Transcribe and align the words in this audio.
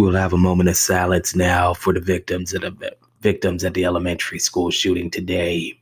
We'll 0.00 0.14
have 0.14 0.32
a 0.32 0.38
moment 0.38 0.70
of 0.70 0.78
silence 0.78 1.36
now 1.36 1.74
for 1.74 1.92
the 1.92 2.00
victims 2.00 2.54
of 2.54 2.62
the 2.62 2.96
victims 3.20 3.64
at 3.64 3.74
the 3.74 3.84
elementary 3.84 4.38
school 4.38 4.70
shooting 4.70 5.10
today. 5.10 5.78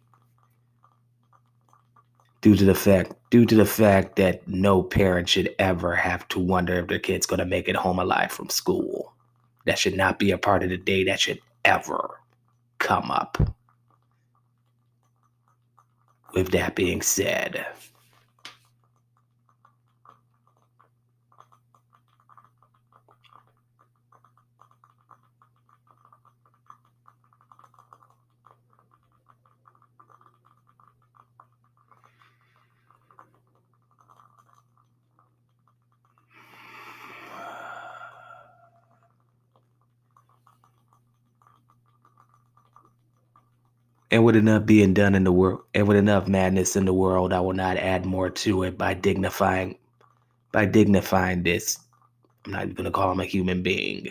Due 2.40 2.56
to 2.56 2.64
the 2.64 2.74
fact 2.74 3.12
due 3.30 3.46
to 3.46 3.54
the 3.54 3.64
fact 3.64 4.16
that 4.16 4.46
no 4.48 4.82
parent 4.82 5.28
should 5.28 5.54
ever 5.60 5.94
have 5.94 6.26
to 6.28 6.40
wonder 6.40 6.80
if 6.80 6.88
their 6.88 6.98
kid's 6.98 7.26
gonna 7.26 7.44
make 7.44 7.68
it 7.68 7.76
home 7.76 8.00
alive 8.00 8.32
from 8.32 8.48
school. 8.48 9.14
That 9.66 9.78
should 9.78 9.96
not 9.96 10.18
be 10.18 10.32
a 10.32 10.38
part 10.38 10.64
of 10.64 10.70
the 10.70 10.78
day 10.78 11.04
that 11.04 11.20
should 11.20 11.38
ever 11.64 12.18
come 12.80 13.12
up. 13.12 13.54
With 16.34 16.50
that 16.50 16.74
being 16.74 17.02
said, 17.02 17.64
And 44.10 44.24
with 44.24 44.36
enough 44.36 44.64
being 44.64 44.94
done 44.94 45.14
in 45.14 45.24
the 45.24 45.32
world, 45.32 45.60
and 45.74 45.86
with 45.86 45.96
enough 45.96 46.26
madness 46.26 46.76
in 46.76 46.86
the 46.86 46.94
world, 46.94 47.32
I 47.32 47.40
will 47.40 47.52
not 47.52 47.76
add 47.76 48.06
more 48.06 48.30
to 48.30 48.62
it 48.62 48.78
by 48.78 48.94
dignifying, 48.94 49.76
by 50.50 50.64
dignifying 50.64 51.42
this. 51.42 51.78
I'm 52.46 52.52
not 52.52 52.62
even 52.62 52.74
going 52.74 52.84
to 52.86 52.90
call 52.90 53.12
him 53.12 53.20
a 53.20 53.26
human 53.26 53.62
being. 53.62 54.08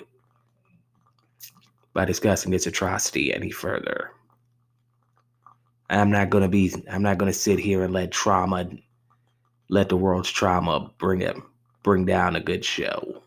By 1.93 2.05
discussing 2.05 2.51
this 2.51 2.67
atrocity 2.67 3.33
any 3.33 3.49
further. 3.49 4.11
I'm 5.89 6.11
not 6.11 6.29
going 6.29 6.43
to 6.43 6.49
be. 6.49 6.71
I'm 6.91 7.01
not 7.01 7.17
going 7.17 7.31
to 7.31 7.37
sit 7.37 7.57
here 7.57 7.83
and 7.83 7.93
let 7.93 8.11
trauma, 8.11 8.69
let 9.69 9.89
the 9.89 9.97
world's 9.97 10.29
trauma 10.29 10.91
bring 10.99 11.21
it, 11.21 11.37
bring 11.81 12.05
down 12.05 12.35
a 12.35 12.39
good 12.39 12.63
show. 12.63 13.23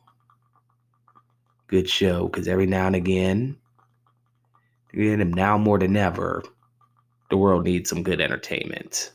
Good 1.67 1.89
show, 1.89 2.29
because 2.29 2.47
every 2.47 2.67
now 2.67 2.87
and 2.87 2.95
again, 2.95 3.57
and 4.93 5.35
now 5.35 5.57
more 5.57 5.79
than 5.79 5.97
ever, 5.97 6.45
the 7.31 7.37
world 7.37 7.65
needs 7.65 7.89
some 7.89 8.03
good 8.03 8.21
entertainment. 8.21 9.13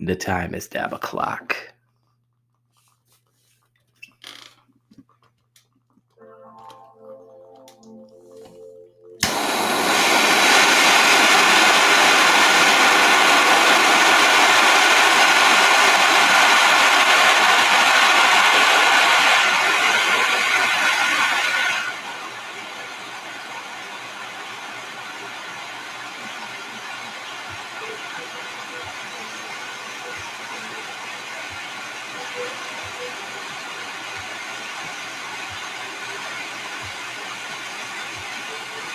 The 0.00 0.16
time 0.16 0.54
is 0.54 0.68
dab 0.68 0.92
o'clock. 0.92 1.56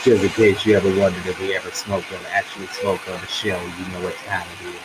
Just 0.05 0.23
in 0.23 0.29
case 0.29 0.66
you 0.67 0.77
ever 0.77 0.95
wondered 0.99 1.25
if 1.25 1.39
we 1.39 1.55
ever 1.55 1.71
smoked 1.71 2.13
on 2.13 2.19
actually 2.29 2.67
smoked 2.67 3.09
on 3.09 3.19
the 3.19 3.25
show, 3.25 3.59
you 3.59 3.91
know 3.91 4.03
what 4.03 4.13
time 4.17 4.45
it 4.61 4.67
is. 4.67 4.75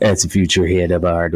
As 0.00 0.24
the 0.24 0.28
future 0.28 0.66
head 0.66 0.90
of 0.90 1.04
our 1.04 1.30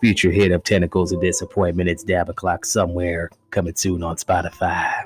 future 0.00 0.32
head 0.32 0.52
of 0.52 0.64
Tentacles 0.64 1.12
of 1.12 1.20
Disappointment, 1.20 1.90
it's 1.90 2.02
Dab 2.02 2.30
O'Clock 2.30 2.64
somewhere, 2.64 3.28
coming 3.50 3.74
soon 3.74 4.02
on 4.02 4.16
Spotify. 4.16 5.04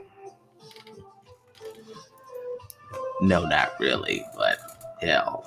No, 3.21 3.45
not 3.45 3.73
really, 3.81 4.25
but 4.37 4.59
hell. 5.01 5.45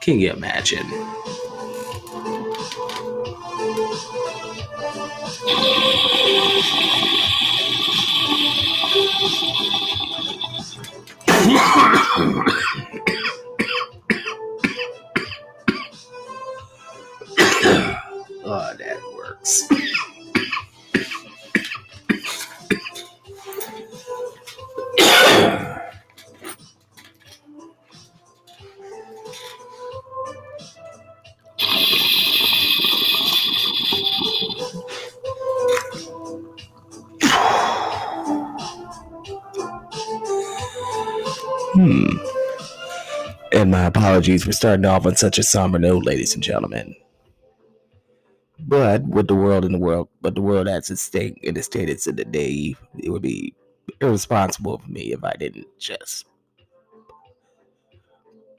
Can 0.00 0.18
you 0.18 0.32
imagine? 0.32 0.80
oh, 18.42 18.74
that 18.78 19.00
works. 19.14 19.79
Apologies 44.20 44.44
for 44.44 44.52
starting 44.52 44.84
off 44.84 45.06
on 45.06 45.16
such 45.16 45.38
a 45.38 45.42
somber 45.42 45.78
note, 45.78 46.04
ladies 46.04 46.34
and 46.34 46.42
gentlemen. 46.42 46.94
But 48.58 49.02
with 49.04 49.28
the 49.28 49.34
world 49.34 49.64
in 49.64 49.72
the 49.72 49.78
world, 49.78 50.10
but 50.20 50.34
the 50.34 50.42
world 50.42 50.68
as 50.68 50.90
its 50.90 51.00
state 51.00 51.38
in 51.42 51.54
the 51.54 51.62
state 51.62 51.88
it's 51.88 52.06
in 52.06 52.16
today, 52.16 52.76
it 52.98 53.08
would 53.08 53.22
be 53.22 53.54
irresponsible 53.98 54.74
of 54.74 54.86
me 54.86 55.14
if 55.14 55.24
I 55.24 55.32
didn't 55.40 55.68
just 55.78 56.26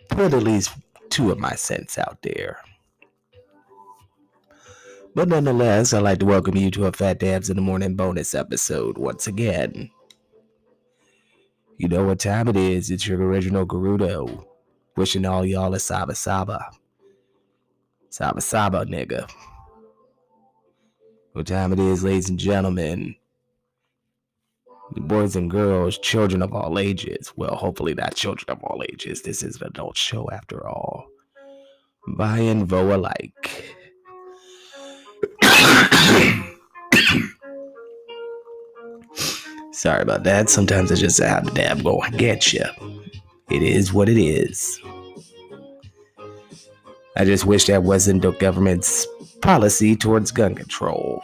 put 0.10 0.34
at 0.34 0.42
least 0.42 0.72
two 1.12 1.30
of 1.30 1.38
my 1.38 1.54
cents 1.54 2.00
out 2.00 2.18
there. 2.24 2.58
But 5.14 5.28
nonetheless, 5.28 5.94
I'd 5.94 6.02
like 6.02 6.18
to 6.22 6.26
welcome 6.26 6.58
you 6.58 6.72
to 6.72 6.88
a 6.88 6.92
Phat 6.92 7.20
Dabs 7.20 7.52
in 7.52 7.56
the 7.56 7.62
Morning 7.62 7.94
bonus 7.94 8.34
episode 8.34 8.98
once 8.98 9.28
again. 9.28 9.92
You 11.78 11.88
know 11.88 12.04
what 12.06 12.18
time 12.18 12.48
it 12.48 12.58
is. 12.58 12.90
It's 12.90 13.06
your 13.06 13.22
original 13.22 13.68
Gerudo. 13.68 14.48
Wishing 14.97 15.25
all 15.25 15.46
y'all 15.46 15.74
a 15.74 15.79
Saba 15.79 16.16
Saba. 16.16 16.69
Saba 18.09 18.41
Saba, 18.41 18.85
nigga. 18.85 19.29
What 21.34 21.47
time 21.47 21.72
it 21.72 21.79
is, 21.79 22.03
ladies 22.03 22.29
and 22.29 22.38
gentlemen. 22.38 23.16
Boys 24.92 25.38
and 25.38 25.50
girls, 25.50 25.98
children 25.98 26.42
of 26.42 26.54
all 26.54 26.77
ages. 26.77 27.31
Well, 27.38 27.56
hopefully 27.56 27.94
not 27.94 28.16
children 28.16 28.50
of 28.50 28.62
all 28.66 28.83
ages. 28.92 29.21
This 29.21 29.42
is 29.42 29.62
an 29.62 29.68
adult 29.68 29.95
show 29.95 30.30
after 30.30 30.68
all. 30.68 31.07
Vai 32.10 32.39
and 32.42 32.68
voe 32.68 32.94
alike. 32.94 33.75
Sorry 39.71 40.01
about 40.01 40.24
that. 40.25 40.50
Sometimes 40.50 40.92
I 40.92 40.95
just 40.95 41.21
have 41.24 41.45
to 41.48 41.54
dab 41.54 41.81
go. 41.83 42.01
I 42.01 42.10
get 42.10 42.51
you. 42.51 42.66
It 43.51 43.63
is 43.63 43.92
what 43.92 44.07
it 44.07 44.18
is. 44.18 44.80
I 47.18 47.25
just 47.25 47.45
wish 47.45 47.65
that 47.65 47.83
wasn't 47.83 48.21
the 48.21 48.31
government's 48.31 49.06
policy 49.42 49.95
towards 49.95 50.31
gun 50.31 50.56
control. 50.56 51.21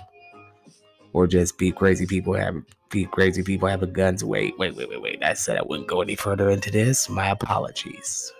Or 1.14 1.26
just 1.26 1.58
be 1.58 1.72
crazy 1.72 2.06
people 2.06 2.34
have 2.34 2.62
be 2.90 3.06
crazy 3.06 3.44
people 3.44 3.68
having 3.70 3.94
guns. 3.94 4.24
Wait, 4.24 4.58
wait, 4.60 4.76
wait, 4.76 4.90
wait, 4.90 5.02
wait. 5.02 5.24
I 5.24 5.34
said 5.34 5.58
I 5.58 5.62
wouldn't 5.62 5.88
go 5.88 6.02
any 6.02 6.16
further 6.16 6.50
into 6.50 6.70
this. 6.70 7.10
My 7.10 7.30
apologies. 7.30 8.34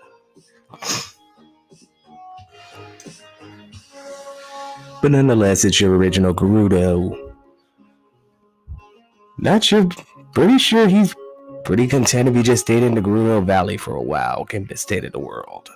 But 5.00 5.12
nonetheless, 5.12 5.64
it's 5.64 5.80
your 5.80 5.96
original 5.96 6.34
Gerudo. 6.34 7.32
Not 9.38 9.64
sure. 9.64 9.88
Pretty 10.34 10.58
sure 10.58 10.88
he's 10.88 11.14
pretty 11.68 11.86
content 11.86 12.26
if 12.26 12.34
he 12.34 12.42
just 12.42 12.62
stayed 12.62 12.82
in 12.82 12.94
the 12.94 13.00
Gerudo 13.02 13.44
Valley 13.44 13.76
for 13.76 13.94
a 13.94 14.00
while, 14.02 14.46
came 14.46 14.66
to 14.68 14.74
state 14.74 15.04
of 15.04 15.12
the 15.12 15.18
world. 15.18 15.68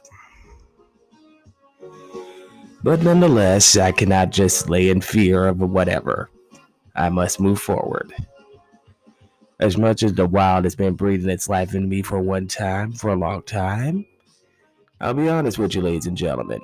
But 2.83 3.03
nonetheless, 3.03 3.77
I 3.77 3.93
cannot 3.93 4.31
just 4.31 4.71
lay 4.71 4.89
in 4.89 5.03
fear 5.03 5.47
of 5.49 5.61
whatever. 5.61 6.31
I 6.97 7.11
must 7.11 7.41
move 7.41 7.61
forward. 7.61 8.11
As 9.61 9.77
much 9.77 10.03
as 10.03 10.15
the 10.15 10.25
wild 10.25 10.65
has 10.65 10.75
been 10.75 10.95
breathing 10.95 11.29
its 11.29 11.51
life 11.51 11.75
in 11.75 11.91
me 11.91 12.01
for 12.01 12.21
one 12.21 12.49
time, 12.49 12.95
for 12.95 13.11
a 13.11 13.15
long 13.15 13.43
time, 13.43 14.07
I'll 14.99 15.13
be 15.13 15.29
honest 15.29 15.59
with 15.59 15.75
you, 15.75 15.83
ladies 15.83 16.07
and 16.07 16.17
gentlemen. 16.17 16.63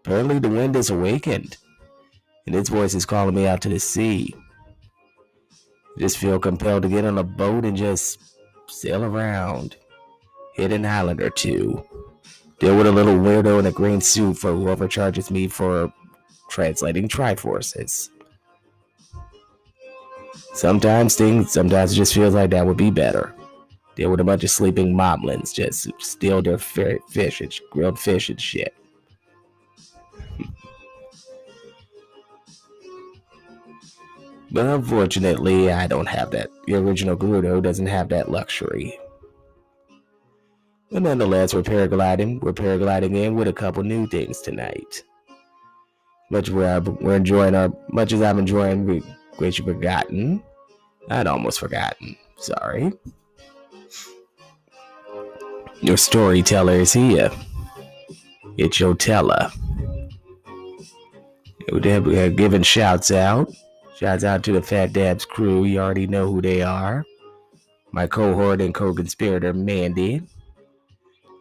Apparently, 0.00 0.38
the 0.40 0.50
wind 0.50 0.74
has 0.74 0.90
awakened, 0.90 1.56
and 2.46 2.54
its 2.54 2.68
voice 2.68 2.92
is 2.92 3.06
calling 3.06 3.34
me 3.34 3.46
out 3.46 3.62
to 3.62 3.70
the 3.70 3.80
sea. 3.80 4.34
Just 5.98 6.18
feel 6.18 6.38
compelled 6.38 6.82
to 6.82 6.88
get 6.88 7.04
on 7.04 7.18
a 7.18 7.22
boat 7.22 7.64
and 7.64 7.76
just 7.76 8.18
sail 8.66 9.04
around, 9.04 9.76
hit 10.54 10.72
an 10.72 10.86
island 10.86 11.20
or 11.20 11.30
two, 11.30 11.84
deal 12.58 12.76
with 12.76 12.86
a 12.86 12.92
little 12.92 13.14
weirdo 13.14 13.58
in 13.58 13.66
a 13.66 13.72
green 13.72 14.00
suit 14.00 14.38
for 14.38 14.52
whoever 14.52 14.88
charges 14.88 15.30
me 15.30 15.48
for 15.48 15.92
translating 16.48 17.08
Triforces. 17.08 18.08
Sometimes 20.54 21.14
things, 21.16 21.50
sometimes 21.50 21.92
it 21.92 21.96
just 21.96 22.14
feels 22.14 22.34
like 22.34 22.50
that 22.50 22.66
would 22.66 22.76
be 22.76 22.90
better. 22.90 23.34
Deal 23.94 24.10
with 24.10 24.20
a 24.20 24.24
bunch 24.24 24.44
of 24.44 24.50
sleeping 24.50 24.94
moblins, 24.94 25.52
just 25.52 25.90
steal 25.98 26.40
their 26.40 26.58
fish 26.58 27.40
and 27.40 27.60
grilled 27.70 27.98
fish 27.98 28.30
and 28.30 28.40
shit. 28.40 28.74
But 34.52 34.66
unfortunately, 34.66 35.72
I 35.72 35.86
don't 35.86 36.08
have 36.08 36.30
that. 36.32 36.50
The 36.66 36.74
original 36.74 37.16
Gerudo 37.16 37.62
doesn't 37.62 37.86
have 37.86 38.10
that 38.10 38.30
luxury. 38.30 38.98
But 40.90 41.02
nonetheless, 41.02 41.54
we're 41.54 41.62
paragliding. 41.62 42.42
We're 42.42 42.52
paragliding 42.52 43.16
in 43.16 43.34
with 43.34 43.48
a 43.48 43.52
couple 43.52 43.82
new 43.82 44.06
things 44.06 44.42
tonight. 44.42 45.02
Much 46.30 46.50
we're, 46.50 46.82
enjoying 47.14 47.54
our, 47.54 47.72
much 47.88 48.12
as 48.12 48.20
I'm 48.20 48.38
enjoying 48.38 48.84
we 48.84 49.02
Great 49.38 49.58
You 49.58 49.64
Forgotten. 49.64 50.42
I'd 51.08 51.26
almost 51.26 51.58
forgotten. 51.58 52.14
Sorry. 52.36 52.92
Your 55.80 55.96
storyteller 55.96 56.74
is 56.74 56.92
here. 56.92 57.30
It's 58.58 58.78
your 58.78 58.94
teller. 58.94 59.50
We're 61.70 62.30
giving 62.30 62.62
shouts 62.62 63.10
out. 63.10 63.50
Shouts 64.02 64.24
out 64.24 64.42
to 64.42 64.52
the 64.52 64.62
Phat 64.62 64.92
Dabs 64.92 65.24
crew. 65.24 65.64
You 65.64 65.78
already 65.78 66.08
know 66.08 66.26
who 66.26 66.42
they 66.42 66.60
are. 66.60 67.04
My 67.92 68.08
cohort 68.08 68.60
and 68.60 68.74
co-conspirator 68.74 69.54
Mandy. 69.54 70.22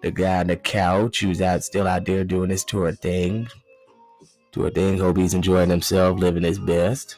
The 0.04 0.12
guy 0.12 0.42
on 0.42 0.48
the 0.48 0.58
couch 0.58 1.22
who's 1.22 1.42
out 1.42 1.64
still 1.64 1.88
out 1.88 2.06
there 2.06 2.24
doing 2.24 2.52
his 2.52 2.64
tour 2.64 2.92
thing. 2.92 3.48
Tour 4.52 4.70
thing. 4.70 5.00
Hope 5.00 5.18
he's 5.18 5.34
enjoying 5.34 5.72
himself, 5.72 6.20
living 6.20 6.44
his 6.44 6.60
best 6.60 7.18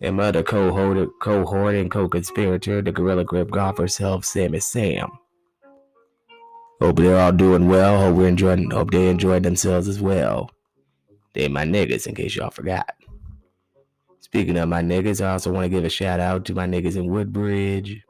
and 0.00 0.16
my 0.16 0.24
other 0.24 0.42
cohort, 0.42 1.08
cohort 1.20 1.74
and 1.74 1.90
co-conspirator, 1.90 2.82
the 2.82 2.92
Gorilla 2.92 3.24
Grip 3.24 3.50
golfer 3.50 3.88
self, 3.88 4.24
Sammy 4.24 4.60
Sam. 4.60 5.10
Hope 6.80 6.96
they're 6.96 7.18
all 7.18 7.32
doing 7.32 7.68
well. 7.68 8.00
Hope 8.00 8.16
we're 8.16 8.28
enjoying. 8.28 8.70
Hope 8.70 8.90
they 8.90 9.08
enjoyed 9.08 9.42
themselves 9.42 9.88
as 9.88 10.00
well. 10.00 10.50
They 11.32 11.48
my 11.48 11.64
niggas, 11.64 12.06
in 12.06 12.14
case 12.14 12.36
y'all 12.36 12.50
forgot. 12.50 12.94
Speaking 14.34 14.56
of 14.56 14.68
my 14.68 14.82
niggas, 14.82 15.24
I 15.24 15.30
also 15.30 15.52
want 15.52 15.64
to 15.64 15.68
give 15.68 15.84
a 15.84 15.88
shout 15.88 16.18
out 16.18 16.44
to 16.46 16.54
my 16.54 16.66
niggas 16.66 16.96
in 16.96 17.06
Woodbridge, 17.06 18.02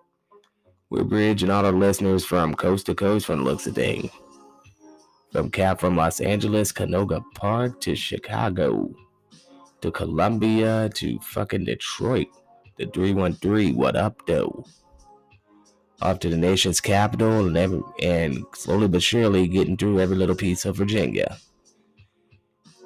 Woodbridge, 0.88 1.42
and 1.42 1.52
all 1.52 1.64
the 1.64 1.70
listeners 1.70 2.24
from 2.24 2.54
coast 2.54 2.86
to 2.86 2.94
coast, 2.94 3.26
from 3.26 3.40
the 3.40 3.44
looks 3.44 3.66
of 3.66 3.74
things. 3.74 4.10
From 5.32 5.50
Cap, 5.50 5.80
from 5.80 5.96
Los 5.96 6.20
Angeles, 6.20 6.72
Canoga 6.72 7.22
Park 7.34 7.78
to 7.82 7.94
Chicago 7.94 8.90
to 9.82 9.90
Columbia 9.90 10.88
to 10.94 11.18
fucking 11.18 11.66
Detroit. 11.66 12.28
The 12.78 12.86
313, 12.86 13.76
what 13.76 13.94
up, 13.94 14.26
though? 14.26 14.64
Off 16.00 16.20
to 16.20 16.30
the 16.30 16.38
nation's 16.38 16.80
capital 16.80 17.46
and, 17.46 17.56
every, 17.58 17.82
and 18.02 18.46
slowly 18.54 18.88
but 18.88 19.02
surely 19.02 19.46
getting 19.46 19.76
through 19.76 20.00
every 20.00 20.16
little 20.16 20.34
piece 20.34 20.64
of 20.64 20.74
Virginia. 20.76 21.36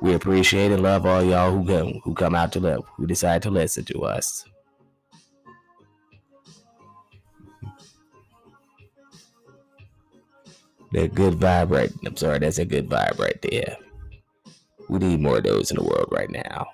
We 0.00 0.14
appreciate 0.14 0.70
and 0.70 0.82
love 0.82 1.06
all 1.06 1.24
y'all 1.24 1.50
who 1.50 1.66
come, 1.66 2.00
who 2.04 2.14
come 2.14 2.34
out 2.34 2.52
to 2.52 2.60
live, 2.60 2.82
who 2.96 3.06
decide 3.06 3.42
to 3.42 3.50
listen 3.50 3.84
to 3.86 4.04
us. 4.04 4.44
That 10.92 11.14
good 11.14 11.34
vibe 11.34 11.70
right. 11.70 11.90
I'm 12.06 12.16
sorry, 12.16 12.38
that's 12.38 12.58
a 12.58 12.64
good 12.64 12.88
vibe 12.88 13.18
right 13.18 13.38
there. 13.42 13.76
We 14.88 14.98
need 15.00 15.20
more 15.20 15.38
of 15.38 15.44
those 15.44 15.70
in 15.70 15.76
the 15.76 15.82
world 15.82 16.08
right 16.10 16.30
now. 16.30 16.68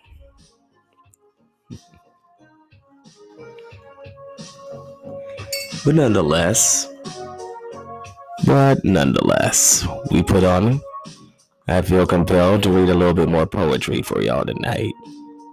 But 5.84 5.96
nonetheless, 5.96 6.88
but 8.46 8.84
nonetheless, 8.84 9.86
we 10.10 10.22
put 10.22 10.44
on. 10.44 10.80
I 11.66 11.80
feel 11.80 12.06
compelled 12.06 12.62
to 12.64 12.70
read 12.70 12.90
a 12.90 12.94
little 12.94 13.14
bit 13.14 13.28
more 13.28 13.46
poetry 13.46 14.02
for 14.02 14.20
y'all 14.20 14.44
tonight. 14.44 14.92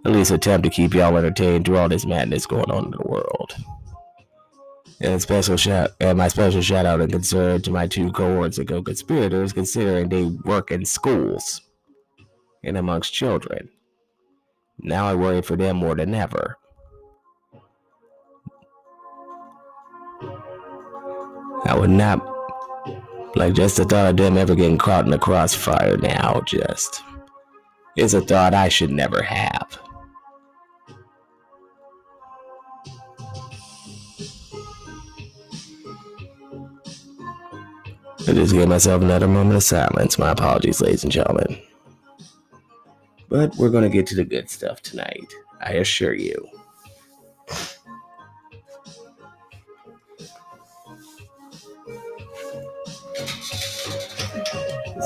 At 0.06 0.12
least 0.12 0.32
attempt 0.32 0.66
to 0.66 0.70
keep 0.70 0.94
y'all 0.94 1.16
entertained 1.18 1.66
through 1.66 1.78
all 1.78 1.88
this 1.88 2.06
madness 2.06 2.46
going 2.46 2.70
on 2.70 2.86
in 2.86 2.92
the 2.92 3.04
world. 3.06 3.56
And 5.00 5.22
special 5.22 5.58
shout 5.58 5.92
and 6.00 6.18
my 6.18 6.28
special 6.28 6.62
shout 6.62 6.86
out 6.86 7.02
and 7.02 7.12
concern 7.12 7.62
to 7.62 7.72
my 7.72 7.88
two 7.88 8.12
cohorts 8.12 8.58
of 8.58 8.68
co-conspirators, 8.68 9.54
considering 9.54 10.10
they 10.10 10.26
work 10.26 10.70
in 10.70 10.86
schools 10.86 11.62
and 12.64 12.78
amongst 12.78 13.14
children. 13.14 13.70
Now 14.80 15.08
I 15.08 15.16
worry 15.16 15.42
for 15.42 15.56
them 15.56 15.78
more 15.78 15.96
than 15.96 16.14
ever. 16.14 16.58
I 21.64 21.78
would 21.78 21.90
not 21.90 22.31
like 23.36 23.54
just 23.54 23.78
the 23.78 23.86
thought 23.86 24.10
of 24.10 24.18
them 24.18 24.38
ever 24.38 24.56
getting 24.56 24.78
caught 24.78 25.06
in 25.06 25.12
the 25.12 25.20
crossfire 25.20 25.98
now 25.98 26.42
just 26.46 27.04
is 27.98 28.14
a 28.14 28.22
thought 28.22 28.54
I 28.54 28.70
should 28.70 28.92
never 28.92 29.22
have. 29.22 29.80
I 38.28 38.34
just 38.34 38.54
gave 38.54 38.68
myself 38.68 39.02
another 39.02 39.28
moment 39.28 39.56
of 39.56 39.64
silence. 39.64 40.20
My 40.20 40.32
apologies, 40.32 40.80
ladies 40.80 41.04
and 41.04 41.12
gentlemen. 41.12 41.60
But 43.30 43.56
we're 43.56 43.70
going 43.70 43.84
to 43.84 43.90
get 43.90 44.06
to 44.08 44.16
the 44.16 44.24
good 44.24 44.50
stuff 44.50 44.82
tonight, 44.82 45.34
I 45.60 45.74
assure 45.74 46.14
you. 46.14 46.48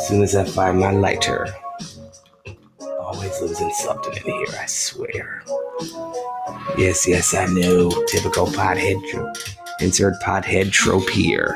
Soon 0.08 0.22
as 0.22 0.36
I 0.36 0.44
find 0.44 0.80
my 0.80 0.92
lighter, 0.92 1.48
always 3.00 3.42
losing 3.42 3.72
something 3.72 4.16
in 4.16 4.24
here, 4.24 4.60
I 4.60 4.66
swear. 4.66 5.44
Yes, 6.78 7.08
yes, 7.08 7.34
I 7.34 7.46
know. 7.48 7.90
Typical 8.08 8.48
pothead. 8.48 9.02
Trope. 9.10 9.36
Insert 9.80 10.22
pothead 10.22 10.72
trope 10.72 11.10
here. 11.10 11.56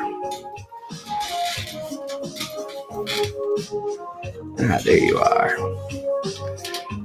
Ah, 4.62 4.79
there 4.84 4.98
you 4.98 5.18
are. 5.18 5.58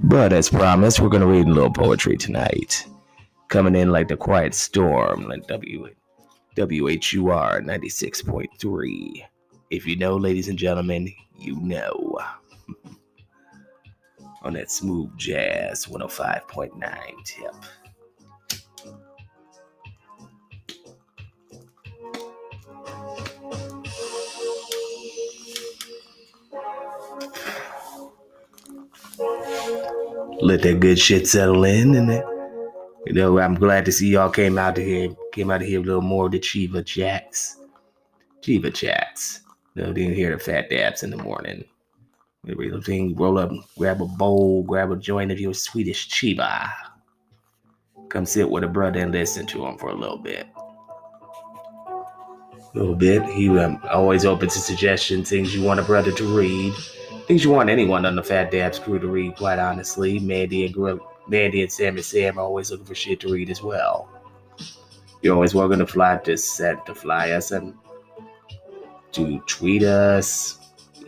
But 0.05 0.33
as 0.33 0.49
promised, 0.49 1.01
we're 1.01 1.09
gonna 1.09 1.27
read 1.27 1.47
a 1.47 1.53
little 1.53 1.73
poetry 1.73 2.17
tonight. 2.17 2.87
Coming 3.49 3.75
in 3.75 3.91
like 3.91 4.09
the 4.09 4.17
quiet 4.17 4.55
storm, 4.55 5.29
like 5.29 5.47
W 5.47 5.89
WHUR 6.57 7.61
96.3. 7.63 9.25
If 9.71 9.87
you 9.87 9.97
know, 9.97 10.17
ladies 10.17 10.49
and 10.49 10.59
gentlemen, 10.59 11.13
you 11.39 11.61
know. 11.61 12.19
On 14.43 14.53
that 14.53 14.71
smooth 14.71 15.17
jazz 15.17 15.87
105.9 15.87 17.25
tip. 17.25 17.55
Let 30.41 30.61
that 30.63 30.81
good 30.81 30.99
shit 30.99 31.27
settle 31.27 31.65
in, 31.65 31.95
and 31.95 32.11
you 33.07 33.15
know 33.15 33.39
I'm 33.39 33.55
glad 33.55 33.87
to 33.87 33.93
see 33.93 34.09
y'all 34.11 34.29
came 34.29 34.59
out 34.59 34.75
to 34.75 34.85
here, 34.85 35.09
came 35.33 35.51
out 35.51 35.59
to 35.59 35.67
hear 35.67 35.81
a 35.81 35.83
little 35.83 36.03
more 36.03 36.27
of 36.27 36.33
the 36.33 36.39
Chiva 36.39 36.85
chats, 36.85 37.57
Chiva 38.43 39.44
No, 39.77 39.93
didn't 39.93 40.15
hear 40.15 40.31
the 40.31 40.39
phat 40.39 40.71
dabs 40.71 41.03
in 41.03 41.11
the 41.11 41.17
morning. 41.17 41.65
Every 42.49 42.67
little 42.67 42.83
thing, 42.83 43.17
roll 43.17 43.39
up, 43.39 43.51
grab 43.77 44.01
a 44.01 44.07
bowl, 44.07 44.63
grab 44.63 44.93
a 44.93 44.97
joint 44.97 45.33
of 45.33 45.41
your 45.41 45.55
Swedish 45.55 46.09
chiba. 46.11 46.71
Come 48.09 48.27
sit 48.27 48.49
with 48.49 48.63
a 48.63 48.69
brother 48.69 49.01
and 49.01 49.11
listen 49.11 49.47
to 49.47 49.67
him 49.67 49.77
for 49.79 49.89
a 49.89 49.95
little 49.95 50.19
bit. 50.19 50.47
A 51.87 52.79
little 52.79 52.95
bit. 52.95 53.25
He 53.25 53.49
um, 53.59 53.81
always 53.91 54.25
open 54.25 54.49
to 54.49 54.59
suggestions, 54.59 55.31
things 55.31 55.55
you 55.55 55.63
want 55.65 55.81
a 55.81 55.85
brother 55.85 56.13
to 56.13 56.37
read, 56.37 56.75
things 57.27 57.43
you 57.43 57.51
want 57.51 57.71
anyone 57.71 58.07
on 58.07 58.15
the 58.15 58.23
Phat 58.23 58.53
Dabs 58.53 58.79
crew 58.79 59.01
to 59.01 59.09
read, 59.09 59.37
quite 59.37 59.59
honestly. 59.59 60.21
Mandy 60.21 60.67
and 60.67 61.01
Mandy 61.27 61.63
and 61.63 61.73
Sam 61.73 61.97
and 61.97 62.05
Sam 62.05 62.39
are 62.39 62.43
always 62.43 62.71
looking 62.71 62.87
for 62.87 62.95
shit 62.95 63.19
to 63.21 63.33
read 63.33 63.51
as 63.51 63.63
well. 63.63 64.09
You're 65.23 65.35
always 65.35 65.55
welcome 65.55 65.79
to 65.79 65.87
fly 65.87 66.19
to 66.19 66.37
set 66.37 66.85
to 66.87 66.95
fly 66.95 67.31
us 67.31 67.51
and 67.51 67.75
to 69.15 69.41
tweet 69.47 69.83
us, 69.83 70.59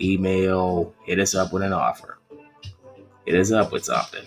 email, 0.00 0.94
hit 1.04 1.18
us 1.18 1.34
up 1.34 1.52
with 1.52 1.62
an 1.62 1.72
offer. 1.72 2.18
Hit 3.26 3.34
us 3.34 3.50
up 3.50 3.72
with 3.72 3.84
something. 3.84 4.24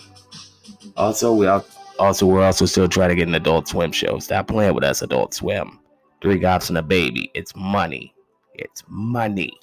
Also, 0.97 1.33
we 1.33 1.47
also 1.47 2.25
we're 2.25 2.43
also 2.43 2.65
still 2.65 2.87
trying 2.87 3.09
to 3.09 3.15
get 3.15 3.27
an 3.27 3.35
Adult 3.35 3.67
Swim 3.67 3.91
show. 3.91 4.19
Stop 4.19 4.47
playing 4.47 4.73
with 4.75 4.83
us, 4.83 5.01
Adult 5.01 5.33
Swim. 5.33 5.79
Three 6.21 6.39
cops 6.39 6.69
and 6.69 6.77
a 6.77 6.81
baby. 6.81 7.31
It's 7.33 7.55
money. 7.55 8.13
It's 8.53 8.83
money. 8.87 9.53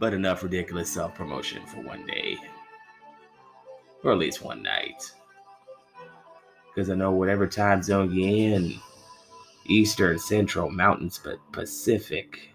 But 0.00 0.14
enough 0.14 0.42
ridiculous 0.42 0.90
self 0.90 1.14
promotion 1.14 1.64
for 1.66 1.82
one 1.82 2.06
day. 2.06 2.36
Or 4.02 4.12
at 4.12 4.18
least 4.18 4.42
one 4.42 4.62
night. 4.62 5.12
Because 6.74 6.90
I 6.90 6.94
know 6.94 7.12
whatever 7.12 7.46
time 7.46 7.82
zone 7.82 8.12
you're 8.12 8.56
in, 8.56 8.80
Eastern, 9.70 10.18
Central, 10.18 10.68
Mountains, 10.68 11.20
but 11.22 11.38
Pacific, 11.52 12.50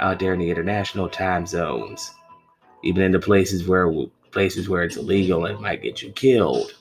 out 0.00 0.18
there 0.18 0.34
in 0.34 0.40
the 0.40 0.50
international 0.50 1.08
time 1.08 1.46
zones, 1.46 2.10
even 2.82 3.02
in 3.02 3.12
the 3.12 3.20
places 3.20 3.68
where 3.68 3.88
places 4.32 4.68
where 4.68 4.82
it's 4.82 4.96
illegal 4.96 5.46
and 5.46 5.60
might 5.60 5.82
get 5.82 6.02
you 6.02 6.10
killed, 6.10 6.74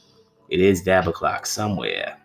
it 0.50 0.60
is 0.60 0.82
dab 0.82 1.08
o'clock 1.08 1.46
somewhere. 1.46 2.18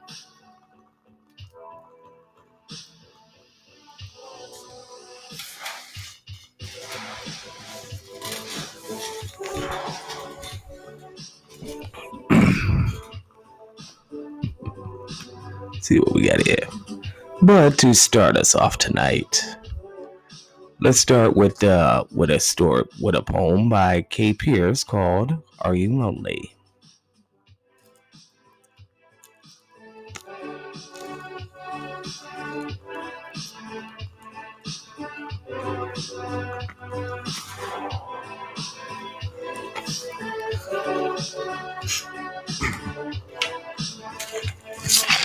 see 15.81 16.01
what 16.01 16.15
we 16.15 16.27
got 16.27 16.45
here. 16.47 16.78
But 17.41 17.79
to 17.79 17.95
start 17.95 18.37
us 18.37 18.55
off 18.57 18.79
tonight, 18.79 19.45
let's 20.81 20.99
start 20.99 21.37
with 21.37 21.63
uh 21.63 22.05
with 22.11 22.31
a 22.31 22.41
story 22.41 22.85
with 23.01 23.15
a 23.15 23.23
poem 23.23 23.69
by 23.69 24.03
Kay 24.03 24.35
Pierce 24.35 24.83
called 24.83 25.35
"Are 25.61 25.75
You 25.75 25.97
Lonely." 25.97 26.53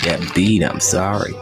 That 0.03 0.31
beat, 0.35 0.63
I'm 0.63 0.79
sorry. 0.79 1.33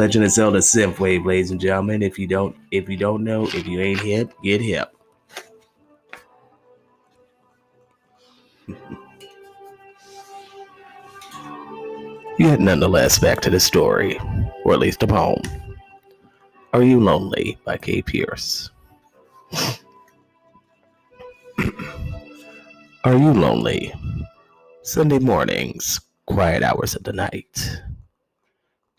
Legend 0.00 0.24
of 0.24 0.30
Zelda 0.30 0.60
Synthwave, 0.60 1.26
ladies 1.26 1.50
and 1.50 1.60
gentlemen. 1.60 2.00
If 2.02 2.18
you 2.18 2.26
don't, 2.26 2.56
if 2.70 2.88
you 2.88 2.96
don't 2.96 3.22
know, 3.22 3.44
if 3.44 3.66
you 3.66 3.82
ain't 3.82 4.00
hip, 4.00 4.32
get 4.42 4.62
hip. 4.62 4.96
Yet 12.38 12.60
nonetheless, 12.60 13.18
back 13.18 13.42
to 13.42 13.50
the 13.50 13.60
story, 13.60 14.18
or 14.64 14.72
at 14.72 14.78
least 14.78 15.00
the 15.00 15.06
poem. 15.06 15.42
Are 16.72 16.82
You 16.82 16.98
Lonely 16.98 17.58
by 17.66 17.76
Kay 17.76 18.00
Pierce. 18.00 18.70
Are 23.04 23.18
you 23.18 23.34
lonely? 23.34 23.92
Sunday 24.80 25.18
mornings, 25.18 26.00
quiet 26.26 26.62
hours 26.62 26.94
of 26.94 27.02
the 27.04 27.12
night. 27.12 27.82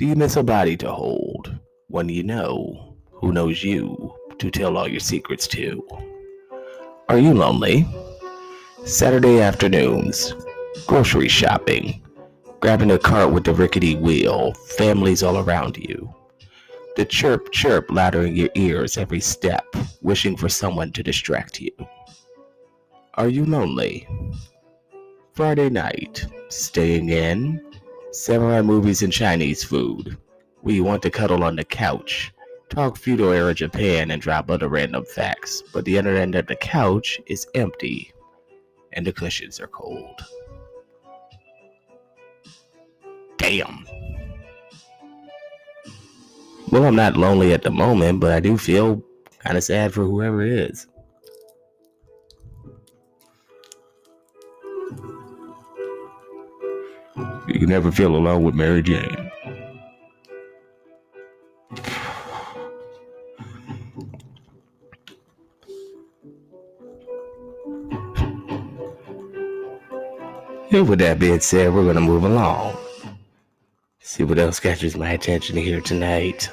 Do 0.01 0.07
you 0.07 0.15
miss 0.15 0.35
a 0.35 0.41
body 0.41 0.75
to 0.77 0.91
hold? 0.91 1.59
One 1.89 2.09
you 2.09 2.23
know, 2.23 2.97
who 3.11 3.31
knows 3.31 3.63
you, 3.63 4.11
to 4.39 4.49
tell 4.49 4.75
all 4.75 4.87
your 4.87 4.99
secrets 4.99 5.45
to? 5.49 5.87
Are 7.07 7.19
you 7.19 7.35
lonely? 7.35 7.85
Saturday 8.83 9.41
afternoons, 9.41 10.33
grocery 10.87 11.27
shopping, 11.27 12.03
grabbing 12.61 12.89
a 12.89 12.97
cart 12.97 13.31
with 13.31 13.43
the 13.43 13.53
rickety 13.53 13.95
wheel, 13.95 14.53
families 14.75 15.21
all 15.21 15.37
around 15.37 15.77
you. 15.77 16.11
The 16.95 17.05
chirp 17.05 17.51
chirp 17.51 17.91
louder 17.91 18.25
in 18.25 18.35
your 18.35 18.49
ears 18.55 18.97
every 18.97 19.19
step, 19.19 19.67
wishing 20.01 20.35
for 20.35 20.49
someone 20.49 20.91
to 20.93 21.03
distract 21.03 21.61
you. 21.61 21.73
Are 23.13 23.29
you 23.29 23.45
lonely? 23.45 24.07
Friday 25.35 25.69
night, 25.69 26.25
staying 26.49 27.09
in, 27.09 27.61
samurai 28.11 28.61
movies 28.61 29.01
and 29.01 29.13
Chinese 29.13 29.63
food. 29.63 30.17
We 30.61 30.81
want 30.81 31.01
to 31.03 31.09
cuddle 31.09 31.43
on 31.43 31.55
the 31.55 31.63
couch, 31.63 32.31
talk 32.69 32.97
feudal 32.97 33.31
era 33.31 33.53
Japan, 33.53 34.11
and 34.11 34.21
drop 34.21 34.49
other 34.49 34.67
random 34.67 35.05
facts, 35.05 35.63
but 35.73 35.85
the 35.85 35.97
other 35.97 36.15
end 36.15 36.35
of 36.35 36.47
the 36.47 36.55
couch 36.55 37.19
is 37.25 37.47
empty, 37.55 38.13
and 38.93 39.07
the 39.07 39.13
cushions 39.13 39.59
are 39.59 39.67
cold. 39.67 40.21
Damn. 43.37 43.87
Well, 46.69 46.85
I'm 46.85 46.95
not 46.95 47.17
lonely 47.17 47.53
at 47.53 47.63
the 47.63 47.71
moment, 47.71 48.19
but 48.19 48.31
I 48.31 48.39
do 48.39 48.57
feel 48.57 49.03
kind 49.39 49.57
of 49.57 49.63
sad 49.63 49.93
for 49.93 50.05
whoever 50.05 50.41
is. 50.41 50.87
You 57.53 57.67
never 57.67 57.91
feel 57.91 58.15
alone 58.15 58.43
with 58.43 58.55
Mary 58.55 58.81
Jane. 58.81 59.31
And 70.71 70.87
with 70.87 70.99
that 70.99 71.19
being 71.19 71.41
said, 71.41 71.73
we're 71.73 71.83
going 71.83 71.95
to 71.95 72.01
move 72.01 72.23
along. 72.23 72.77
See 73.99 74.23
what 74.23 74.39
else 74.39 74.59
catches 74.59 74.95
my 74.95 75.11
attention 75.11 75.57
here 75.57 75.81
tonight. 75.81 76.49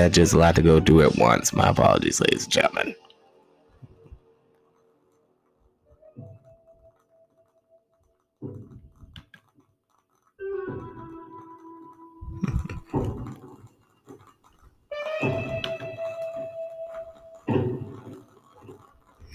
That. 0.00 0.12
Just 0.12 0.32
a 0.32 0.38
lot 0.38 0.54
to 0.54 0.62
go 0.62 0.80
do 0.80 1.02
at 1.02 1.16
once. 1.16 1.52
My 1.52 1.68
apologies, 1.68 2.22
ladies 2.22 2.44
and 2.44 2.52
gentlemen. 2.52 2.94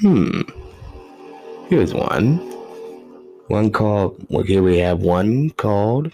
hmm. 0.01 0.41
Here's 1.67 1.93
one. 1.93 2.37
One 3.49 3.71
called, 3.71 4.25
well, 4.29 4.43
here 4.43 4.63
we 4.63 4.79
have 4.79 5.01
one 5.01 5.51
called 5.51 6.11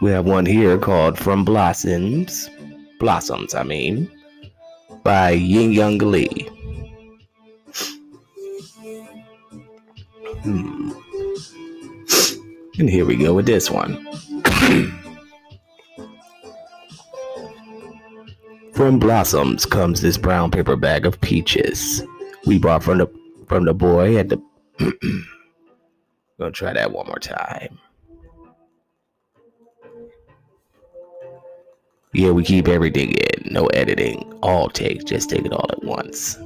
We 0.00 0.10
have 0.10 0.26
one 0.26 0.46
here 0.46 0.78
called 0.78 1.18
From 1.18 1.44
Blossoms, 1.44 2.48
Blossoms, 3.00 3.54
I 3.54 3.64
mean, 3.64 4.08
by 5.02 5.30
Ying 5.30 5.72
Young 5.72 5.98
Lee. 5.98 6.48
Hmm. 10.42 10.92
And 12.78 12.88
here 12.88 13.04
we 13.04 13.16
go 13.16 13.34
with 13.34 13.46
this 13.46 13.72
one. 13.72 14.06
from 18.72 19.00
Blossoms 19.00 19.66
comes 19.66 20.00
this 20.00 20.16
brown 20.16 20.52
paper 20.52 20.76
bag 20.76 21.04
of 21.06 21.20
peaches 21.20 22.04
we 22.46 22.56
bought 22.56 22.84
from 22.84 22.98
the 22.98 23.08
from 23.48 23.64
the 23.64 23.74
boy 23.74 24.16
at 24.16 24.28
the. 24.28 24.40
Gonna 26.38 26.52
try 26.52 26.72
that 26.72 26.92
one 26.92 27.08
more 27.08 27.18
time. 27.18 27.80
Yeah, 32.14 32.30
we 32.30 32.42
keep 32.42 32.68
everything 32.68 33.10
in, 33.10 33.52
no 33.52 33.66
editing, 33.66 34.32
all 34.42 34.70
takes, 34.70 35.04
just 35.04 35.28
take 35.28 35.44
it 35.44 35.52
all 35.52 35.66
at 35.70 35.84
once. 35.84 36.38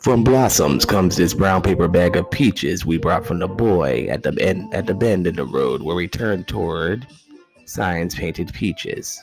From 0.00 0.22
Blossoms 0.22 0.84
comes 0.84 1.16
this 1.16 1.34
brown 1.34 1.62
paper 1.62 1.88
bag 1.88 2.16
of 2.16 2.30
peaches 2.30 2.86
we 2.86 2.98
brought 2.98 3.26
from 3.26 3.40
the 3.40 3.48
boy 3.48 4.06
at 4.08 4.22
the 4.22 4.36
end 4.40 4.72
at 4.74 4.86
the 4.86 4.94
bend 4.94 5.26
in 5.26 5.36
the 5.36 5.44
road 5.44 5.82
where 5.82 5.96
we 5.96 6.08
turned 6.08 6.46
toward 6.48 7.06
signs 7.66 8.14
painted 8.14 8.52
peaches. 8.52 9.20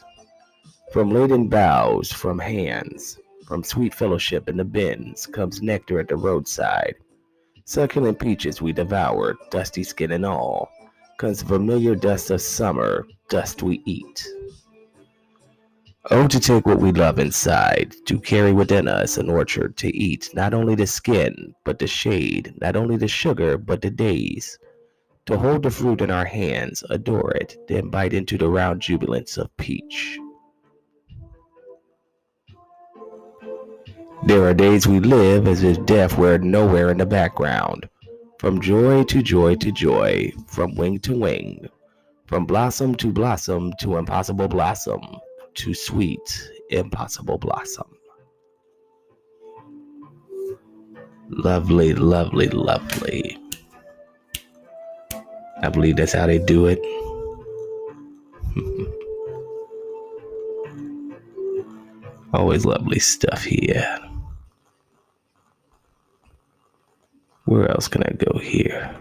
From 0.92 1.12
laden 1.12 1.48
boughs, 1.48 2.12
from 2.12 2.40
hands, 2.40 3.18
from 3.46 3.64
sweet 3.64 3.94
fellowship 3.94 4.50
in 4.50 4.58
the 4.58 4.66
bins 4.66 5.26
comes 5.26 5.62
nectar 5.62 6.00
at 6.00 6.08
the 6.08 6.16
roadside. 6.16 6.96
Succulent 7.66 8.20
peaches 8.20 8.62
we 8.62 8.74
devoured, 8.74 9.38
dusty 9.50 9.84
skin 9.84 10.12
and 10.12 10.26
all 10.26 10.70
Cause 11.20 11.44
familiar 11.44 11.96
dust 11.96 12.32
of 12.32 12.42
summer, 12.42 13.06
dust 13.28 13.62
we 13.62 13.84
eat. 13.86 14.26
Oh, 16.12 16.30
to 16.30 16.40
take 16.40 16.66
what 16.66 16.80
we 16.80 16.94
love 16.94 17.20
inside, 17.20 17.94
to 18.06 18.22
carry 18.22 18.54
within 18.54 18.88
us 18.88 19.18
an 19.18 19.30
orchard 19.30 19.76
to 19.80 19.94
eat 19.94 20.30
not 20.34 20.54
only 20.54 20.76
the 20.76 20.88
skin, 20.88 21.54
but 21.66 21.78
the 21.78 21.88
shade, 21.88 22.54
not 22.62 22.78
only 22.78 22.96
the 22.96 23.10
sugar, 23.10 23.58
but 23.58 23.82
the 23.82 23.90
days. 23.90 24.58
To 25.26 25.38
hold 25.38 25.64
the 25.64 25.72
fruit 25.72 26.00
in 26.00 26.10
our 26.10 26.24
hands, 26.24 26.86
adore 26.90 27.32
it, 27.32 27.58
then 27.68 27.90
bite 27.90 28.14
into 28.14 28.38
the 28.38 28.48
round 28.48 28.82
jubilance 28.82 29.38
of 29.38 29.50
peach. 29.58 30.18
There 34.24 34.48
are 34.48 34.54
days 34.54 34.88
we 34.88 35.02
live 35.02 35.50
as 35.50 35.64
if 35.64 35.86
death 35.86 36.18
were 36.18 36.38
nowhere 36.38 36.90
in 36.90 36.98
the 36.98 37.06
background. 37.06 37.90
From 38.40 38.62
joy 38.62 39.04
to 39.04 39.22
joy 39.22 39.56
to 39.56 39.70
joy, 39.70 40.32
from 40.48 40.74
wing 40.76 41.00
to 41.00 41.14
wing, 41.14 41.68
from 42.26 42.46
blossom 42.46 42.96
to 42.96 43.12
blossom 43.12 43.74
to 43.82 43.98
impossible 43.98 44.48
blossom, 44.48 45.02
to 45.56 45.74
sweet, 45.74 46.50
impossible 46.70 47.38
blossom. 47.38 47.98
Lovely, 51.28 51.94
lovely, 51.94 52.48
lovely. 52.48 53.38
I 55.62 55.68
believe 55.68 55.98
that's 55.98 56.14
how 56.14 56.28
they 56.28 56.40
do 56.40 56.68
it. 56.68 56.80
Always 62.34 62.64
lovely 62.64 63.00
stuff 63.00 63.44
here. 63.44 64.09
Where 67.50 67.68
else 67.72 67.88
can 67.88 68.04
I 68.04 68.12
go 68.12 68.38
here? 68.38 68.96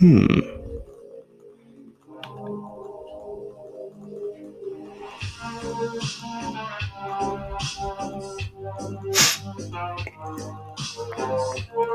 Hmm. 0.00 0.40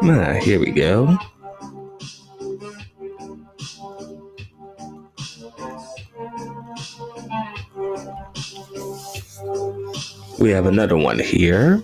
Ah, 0.03 0.39
here 0.41 0.61
we 0.61 0.71
go. 0.71 1.17
We 10.39 10.51
have 10.51 10.65
another 10.65 10.95
one 10.95 11.19
here. 11.19 11.83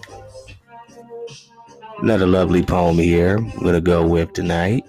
Another 1.99 2.27
lovely 2.27 2.61
poem 2.61 2.97
here 2.97 3.37
I'm 3.37 3.59
going 3.59 3.73
to 3.73 3.81
go 3.81 4.05
with 4.05 4.33
tonight. 4.33 4.85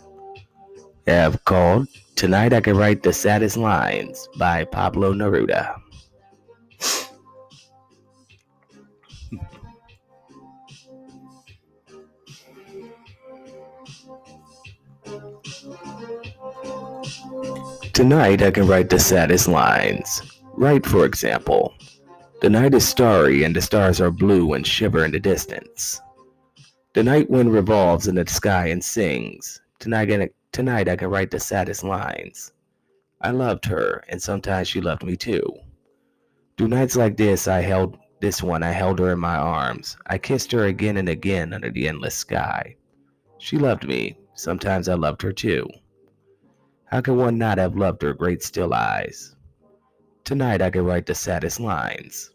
I 1.06 1.12
have 1.12 1.44
called 1.44 1.88
Tonight 2.16 2.52
I 2.52 2.60
Can 2.60 2.76
Write 2.76 3.02
the 3.02 3.12
Saddest 3.12 3.56
Lines 3.56 4.28
by 4.38 4.64
Pablo 4.64 5.12
Neruda. 5.12 5.80
Tonight 17.92 18.42
I 18.42 18.50
can 18.50 18.66
write 18.66 18.90
the 18.90 18.98
saddest 18.98 19.48
lines. 19.48 20.20
Write, 20.54 20.84
for 20.84 21.06
example, 21.06 21.72
The 22.42 22.50
night 22.50 22.74
is 22.74 22.86
starry 22.86 23.44
and 23.44 23.56
the 23.56 23.62
stars 23.62 24.00
are 24.00 24.10
blue 24.10 24.52
and 24.52 24.66
shiver 24.66 25.04
in 25.04 25.12
the 25.12 25.20
distance. 25.20 26.00
The 26.96 27.02
night 27.02 27.28
wind 27.28 27.52
revolves 27.52 28.08
in 28.08 28.14
the 28.14 28.26
sky 28.26 28.68
and 28.68 28.82
sings. 28.82 29.60
Tonight, 29.80 30.10
I, 30.10 30.30
tonight 30.50 30.88
I 30.88 30.96
can 30.96 31.10
write 31.10 31.30
the 31.30 31.38
saddest 31.38 31.84
lines. 31.84 32.54
I 33.20 33.32
loved 33.32 33.66
her, 33.66 34.02
and 34.08 34.22
sometimes 34.22 34.66
she 34.66 34.80
loved 34.80 35.04
me 35.04 35.14
too. 35.14 35.44
Through 36.56 36.68
nights 36.68 36.96
like 36.96 37.18
this, 37.18 37.48
I 37.48 37.60
held 37.60 37.98
this 38.22 38.42
one, 38.42 38.62
I 38.62 38.70
held 38.70 38.98
her 39.00 39.12
in 39.12 39.18
my 39.18 39.36
arms. 39.36 39.98
I 40.06 40.16
kissed 40.16 40.50
her 40.52 40.64
again 40.64 40.96
and 40.96 41.10
again 41.10 41.52
under 41.52 41.70
the 41.70 41.86
endless 41.86 42.14
sky. 42.14 42.76
She 43.36 43.58
loved 43.58 43.86
me. 43.86 44.16
Sometimes 44.32 44.88
I 44.88 44.94
loved 44.94 45.20
her 45.20 45.32
too. 45.34 45.68
How 46.86 47.02
can 47.02 47.18
one 47.18 47.36
not 47.36 47.58
have 47.58 47.76
loved 47.76 48.00
her 48.00 48.14
great 48.14 48.42
still 48.42 48.72
eyes? 48.72 49.36
Tonight 50.24 50.62
I 50.62 50.70
can 50.70 50.86
write 50.86 51.04
the 51.04 51.14
saddest 51.14 51.60
lines. 51.60 52.30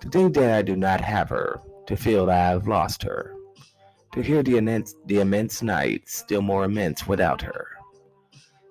To 0.00 0.08
think 0.08 0.34
that 0.34 0.50
I 0.50 0.62
do 0.62 0.74
not 0.74 1.00
have 1.00 1.28
her, 1.28 1.60
to 1.86 1.96
feel 1.96 2.26
that 2.26 2.40
I 2.40 2.50
have 2.50 2.66
lost 2.66 3.04
her 3.04 3.37
to 4.18 4.24
hear 4.24 4.42
the 4.42 4.56
immense, 4.56 4.96
the 5.06 5.20
immense 5.20 5.62
night 5.62 6.08
still 6.08 6.42
more 6.42 6.64
immense 6.64 7.06
without 7.06 7.40
her. 7.40 7.68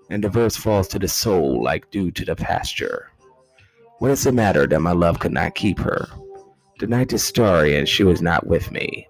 And 0.10 0.22
the 0.24 0.30
verse 0.30 0.58
falls 0.58 0.90
to 0.90 1.00
the 1.00 1.08
soul 1.08 1.64
like 1.64 1.90
dew 1.90 2.12
to 2.12 2.26
the 2.26 2.36
pasture. 2.36 3.12
What 4.00 4.12
is 4.12 4.24
the 4.24 4.34
matter 4.34 4.68
that 4.68 4.80
my 4.82 4.92
love 4.92 5.20
could 5.20 5.32
not 5.32 5.56
keep 5.56 5.80
her? 5.80 6.08
The 6.80 6.88
night 6.88 7.14
is 7.14 7.24
starry 7.24 7.78
and 7.78 7.88
she 7.88 8.04
was 8.04 8.22
not 8.22 8.46
with 8.46 8.72
me. 8.72 9.08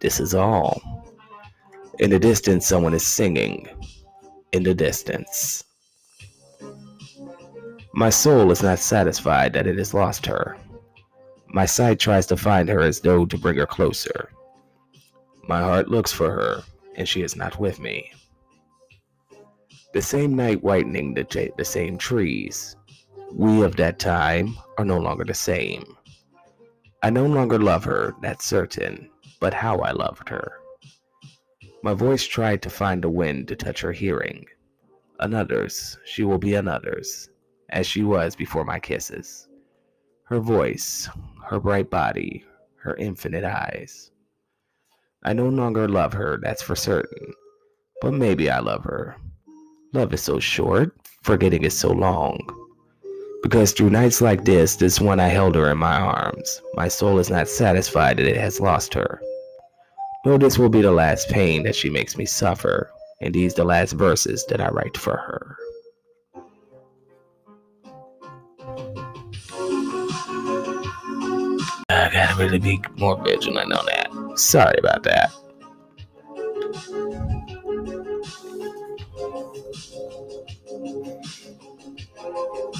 This 0.00 0.18
is 0.18 0.34
all. 0.34 0.82
In 2.00 2.10
the 2.10 2.18
distance, 2.18 2.66
someone 2.66 2.94
is 2.94 3.06
singing. 3.06 3.68
In 4.52 4.64
the 4.64 4.74
distance. 4.74 5.64
My 7.94 8.10
soul 8.10 8.50
is 8.50 8.62
not 8.62 8.80
satisfied 8.80 9.52
that 9.52 9.66
it 9.68 9.78
has 9.78 9.94
lost 9.94 10.26
her. 10.26 10.56
My 11.48 11.64
sight 11.64 12.00
tries 12.00 12.26
to 12.26 12.36
find 12.36 12.68
her 12.68 12.80
as 12.80 13.00
though 13.00 13.24
to 13.24 13.38
bring 13.38 13.56
her 13.56 13.66
closer. 13.66 14.30
My 15.48 15.62
heart 15.62 15.88
looks 15.88 16.12
for 16.12 16.30
her, 16.30 16.62
and 16.94 17.08
she 17.08 17.22
is 17.22 17.34
not 17.34 17.58
with 17.58 17.80
me. 17.80 18.12
The 19.94 20.02
same 20.02 20.36
night 20.36 20.62
whitening 20.62 21.14
the, 21.14 21.52
the 21.56 21.64
same 21.64 21.96
trees. 21.96 22.76
We 23.32 23.62
of 23.62 23.76
that 23.76 23.98
time 23.98 24.58
are 24.76 24.84
no 24.84 24.98
longer 24.98 25.24
the 25.24 25.32
same. 25.32 25.96
I 27.02 27.08
no 27.08 27.24
longer 27.24 27.58
love 27.58 27.82
her, 27.84 28.14
that's 28.20 28.44
certain, 28.44 29.08
but 29.40 29.54
how 29.54 29.78
I 29.78 29.92
loved 29.92 30.28
her. 30.28 30.52
My 31.82 31.94
voice 31.94 32.26
tried 32.26 32.60
to 32.62 32.70
find 32.70 33.02
a 33.06 33.08
wind 33.08 33.48
to 33.48 33.56
touch 33.56 33.80
her 33.80 33.92
hearing. 33.92 34.44
Another's, 35.20 35.96
she 36.04 36.24
will 36.24 36.38
be 36.38 36.56
another's, 36.56 37.30
as 37.70 37.86
she 37.86 38.02
was 38.02 38.36
before 38.36 38.64
my 38.64 38.78
kisses. 38.78 39.48
Her 40.24 40.40
voice, 40.40 41.08
her 41.46 41.58
bright 41.58 41.88
body, 41.88 42.44
her 42.76 42.96
infinite 42.96 43.44
eyes. 43.44 44.10
I 45.24 45.32
no 45.32 45.48
longer 45.48 45.88
love 45.88 46.12
her, 46.12 46.38
that's 46.42 46.62
for 46.62 46.76
certain. 46.76 47.34
But 48.00 48.14
maybe 48.14 48.48
I 48.48 48.60
love 48.60 48.84
her. 48.84 49.16
Love 49.92 50.14
is 50.14 50.22
so 50.22 50.38
short, 50.38 50.94
forgetting 51.22 51.64
is 51.64 51.76
so 51.76 51.90
long. 51.90 52.38
Because 53.42 53.72
through 53.72 53.90
nights 53.90 54.20
like 54.20 54.44
this, 54.44 54.76
this 54.76 55.00
one 55.00 55.20
I 55.20 55.28
held 55.28 55.54
her 55.54 55.70
in 55.70 55.78
my 55.78 56.00
arms, 56.00 56.62
my 56.74 56.88
soul 56.88 57.18
is 57.18 57.30
not 57.30 57.48
satisfied 57.48 58.18
that 58.18 58.26
it 58.26 58.36
has 58.36 58.60
lost 58.60 58.94
her. 58.94 59.20
No, 60.24 60.38
this 60.38 60.58
will 60.58 60.68
be 60.68 60.82
the 60.82 60.92
last 60.92 61.28
pain 61.30 61.62
that 61.62 61.76
she 61.76 61.88
makes 61.90 62.16
me 62.16 62.24
suffer, 62.24 62.90
and 63.20 63.34
these 63.34 63.54
the 63.54 63.64
last 63.64 63.92
verses 63.92 64.44
that 64.46 64.60
I 64.60 64.68
write 64.68 64.96
for 64.96 65.16
her. 65.16 65.56
I 71.90 72.10
gotta 72.12 72.34
really 72.36 72.58
be 72.58 72.80
more 72.96 73.22
vigilant 73.24 73.72
on 73.72 73.86
that. 73.86 74.07
Sorry 74.38 74.76
about 74.78 75.02
that. 75.02 75.32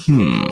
Hmm. 0.05 0.45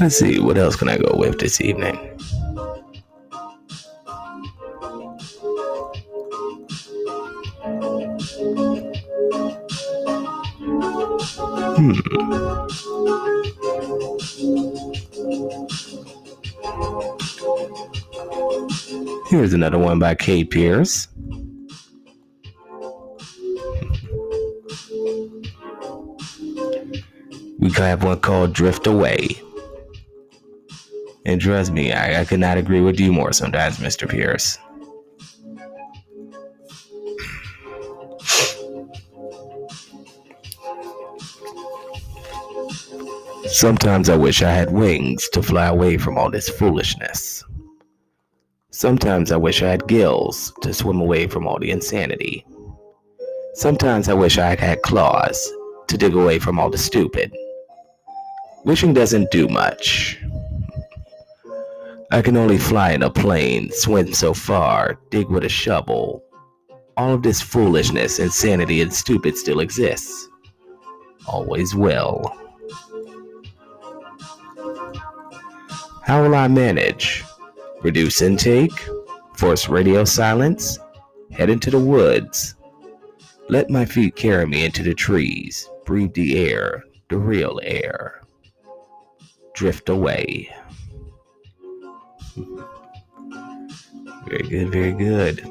Let's 0.00 0.18
see, 0.18 0.38
what 0.38 0.58
else 0.58 0.76
can 0.76 0.90
I 0.90 0.98
go 0.98 1.16
with 1.16 1.38
this 1.40 1.62
evening? 1.62 1.96
Hmm. 11.76 12.83
Here's 19.34 19.52
another 19.52 19.78
one 19.78 19.98
by 19.98 20.14
Kay 20.14 20.44
Pierce. 20.44 21.08
We 27.58 27.68
have 27.72 28.04
one 28.04 28.20
called 28.20 28.52
Drift 28.52 28.86
Away. 28.86 29.42
And 31.26 31.40
trust 31.40 31.72
me, 31.72 31.92
I, 31.92 32.20
I 32.20 32.24
could 32.24 32.38
not 32.38 32.58
agree 32.58 32.80
with 32.80 33.00
you 33.00 33.12
more 33.12 33.32
sometimes, 33.32 33.78
Mr. 33.78 34.08
Pierce. 34.08 34.56
Sometimes 43.48 44.08
I 44.08 44.16
wish 44.16 44.44
I 44.44 44.52
had 44.52 44.70
wings 44.70 45.28
to 45.30 45.42
fly 45.42 45.66
away 45.66 45.98
from 45.98 46.18
all 46.18 46.30
this 46.30 46.48
foolishness. 46.48 47.42
Sometimes 48.74 49.30
I 49.30 49.36
wish 49.36 49.62
I 49.62 49.68
had 49.68 49.86
gills 49.86 50.52
to 50.62 50.74
swim 50.74 51.00
away 51.00 51.28
from 51.28 51.46
all 51.46 51.60
the 51.60 51.70
insanity. 51.70 52.44
Sometimes 53.54 54.08
I 54.08 54.14
wish 54.14 54.36
I 54.36 54.56
had 54.56 54.82
claws 54.82 55.38
to 55.86 55.96
dig 55.96 56.12
away 56.12 56.40
from 56.40 56.58
all 56.58 56.70
the 56.70 56.76
stupid. 56.76 57.32
Wishing 58.64 58.92
doesn't 58.92 59.30
do 59.30 59.46
much. 59.46 60.18
I 62.10 62.20
can 62.20 62.36
only 62.36 62.58
fly 62.58 62.90
in 62.90 63.04
a 63.04 63.10
plane, 63.10 63.70
swim 63.70 64.12
so 64.12 64.34
far, 64.34 64.98
dig 65.10 65.28
with 65.28 65.44
a 65.44 65.48
shovel. 65.48 66.24
All 66.96 67.14
of 67.14 67.22
this 67.22 67.40
foolishness, 67.40 68.18
insanity, 68.18 68.82
and 68.82 68.92
stupid 68.92 69.36
still 69.36 69.60
exists. 69.60 70.28
Always 71.28 71.76
will. 71.76 72.24
How 76.02 76.24
will 76.24 76.34
I 76.34 76.48
manage? 76.48 77.22
Reduce 77.84 78.22
intake, 78.22 78.88
force 79.36 79.68
radio 79.68 80.04
silence, 80.04 80.78
head 81.30 81.50
into 81.50 81.70
the 81.70 81.78
woods. 81.78 82.54
Let 83.50 83.68
my 83.68 83.84
feet 83.84 84.16
carry 84.16 84.46
me 84.46 84.64
into 84.64 84.82
the 84.82 84.94
trees, 84.94 85.68
breathe 85.84 86.14
the 86.14 86.38
air, 86.48 86.82
the 87.10 87.18
real 87.18 87.60
air. 87.62 88.22
Drift 89.52 89.90
away. 89.90 90.48
Very 94.26 94.48
good, 94.48 94.72
very 94.72 94.92
good. 94.92 95.44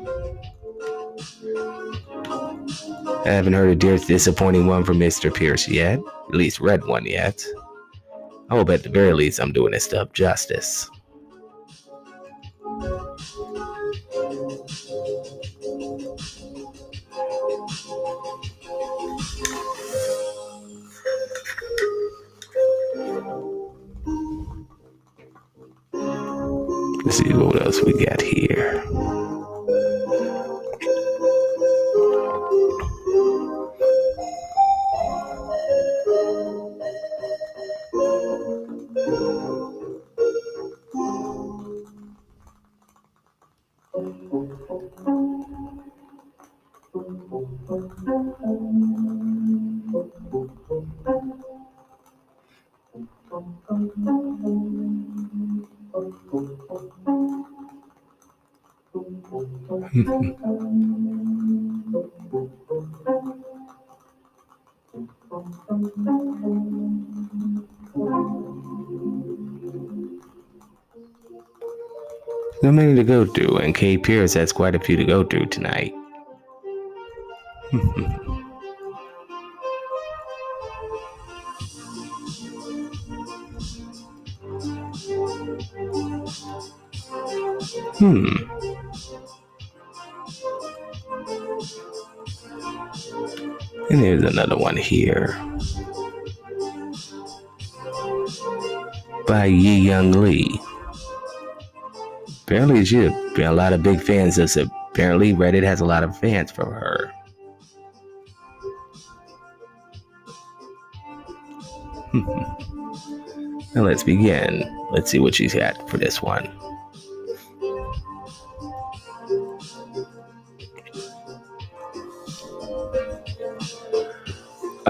I 3.26 3.30
haven't 3.30 3.54
heard 3.54 3.70
a 3.70 4.00
disappointing 4.00 4.66
one 4.66 4.84
from 4.84 4.98
Mr. 4.98 5.32
Pierce 5.32 5.68
yet, 5.68 6.00
at 6.00 6.36
least 6.36 6.60
read 6.60 6.84
one 6.86 7.06
yet. 7.06 7.46
I 8.50 8.56
hope 8.56 8.72
at 8.72 8.82
the 8.82 8.90
very 8.90 9.14
least 9.14 9.40
I'm 9.40 9.54
doing 9.54 9.74
this 9.74 9.84
stuff 9.86 10.12
justice. 10.14 10.90
See 27.14 27.32
what 27.32 27.62
else 27.64 27.80
we 27.84 27.94
got 27.94 28.20
here. 28.22 28.84
So 72.64 72.72
many 72.72 72.96
to 72.96 73.04
go 73.04 73.26
through, 73.26 73.58
and 73.58 73.76
Kay 73.76 73.98
Pierce 73.98 74.34
has 74.36 74.54
quite 74.54 74.74
a 74.74 74.80
few 74.80 74.96
to 74.96 75.04
go 75.04 75.26
through 75.26 75.48
tonight. 75.48 75.94
hmm. 88.00 88.53
And 93.94 94.02
here's 94.02 94.24
another 94.24 94.58
one 94.58 94.76
here. 94.76 95.40
By 99.28 99.46
Yi 99.46 99.82
Young 99.82 100.14
Lee. 100.14 100.60
Apparently, 102.42 102.84
she 102.86 103.04
has 103.04 103.34
been 103.34 103.46
a 103.46 103.54
lot 103.54 103.72
of 103.72 103.84
big 103.84 104.02
fans. 104.02 104.38
This 104.38 104.56
apparently 104.56 105.34
Reddit 105.34 105.62
has 105.62 105.80
a 105.80 105.86
lot 105.86 106.04
of 106.04 106.18
fans 106.18 106.50
from 106.50 106.72
her. 106.72 107.14
now 113.76 113.84
let's 113.84 114.02
begin. 114.02 114.64
Let's 114.90 115.12
see 115.12 115.20
what 115.20 115.36
she's 115.36 115.54
got 115.54 115.88
for 115.88 116.00
this 116.00 116.20
one. 116.20 116.52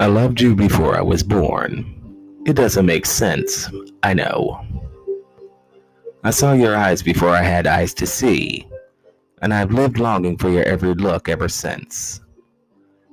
I 0.04 0.06
loved 0.06 0.38
you 0.38 0.54
before 0.54 0.94
I 0.94 1.00
was 1.00 1.22
born. 1.22 2.42
It 2.44 2.56
doesn't 2.56 2.84
make 2.84 3.06
sense, 3.06 3.70
I 4.02 4.12
know. 4.12 4.62
I 6.22 6.28
saw 6.28 6.52
your 6.52 6.76
eyes 6.76 7.02
before 7.02 7.30
I 7.30 7.40
had 7.40 7.66
eyes 7.66 7.94
to 7.94 8.06
see, 8.06 8.68
and 9.40 9.54
I've 9.54 9.72
lived 9.72 9.98
longing 9.98 10.36
for 10.36 10.50
your 10.50 10.64
every 10.64 10.92
look 10.92 11.30
ever 11.30 11.48
since. 11.48 12.20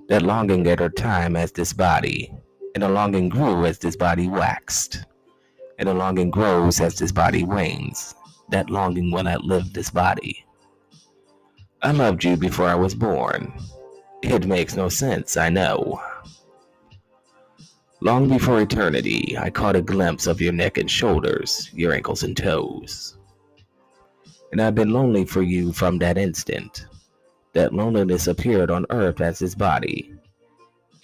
That 0.09 0.23
longing 0.23 0.67
at 0.67 0.81
her 0.81 0.89
time 0.89 1.37
as 1.37 1.53
this 1.53 1.71
body, 1.71 2.29
and 2.75 2.83
the 2.83 2.89
longing 2.89 3.29
grew 3.29 3.65
as 3.65 3.79
this 3.79 3.95
body 3.95 4.27
waxed, 4.27 5.05
and 5.79 5.87
the 5.87 5.93
longing 5.93 6.29
grows 6.29 6.81
as 6.81 6.95
this 6.95 7.13
body 7.13 7.45
wanes. 7.45 8.15
That 8.49 8.69
longing 8.69 9.11
will 9.11 9.29
outlive 9.29 9.71
this 9.71 9.91
body. 9.91 10.45
I 11.81 11.91
loved 11.91 12.25
you 12.25 12.35
before 12.35 12.67
I 12.67 12.75
was 12.75 12.93
born. 12.93 13.53
It 14.21 14.45
makes 14.45 14.75
no 14.75 14.89
sense, 14.89 15.37
I 15.37 15.47
know. 15.47 16.01
Long 18.03 18.27
before 18.27 18.59
eternity, 18.59 19.37
I 19.37 19.51
caught 19.51 19.75
a 19.75 19.81
glimpse 19.81 20.25
of 20.25 20.41
your 20.41 20.53
neck 20.53 20.79
and 20.79 20.89
shoulders, 20.89 21.69
your 21.71 21.93
ankles 21.93 22.23
and 22.23 22.35
toes. 22.35 23.15
And 24.51 24.59
I've 24.59 24.73
been 24.73 24.91
lonely 24.91 25.23
for 25.23 25.43
you 25.43 25.71
from 25.71 25.99
that 25.99 26.17
instant. 26.17 26.87
That 27.53 27.75
loneliness 27.75 28.25
appeared 28.25 28.71
on 28.71 28.87
earth 28.89 29.21
as 29.21 29.37
his 29.37 29.53
body, 29.53 30.15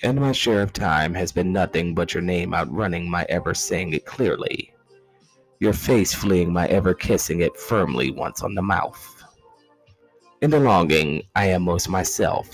and 0.02 0.20
my 0.20 0.32
share 0.32 0.62
of 0.62 0.74
time 0.74 1.14
has 1.14 1.32
been 1.32 1.52
nothing 1.54 1.94
but 1.94 2.14
your 2.16 2.24
name 2.24 2.54
outrunning 2.54 3.10
my 3.10 3.26
ever 3.30 3.54
saying 3.54 3.94
it 3.94 4.06
clearly, 4.06 4.74
your 5.60 5.74
face 5.74 6.14
fleeing 6.14 6.52
my 6.52 6.66
ever 6.68 6.94
kissing 6.96 7.42
it 7.42 7.58
firmly 7.58 8.10
once 8.10 8.42
on 8.42 8.56
the 8.56 8.62
mouth. 8.62 9.24
In 10.42 10.50
the 10.50 10.60
longing, 10.60 11.24
I 11.36 11.48
am 11.48 11.64
most 11.64 11.90
myself, 11.90 12.50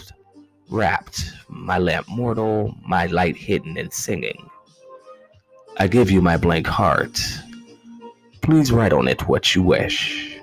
wrapped, 0.69 1.31
my 1.47 1.77
lamp 1.77 2.07
mortal, 2.07 2.75
my 2.85 3.05
light 3.07 3.35
hidden 3.35 3.77
and 3.77 3.93
singing. 3.93 4.49
I 5.77 5.87
give 5.87 6.11
you 6.11 6.21
my 6.21 6.37
blank 6.37 6.67
heart. 6.67 7.19
Please 8.41 8.71
write 8.71 8.93
on 8.93 9.07
it 9.07 9.27
what 9.27 9.55
you 9.55 9.63
wish. 9.63 10.39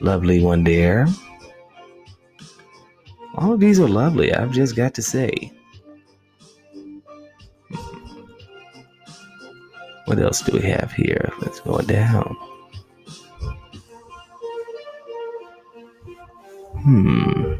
Lovely 0.00 0.42
one, 0.42 0.64
dear. 0.64 1.06
All 3.34 3.52
of 3.52 3.60
these 3.60 3.78
are 3.80 3.88
lovely, 3.88 4.32
I've 4.32 4.52
just 4.52 4.76
got 4.76 4.94
to 4.94 5.02
say. 5.02 5.52
What 10.06 10.20
else 10.20 10.40
do 10.40 10.52
we 10.52 10.62
have 10.62 10.92
here? 10.92 11.32
Let's 11.40 11.58
go 11.58 11.78
down. 11.80 12.36
Hmm. 16.86 17.56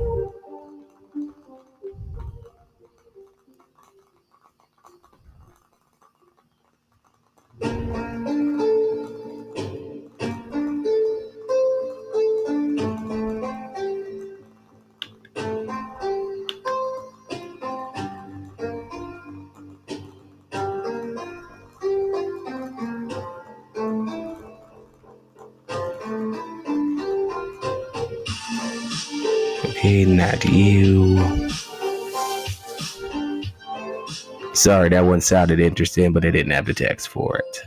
Not 30.06 30.44
you. 30.44 31.50
Sorry, 34.54 34.88
that 34.88 35.04
one 35.04 35.20
sounded 35.20 35.60
interesting, 35.60 36.12
but 36.12 36.24
I 36.24 36.30
didn't 36.30 36.52
have 36.52 36.66
the 36.66 36.74
text 36.74 37.08
for 37.08 37.38
it. 37.38 37.62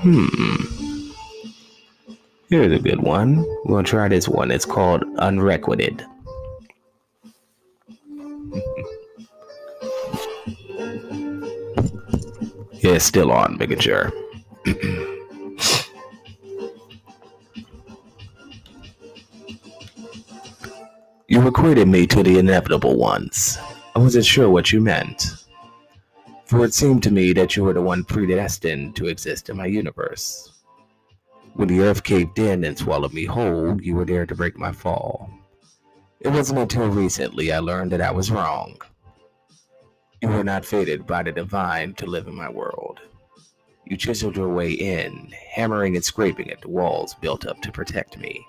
Hmm. 0.00 0.78
Here's 2.48 2.72
a 2.72 2.78
good 2.78 3.02
one. 3.02 3.44
We're 3.64 3.76
gonna 3.76 3.82
try 3.82 4.08
this 4.08 4.28
one. 4.28 4.50
It's 4.50 4.64
called 4.64 5.04
Unrequited. 5.18 6.04
Still 13.04 13.30
on, 13.32 13.56
making 13.58 13.80
sure. 13.80 14.12
you 21.28 21.46
equated 21.46 21.88
me 21.88 22.06
to 22.06 22.22
the 22.22 22.38
inevitable 22.38 22.96
ones. 22.96 23.58
I 23.94 23.98
wasn't 23.98 24.24
sure 24.24 24.48
what 24.48 24.72
you 24.72 24.80
meant. 24.80 25.44
For 26.46 26.64
it 26.64 26.72
seemed 26.72 27.02
to 27.02 27.10
me 27.10 27.34
that 27.34 27.56
you 27.56 27.64
were 27.64 27.74
the 27.74 27.82
one 27.82 28.04
predestined 28.04 28.96
to 28.96 29.08
exist 29.08 29.50
in 29.50 29.56
my 29.58 29.66
universe. 29.66 30.62
When 31.52 31.68
the 31.68 31.80
earth 31.80 32.04
caved 32.04 32.38
in 32.38 32.64
and 32.64 32.78
swallowed 32.78 33.12
me 33.12 33.26
whole, 33.26 33.78
you 33.82 33.94
were 33.94 34.06
there 34.06 34.24
to 34.24 34.34
break 34.34 34.56
my 34.56 34.72
fall. 34.72 35.28
It 36.20 36.30
wasn't 36.30 36.60
until 36.60 36.88
recently 36.88 37.52
I 37.52 37.58
learned 37.58 37.92
that 37.92 38.00
I 38.00 38.10
was 38.12 38.30
wrong. 38.30 38.80
You 40.22 40.30
were 40.30 40.42
not 40.42 40.64
fated 40.64 41.06
by 41.06 41.22
the 41.22 41.32
divine 41.32 41.94
to 41.94 42.06
live 42.06 42.26
in 42.26 42.34
my 42.34 42.48
world. 42.48 42.87
You 43.88 43.96
chiseled 43.96 44.36
your 44.36 44.50
way 44.50 44.70
in, 44.70 45.32
hammering 45.54 45.96
and 45.96 46.04
scraping 46.04 46.50
at 46.50 46.60
the 46.60 46.68
walls 46.68 47.14
built 47.14 47.46
up 47.46 47.62
to 47.62 47.72
protect 47.72 48.18
me. 48.18 48.46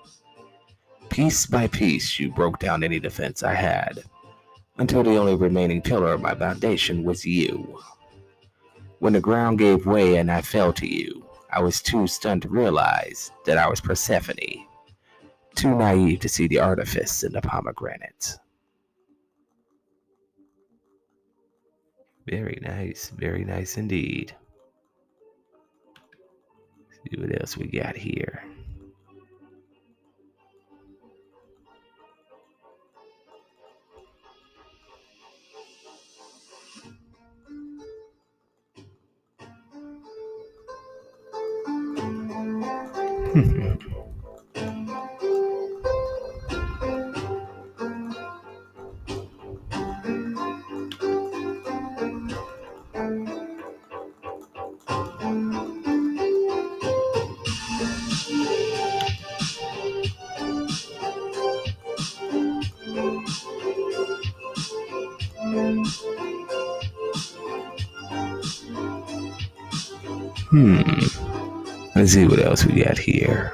Piece 1.08 1.46
by 1.46 1.66
piece, 1.66 2.20
you 2.20 2.30
broke 2.30 2.58
down 2.58 2.84
any 2.84 3.00
defense 3.00 3.42
I 3.42 3.54
had, 3.54 4.04
until 4.76 5.02
the 5.02 5.16
only 5.16 5.34
remaining 5.34 5.80
pillar 5.80 6.12
of 6.12 6.20
my 6.20 6.34
foundation 6.34 7.04
was 7.04 7.24
you. 7.24 7.80
When 8.98 9.14
the 9.14 9.20
ground 9.20 9.58
gave 9.58 9.86
way 9.86 10.16
and 10.16 10.30
I 10.30 10.42
fell 10.42 10.74
to 10.74 10.86
you, 10.86 11.26
I 11.50 11.62
was 11.62 11.80
too 11.80 12.06
stunned 12.06 12.42
to 12.42 12.48
realize 12.50 13.32
that 13.46 13.56
I 13.56 13.66
was 13.66 13.80
Persephone, 13.80 14.66
too 15.54 15.74
naive 15.74 16.20
to 16.20 16.28
see 16.28 16.48
the 16.48 16.60
artifice 16.60 17.22
in 17.22 17.32
the 17.32 17.40
pomegranate. 17.40 18.36
Very 22.26 22.58
nice, 22.60 23.08
very 23.08 23.42
nice 23.42 23.78
indeed. 23.78 24.36
See 27.08 27.16
what 27.18 27.40
else 27.40 27.56
we 27.56 27.66
got 27.66 27.96
here. 27.96 28.44
Hmm. 70.50 70.82
Let's 71.94 72.12
see 72.12 72.26
what 72.26 72.40
else 72.40 72.64
we 72.64 72.82
got 72.82 72.98
here. 72.98 73.52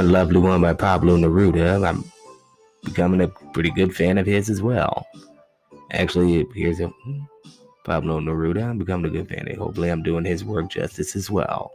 One, 0.00 0.12
lovely 0.12 0.40
one 0.40 0.62
by 0.62 0.72
Pablo 0.72 1.18
Neruda. 1.18 1.86
I'm 1.86 2.04
becoming 2.84 3.20
a 3.20 3.28
pretty 3.52 3.70
good 3.70 3.94
fan 3.94 4.16
of 4.16 4.26
his 4.26 4.48
as 4.48 4.62
well. 4.62 5.06
Actually, 5.92 6.46
here's 6.54 6.80
a 6.80 6.90
Pablo 7.84 8.18
Neruda. 8.18 8.62
I'm 8.62 8.78
becoming 8.78 9.06
a 9.06 9.10
good 9.10 9.28
fan. 9.28 9.46
Of. 9.46 9.58
Hopefully, 9.58 9.90
I'm 9.90 10.02
doing 10.02 10.24
his 10.24 10.42
work 10.42 10.70
justice 10.70 11.14
as 11.16 11.30
well. 11.30 11.70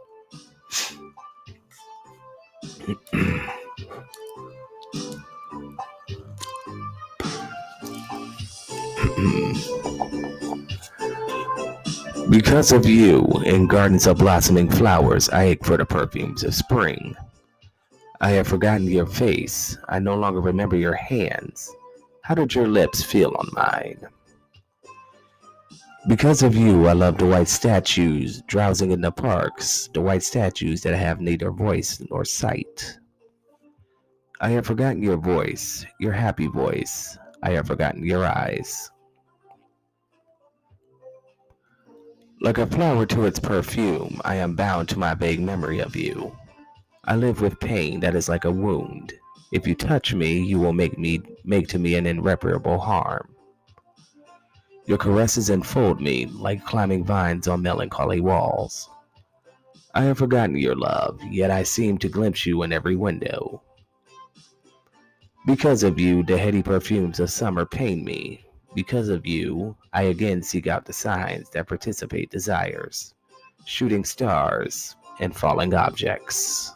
Because 12.28 12.72
of 12.72 12.86
you, 12.86 13.24
in 13.44 13.68
gardens 13.68 14.08
of 14.08 14.18
blossoming 14.18 14.68
flowers, 14.68 15.28
I 15.28 15.44
ache 15.44 15.64
for 15.64 15.76
the 15.76 15.86
perfumes 15.86 16.42
of 16.42 16.54
spring. 16.54 17.14
I 18.20 18.30
have 18.30 18.48
forgotten 18.48 18.86
your 18.86 19.06
face. 19.06 19.76
I 19.88 19.98
no 19.98 20.14
longer 20.14 20.40
remember 20.40 20.76
your 20.76 20.94
hands. 20.94 21.70
How 22.22 22.34
did 22.34 22.54
your 22.54 22.66
lips 22.66 23.02
feel 23.02 23.34
on 23.38 23.48
mine? 23.52 24.00
Because 26.08 26.42
of 26.42 26.54
you, 26.54 26.86
I 26.86 26.92
love 26.92 27.18
the 27.18 27.26
white 27.26 27.48
statues 27.48 28.40
drowsing 28.42 28.92
in 28.92 29.00
the 29.00 29.10
parks, 29.10 29.88
the 29.92 30.00
white 30.00 30.22
statues 30.22 30.80
that 30.82 30.94
have 30.94 31.20
neither 31.20 31.50
voice 31.50 32.00
nor 32.10 32.24
sight. 32.24 32.98
I 34.40 34.50
have 34.50 34.66
forgotten 34.66 35.02
your 35.02 35.16
voice, 35.16 35.84
your 35.98 36.12
happy 36.12 36.46
voice. 36.46 37.18
I 37.42 37.50
have 37.50 37.66
forgotten 37.66 38.04
your 38.04 38.24
eyes. 38.24 38.90
Like 42.40 42.58
a 42.58 42.66
flower 42.66 43.06
to 43.06 43.24
its 43.24 43.38
perfume, 43.38 44.20
I 44.24 44.36
am 44.36 44.54
bound 44.54 44.88
to 44.90 44.98
my 44.98 45.14
vague 45.14 45.40
memory 45.40 45.80
of 45.80 45.96
you. 45.96 46.36
I 47.08 47.14
live 47.14 47.40
with 47.40 47.60
pain 47.60 48.00
that 48.00 48.16
is 48.16 48.28
like 48.28 48.44
a 48.44 48.50
wound. 48.50 49.12
If 49.52 49.64
you 49.64 49.76
touch 49.76 50.12
me, 50.12 50.40
you 50.40 50.58
will 50.58 50.72
make 50.72 50.98
me 50.98 51.20
make 51.44 51.68
to 51.68 51.78
me 51.78 51.94
an 51.94 52.06
irreparable 52.06 52.78
harm. 52.78 53.28
Your 54.86 54.98
caresses 54.98 55.48
enfold 55.48 56.00
me 56.00 56.26
like 56.26 56.64
climbing 56.64 57.04
vines 57.04 57.46
on 57.46 57.62
melancholy 57.62 58.20
walls. 58.20 58.90
I 59.94 60.02
have 60.02 60.18
forgotten 60.18 60.56
your 60.56 60.74
love, 60.74 61.20
yet 61.30 61.50
I 61.50 61.62
seem 61.62 61.96
to 61.98 62.08
glimpse 62.08 62.44
you 62.44 62.64
in 62.64 62.72
every 62.72 62.96
window. 62.96 63.62
Because 65.46 65.84
of 65.84 66.00
you, 66.00 66.24
the 66.24 66.36
heady 66.36 66.62
perfumes 66.62 67.20
of 67.20 67.30
summer 67.30 67.64
pain 67.64 68.04
me. 68.04 68.44
Because 68.74 69.08
of 69.08 69.24
you, 69.24 69.76
I 69.92 70.02
again 70.02 70.42
seek 70.42 70.66
out 70.66 70.84
the 70.84 70.92
signs 70.92 71.50
that 71.50 71.68
participate 71.68 72.30
desires, 72.30 73.14
shooting 73.64 74.04
stars 74.04 74.96
and 75.20 75.34
falling 75.34 75.72
objects. 75.72 76.72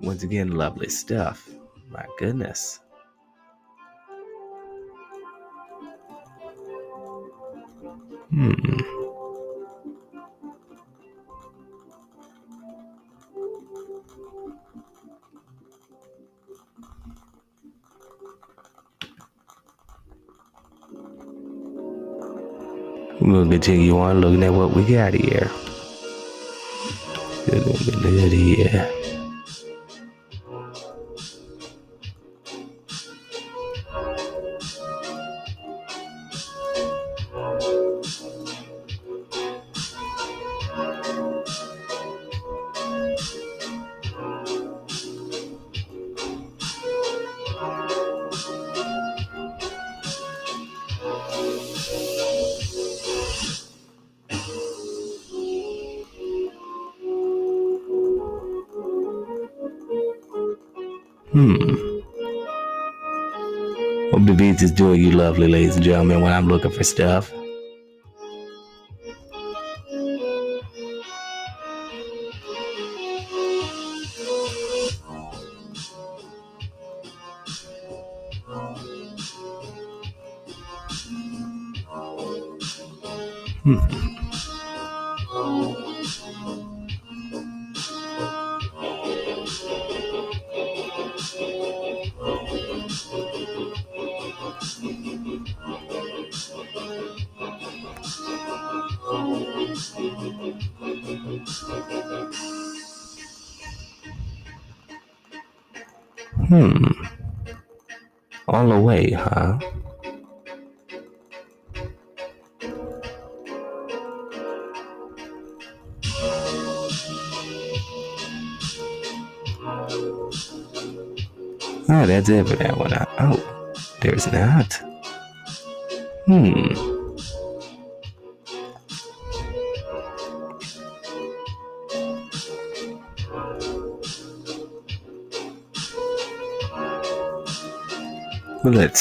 Once 0.00 0.22
again, 0.22 0.52
lovely 0.52 0.88
stuff. 0.88 1.48
My 1.90 2.04
goodness. 2.18 2.80
Hmm. 8.30 8.52
Gonna 23.20 23.50
continue 23.50 23.98
on 23.98 24.20
looking 24.20 24.42
at 24.42 24.52
what 24.52 24.74
we 24.74 24.84
got 24.84 25.12
here. 25.12 25.50
Look 27.46 28.24
at 28.24 28.32
here. 28.32 29.17
Lovely 65.18 65.48
ladies 65.48 65.74
and 65.74 65.84
gentlemen, 65.84 66.20
when 66.20 66.32
I'm 66.32 66.46
looking 66.46 66.70
for 66.70 66.84
stuff. 66.84 67.32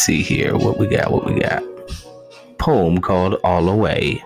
See 0.08 0.24
here 0.24 0.56
what 0.56 0.78
we 0.78 0.88
got. 0.88 1.12
What 1.12 1.26
we 1.26 1.42
got. 1.42 1.62
Poem 2.58 3.00
called 3.00 3.42
All 3.44 3.68
Away. 3.68 4.24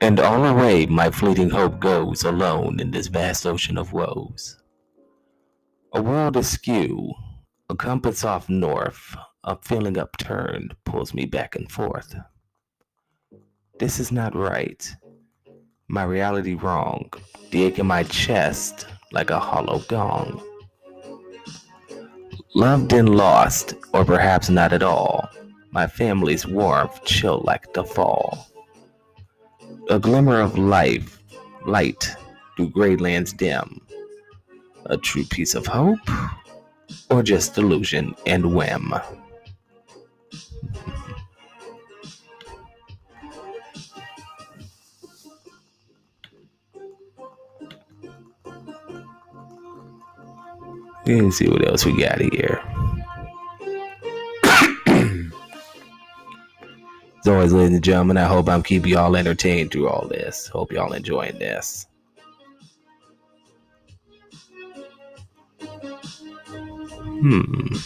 And 0.00 0.20
all 0.20 0.44
away 0.44 0.86
my 0.86 1.10
fleeting 1.10 1.50
hope 1.50 1.80
goes 1.80 2.22
alone 2.22 2.78
in 2.78 2.92
this 2.92 3.08
vast 3.08 3.44
ocean 3.44 3.76
of 3.76 3.92
woes. 3.92 4.56
A 5.94 6.00
world 6.00 6.36
askew, 6.36 7.12
a 7.68 7.74
compass 7.74 8.22
off 8.24 8.48
north, 8.48 9.16
a 9.42 9.56
feeling 9.62 9.98
upturned 9.98 10.76
pulls 10.84 11.12
me 11.12 11.24
back 11.24 11.56
and 11.56 11.68
forth. 11.68 12.14
This 13.80 13.98
is 13.98 14.12
not 14.12 14.36
right. 14.36 14.88
My 15.88 16.04
reality 16.04 16.54
wrong, 16.54 17.10
the 17.50 17.64
ache 17.64 17.80
in 17.80 17.88
my 17.88 18.04
chest 18.04 18.86
like 19.10 19.30
a 19.30 19.40
hollow 19.40 19.80
gong. 19.88 20.40
Loved 22.56 22.94
and 22.94 23.14
lost, 23.14 23.74
or 23.92 24.02
perhaps 24.02 24.48
not 24.48 24.72
at 24.72 24.82
all. 24.82 25.28
My 25.72 25.86
family's 25.86 26.46
warmth 26.46 27.04
chill 27.04 27.42
like 27.44 27.74
the 27.74 27.84
fall. 27.84 28.46
A 29.90 29.98
glimmer 29.98 30.40
of 30.40 30.56
life, 30.56 31.22
light 31.66 32.16
through 32.56 32.70
gray 32.70 32.96
lands 32.96 33.34
dim. 33.34 33.82
A 34.86 34.96
true 34.96 35.24
piece 35.24 35.54
of 35.54 35.66
hope, 35.66 35.98
or 37.10 37.22
just 37.22 37.54
delusion 37.54 38.14
and 38.24 38.54
whim. 38.54 38.94
Let's 51.08 51.36
see 51.36 51.48
what 51.48 51.64
else 51.64 51.84
we 51.84 51.96
got 51.96 52.20
here. 52.20 52.60
As 57.20 57.28
always, 57.28 57.52
ladies 57.52 57.74
and 57.76 57.84
gentlemen, 57.84 58.16
I 58.16 58.24
hope 58.24 58.48
I'm 58.48 58.64
keeping 58.64 58.90
y'all 58.90 59.14
entertained 59.14 59.70
through 59.70 59.88
all 59.88 60.08
this. 60.08 60.48
Hope 60.48 60.72
y'all 60.72 60.92
enjoying 60.92 61.38
this. 61.38 61.86
Hmm. 67.20 67.76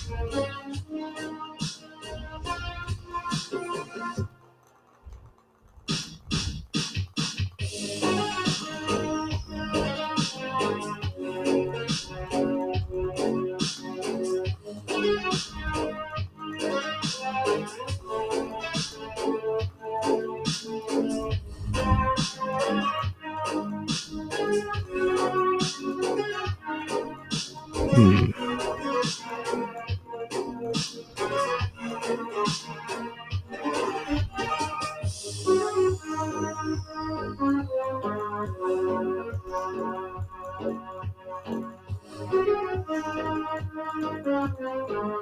Indeed. 28.00 28.34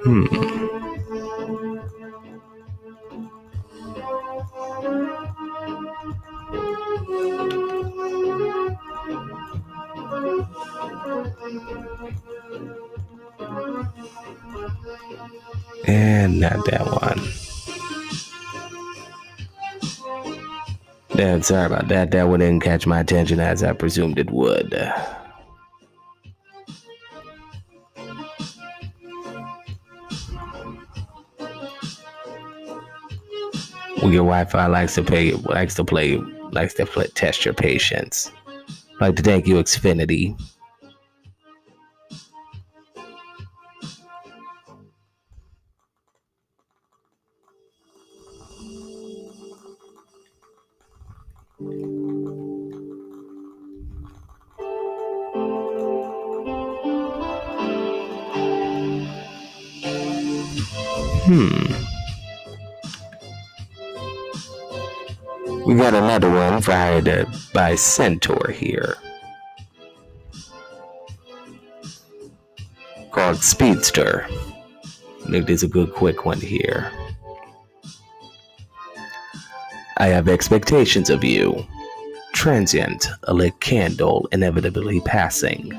Hmm. 0.03 0.48
That 16.65 16.85
one. 16.85 17.19
Damn, 21.15 21.41
sorry 21.41 21.65
about 21.65 21.87
that. 21.89 22.11
That 22.11 22.29
one 22.29 22.39
didn't 22.39 22.61
catch 22.61 22.87
my 22.87 23.01
attention 23.01 23.39
as 23.39 23.61
I 23.63 23.73
presumed 23.73 24.19
it 24.19 24.31
would. 24.31 24.73
When 34.01 34.13
your 34.13 34.23
Wi-Fi 34.23 34.65
uh, 34.65 34.69
likes 34.69 34.95
to 34.95 35.03
pay, 35.03 35.33
likes 35.33 35.75
to 35.75 35.83
play, 35.83 36.17
likes 36.51 36.73
to 36.75 36.85
play, 36.85 37.07
test 37.07 37.43
your 37.43 37.53
patience. 37.53 38.31
I'd 38.47 39.01
like 39.01 39.15
to 39.17 39.23
thank 39.23 39.45
you, 39.45 39.55
Xfinity, 39.55 40.39
Hmm. 61.31 61.61
We 65.63 65.75
got 65.75 65.93
another 65.93 66.31
one 66.31 66.59
fired 66.59 67.27
by 67.53 67.75
Centaur 67.75 68.49
here. 68.49 68.95
Called 73.11 73.37
Speedster. 73.37 74.25
I 74.27 75.29
think 75.29 75.45
there's 75.45 75.61
a 75.61 75.67
good 75.67 75.93
quick 75.93 76.25
one 76.25 76.41
here. 76.41 76.91
I 79.97 80.07
have 80.07 80.27
expectations 80.27 81.11
of 81.11 81.23
you. 81.23 81.63
Transient, 82.33 83.07
a 83.25 83.35
lit 83.35 83.59
candle, 83.59 84.27
inevitably 84.31 85.01
passing. 85.01 85.71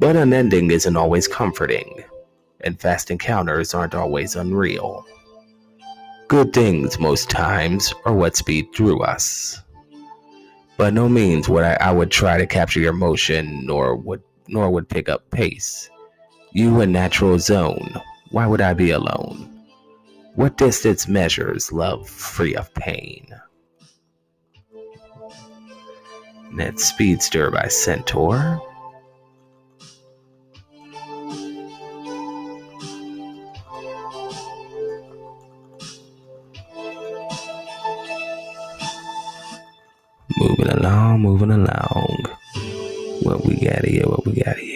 But 0.00 0.16
unending 0.16 0.72
isn't 0.72 0.96
always 0.96 1.28
comforting 1.28 2.02
and 2.62 2.80
fast 2.80 3.10
encounters 3.10 3.74
aren't 3.74 3.94
always 3.94 4.36
unreal. 4.36 5.04
Good 6.28 6.52
things, 6.52 6.98
most 6.98 7.30
times, 7.30 7.94
are 8.04 8.14
what 8.14 8.36
speed 8.36 8.66
through 8.74 9.02
us. 9.02 9.60
By 10.76 10.90
no 10.90 11.08
means 11.08 11.48
would 11.48 11.64
I, 11.64 11.74
I 11.80 11.92
would 11.92 12.10
try 12.10 12.36
to 12.36 12.46
capture 12.46 12.80
your 12.80 12.92
motion, 12.92 13.64
nor 13.64 13.96
would 13.96 14.22
nor 14.48 14.70
would 14.70 14.88
pick 14.88 15.08
up 15.08 15.30
pace. 15.30 15.88
You 16.52 16.80
a 16.80 16.86
natural 16.86 17.38
zone. 17.38 17.94
Why 18.30 18.46
would 18.46 18.60
I 18.60 18.74
be 18.74 18.90
alone? 18.90 19.64
What 20.34 20.56
distance 20.56 21.08
measures 21.08 21.72
love 21.72 22.08
free 22.08 22.54
of 22.54 22.72
pain? 22.74 23.28
Net 26.52 26.78
Speedster 26.78 27.50
by 27.50 27.68
Centaur. 27.68 28.60
Moving 41.16 41.50
along. 41.50 42.26
What 43.22 43.44
we 43.46 43.56
got 43.56 43.84
here, 43.86 44.04
what 44.06 44.26
we 44.26 44.34
got 44.34 44.56
here. 44.58 44.75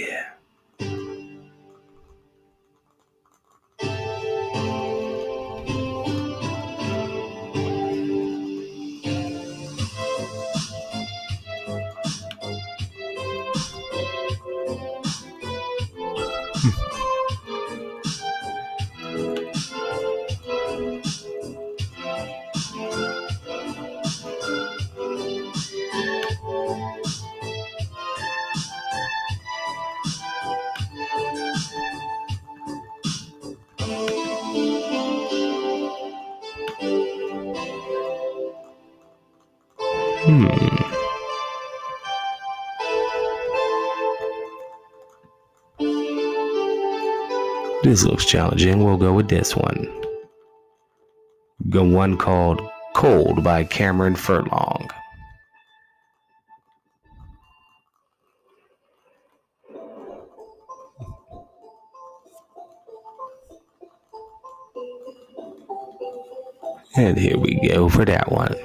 This 48.00 48.08
looks 48.08 48.24
challenging. 48.24 48.82
We'll 48.82 48.96
go 48.96 49.12
with 49.12 49.28
this 49.28 49.54
one. 49.54 49.86
The 51.62 51.84
one 51.84 52.16
called 52.16 52.62
Cold 52.94 53.44
by 53.44 53.64
Cameron 53.64 54.16
Furlong. 54.16 54.88
And 66.96 67.18
here 67.18 67.36
we 67.36 67.68
go 67.68 67.90
for 67.90 68.06
that 68.06 68.32
one. 68.32 68.56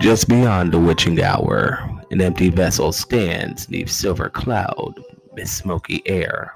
Just 0.00 0.26
beyond 0.26 0.72
the 0.72 0.78
witching 0.78 1.22
hour, 1.22 1.97
an 2.10 2.20
empty 2.20 2.48
vessel 2.48 2.92
stands 2.92 3.68
neath 3.68 3.90
silver 3.90 4.28
cloud, 4.28 4.94
mid 5.34 5.48
smoky 5.48 6.02
air. 6.06 6.54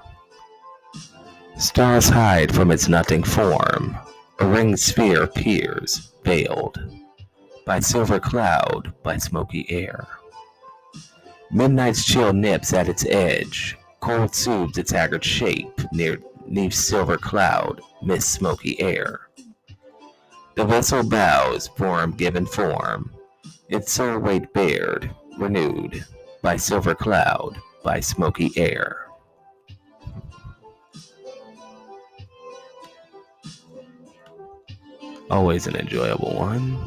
Stars 1.57 2.09
hide 2.09 2.53
from 2.53 2.71
its 2.71 2.87
nothing 2.87 3.23
form. 3.23 3.95
A 4.39 4.47
ringed 4.47 4.79
sphere 4.79 5.23
appears, 5.23 6.13
veiled 6.23 6.79
by 7.65 7.79
silver 7.79 8.19
cloud, 8.19 8.93
by 9.03 9.17
smoky 9.17 9.65
air. 9.69 10.07
Midnight's 11.51 12.03
chill 12.03 12.33
nips 12.33 12.73
at 12.73 12.89
its 12.89 13.05
edge, 13.05 13.77
cold 13.99 14.35
soothes 14.35 14.77
its 14.77 14.91
haggard 14.91 15.23
shape 15.23 15.81
near 15.93 16.19
neath 16.47 16.73
silver 16.73 17.17
cloud, 17.17 17.79
mist 18.01 18.31
smoky 18.31 18.79
air. 18.81 19.29
The 20.55 20.65
vessel 20.65 21.03
bows, 21.03 21.67
form 21.69 22.11
given 22.11 22.45
form, 22.45 23.11
its 23.69 23.91
soul 23.91 24.19
weight 24.19 24.51
bared, 24.53 25.09
renewed 25.37 26.05
by 26.41 26.57
silver 26.57 26.95
cloud, 26.95 27.57
by 27.83 27.99
smoky 27.99 28.51
air. 28.55 29.07
Always 35.29 35.67
an 35.67 35.75
enjoyable 35.75 36.35
one. 36.35 36.77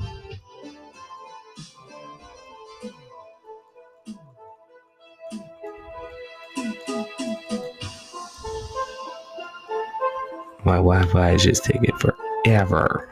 My 10.64 10.76
Wi-Fi 10.76 11.30
is 11.30 11.44
just 11.44 11.64
taking 11.64 11.96
forever. 11.96 13.08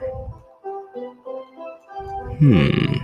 Hmm. 2.39 3.04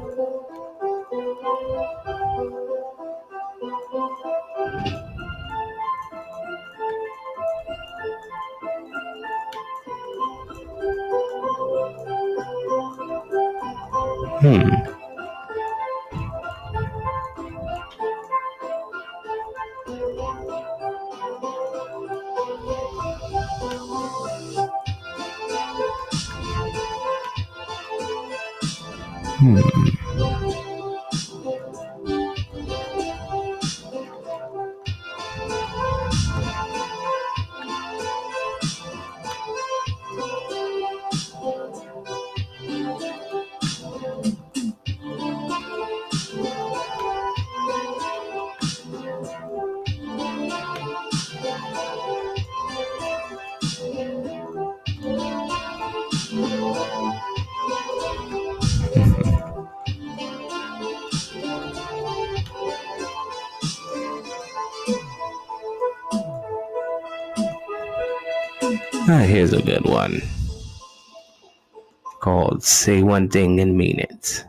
Say 72.91 73.03
One 73.03 73.29
Thing 73.29 73.61
and 73.61 73.77
Mean 73.77 73.99
It. 73.99 74.43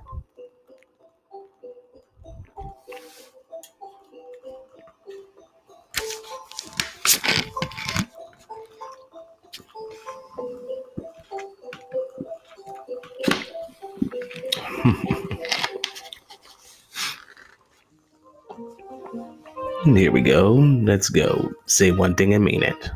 Here 19.84 20.10
we 20.10 20.20
go. 20.20 20.54
Let's 20.82 21.08
go. 21.10 21.52
Say 21.66 21.92
one 21.92 22.16
thing 22.16 22.34
and 22.34 22.44
mean 22.44 22.64
it. 22.64 22.90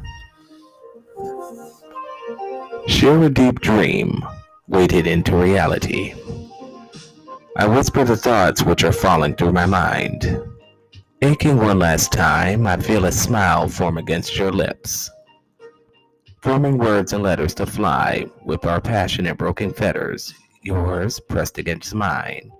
Share 2.89 3.23
a 3.23 3.31
deep 3.31 3.61
dream, 3.61 4.25
weighted 4.77 5.07
into 5.07 5.35
reality. 5.35 6.13
I 7.57 7.67
whisper 7.67 8.05
the 8.05 8.15
thoughts 8.15 8.63
which 8.63 8.85
are 8.85 8.93
falling 8.93 9.35
through 9.35 9.53
my 9.53 9.65
mind. 9.65 10.39
Aching 11.23 11.57
one 11.57 11.79
last 11.79 12.13
time, 12.13 12.67
I 12.67 12.77
feel 12.77 13.07
a 13.07 13.11
smile 13.11 13.69
form 13.69 13.97
against 13.97 14.37
your 14.37 14.53
lips. 14.53 15.11
Forming 16.43 16.77
words 16.77 17.15
and 17.15 17.23
letters 17.23 17.55
to 17.55 17.65
fly 17.65 18.27
with 18.45 18.67
our 18.67 18.83
passionate 18.83 19.39
broken 19.39 19.73
fetters, 19.73 20.35
yours 20.63 21.21
pressed 21.21 21.57
against 21.57 21.95
mine. 21.95 22.51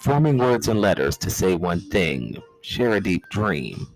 Forming 0.00 0.38
words 0.38 0.68
and 0.68 0.80
letters 0.80 1.18
to 1.18 1.28
say 1.28 1.54
one 1.54 1.82
thing, 1.90 2.38
share 2.62 2.94
a 2.94 3.00
deep 3.02 3.28
dream. 3.28 3.94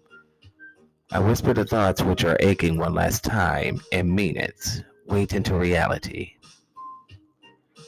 I 1.10 1.20
whisper 1.20 1.54
the 1.54 1.64
thoughts 1.64 2.02
which 2.02 2.24
are 2.24 2.36
aching 2.40 2.76
one 2.76 2.92
last 2.92 3.24
time 3.24 3.80
and 3.92 4.14
mean 4.14 4.36
it, 4.36 4.82
wait 5.06 5.32
into 5.32 5.54
reality. 5.54 6.34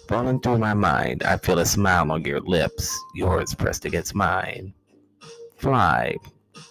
Falling 0.09 0.41
through 0.41 0.59
my 0.59 0.75
mind, 0.75 1.23
I 1.23 1.39
feel 1.39 1.59
a 1.59 1.65
smile 1.65 2.13
on 2.13 2.25
your 2.25 2.41
lips, 2.41 2.95
yours 3.15 3.55
pressed 3.55 3.87
against 3.87 4.15
mine. 4.15 4.75
Fly 5.57 6.17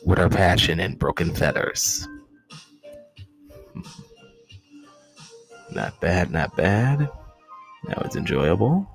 with 0.05 0.19
our 0.19 0.29
passion 0.29 0.79
and 0.79 0.99
broken 0.99 1.33
feathers. 1.33 2.07
Not 5.71 5.99
bad, 5.99 6.29
not 6.29 6.55
bad. 6.55 7.09
That 7.87 8.03
was 8.03 8.15
enjoyable. 8.15 8.87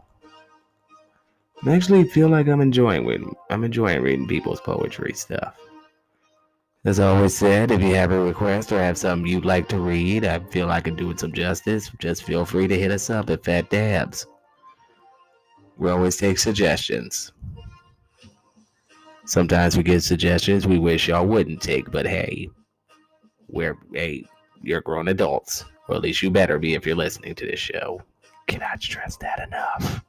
I 1.66 1.74
actually 1.74 2.04
feel 2.04 2.28
like 2.28 2.46
I'm 2.46 2.60
enjoying 2.60 3.04
reading, 3.06 3.34
I'm 3.50 3.64
enjoying 3.64 4.00
reading 4.02 4.28
people's 4.28 4.60
poetry 4.60 5.12
stuff. 5.14 5.56
As 6.88 6.98
I 6.98 7.08
always 7.08 7.36
said, 7.36 7.70
if 7.70 7.82
you 7.82 7.94
have 7.96 8.12
a 8.12 8.18
request 8.18 8.72
or 8.72 8.78
have 8.78 8.96
something 8.96 9.30
you'd 9.30 9.44
like 9.44 9.68
to 9.68 9.78
read, 9.78 10.24
I 10.24 10.38
feel 10.38 10.70
I 10.70 10.80
could 10.80 10.96
do 10.96 11.10
it 11.10 11.20
some 11.20 11.34
justice, 11.34 11.92
just 11.98 12.22
feel 12.22 12.46
free 12.46 12.66
to 12.66 12.78
hit 12.78 12.90
us 12.90 13.10
up 13.10 13.28
at 13.28 13.44
Phat 13.44 13.68
Dabs. 13.68 14.26
We 15.76 15.90
always 15.90 16.16
take 16.16 16.38
suggestions. 16.38 17.30
Sometimes 19.26 19.76
we 19.76 19.82
get 19.82 20.02
suggestions 20.02 20.66
we 20.66 20.78
wish 20.78 21.08
y'all 21.08 21.26
wouldn't 21.26 21.60
take, 21.60 21.90
but 21.90 22.06
hey, 22.06 22.48
we're 23.48 23.76
hey, 23.92 24.24
you're 24.62 24.80
grown 24.80 25.08
adults. 25.08 25.66
Or 25.90 25.96
at 25.96 26.00
least 26.00 26.22
you 26.22 26.30
better 26.30 26.58
be 26.58 26.72
if 26.72 26.86
you're 26.86 26.96
listening 26.96 27.34
to 27.34 27.44
this 27.44 27.60
show. 27.60 28.00
Cannot 28.46 28.82
stress 28.82 29.18
that 29.18 29.46
enough. 29.46 30.02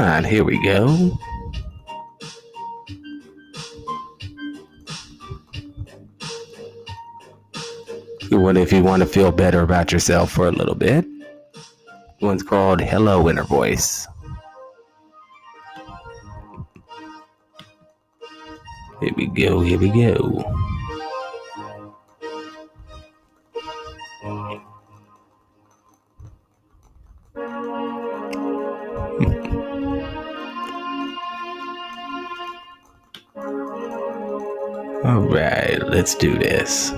Here 0.00 0.44
we 0.44 0.62
go. 0.64 1.18
What 8.30 8.56
if 8.56 8.72
you 8.72 8.82
want 8.82 9.02
to 9.02 9.06
feel 9.06 9.30
better 9.30 9.60
about 9.60 9.92
yourself 9.92 10.30
for 10.30 10.48
a 10.48 10.52
little 10.52 10.74
bit? 10.74 11.04
One's 12.22 12.42
called 12.42 12.80
Hello 12.80 13.28
Inner 13.28 13.42
Voice. 13.42 14.06
Here 19.00 19.12
we 19.16 19.26
go, 19.26 19.60
here 19.60 19.78
we 19.78 19.90
go. 19.90 20.59
Let's 36.00 36.14
do 36.14 36.38
this. 36.38 36.92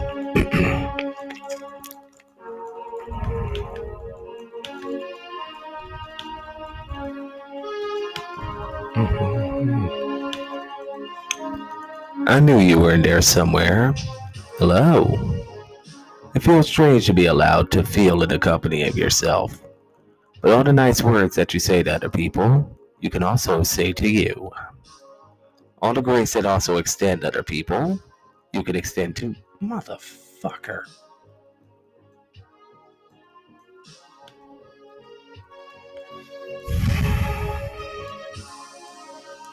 I 12.28 12.38
knew 12.40 12.60
you 12.60 12.78
were 12.78 12.92
in 12.92 13.02
there 13.02 13.20
somewhere. 13.22 13.92
Hello. 14.58 15.42
It 16.36 16.44
feels 16.44 16.68
strange 16.68 17.06
to 17.06 17.12
be 17.12 17.26
allowed 17.26 17.72
to 17.72 17.82
feel 17.82 18.22
in 18.22 18.28
the 18.28 18.38
company 18.38 18.84
of 18.84 18.96
yourself. 18.96 19.60
But 20.40 20.52
all 20.52 20.62
the 20.62 20.72
nice 20.72 21.02
words 21.02 21.34
that 21.34 21.52
you 21.52 21.58
say 21.58 21.82
to 21.82 21.92
other 21.92 22.08
people, 22.08 22.78
you 23.00 23.10
can 23.10 23.24
also 23.24 23.64
say 23.64 23.92
to 23.94 24.08
you. 24.08 24.48
All 25.78 25.92
the 25.92 26.02
grace 26.02 26.34
that 26.34 26.46
also 26.46 26.76
extend 26.76 27.22
to 27.22 27.26
other 27.26 27.42
people, 27.42 28.00
you 28.52 28.62
could 28.62 28.76
extend 28.76 29.16
to 29.16 29.34
motherfucker. 29.62 30.84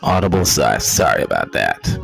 Audible 0.02 0.46
sigh. 0.46 0.78
Sorry 0.78 1.24
about 1.24 1.52
that. 1.54 1.98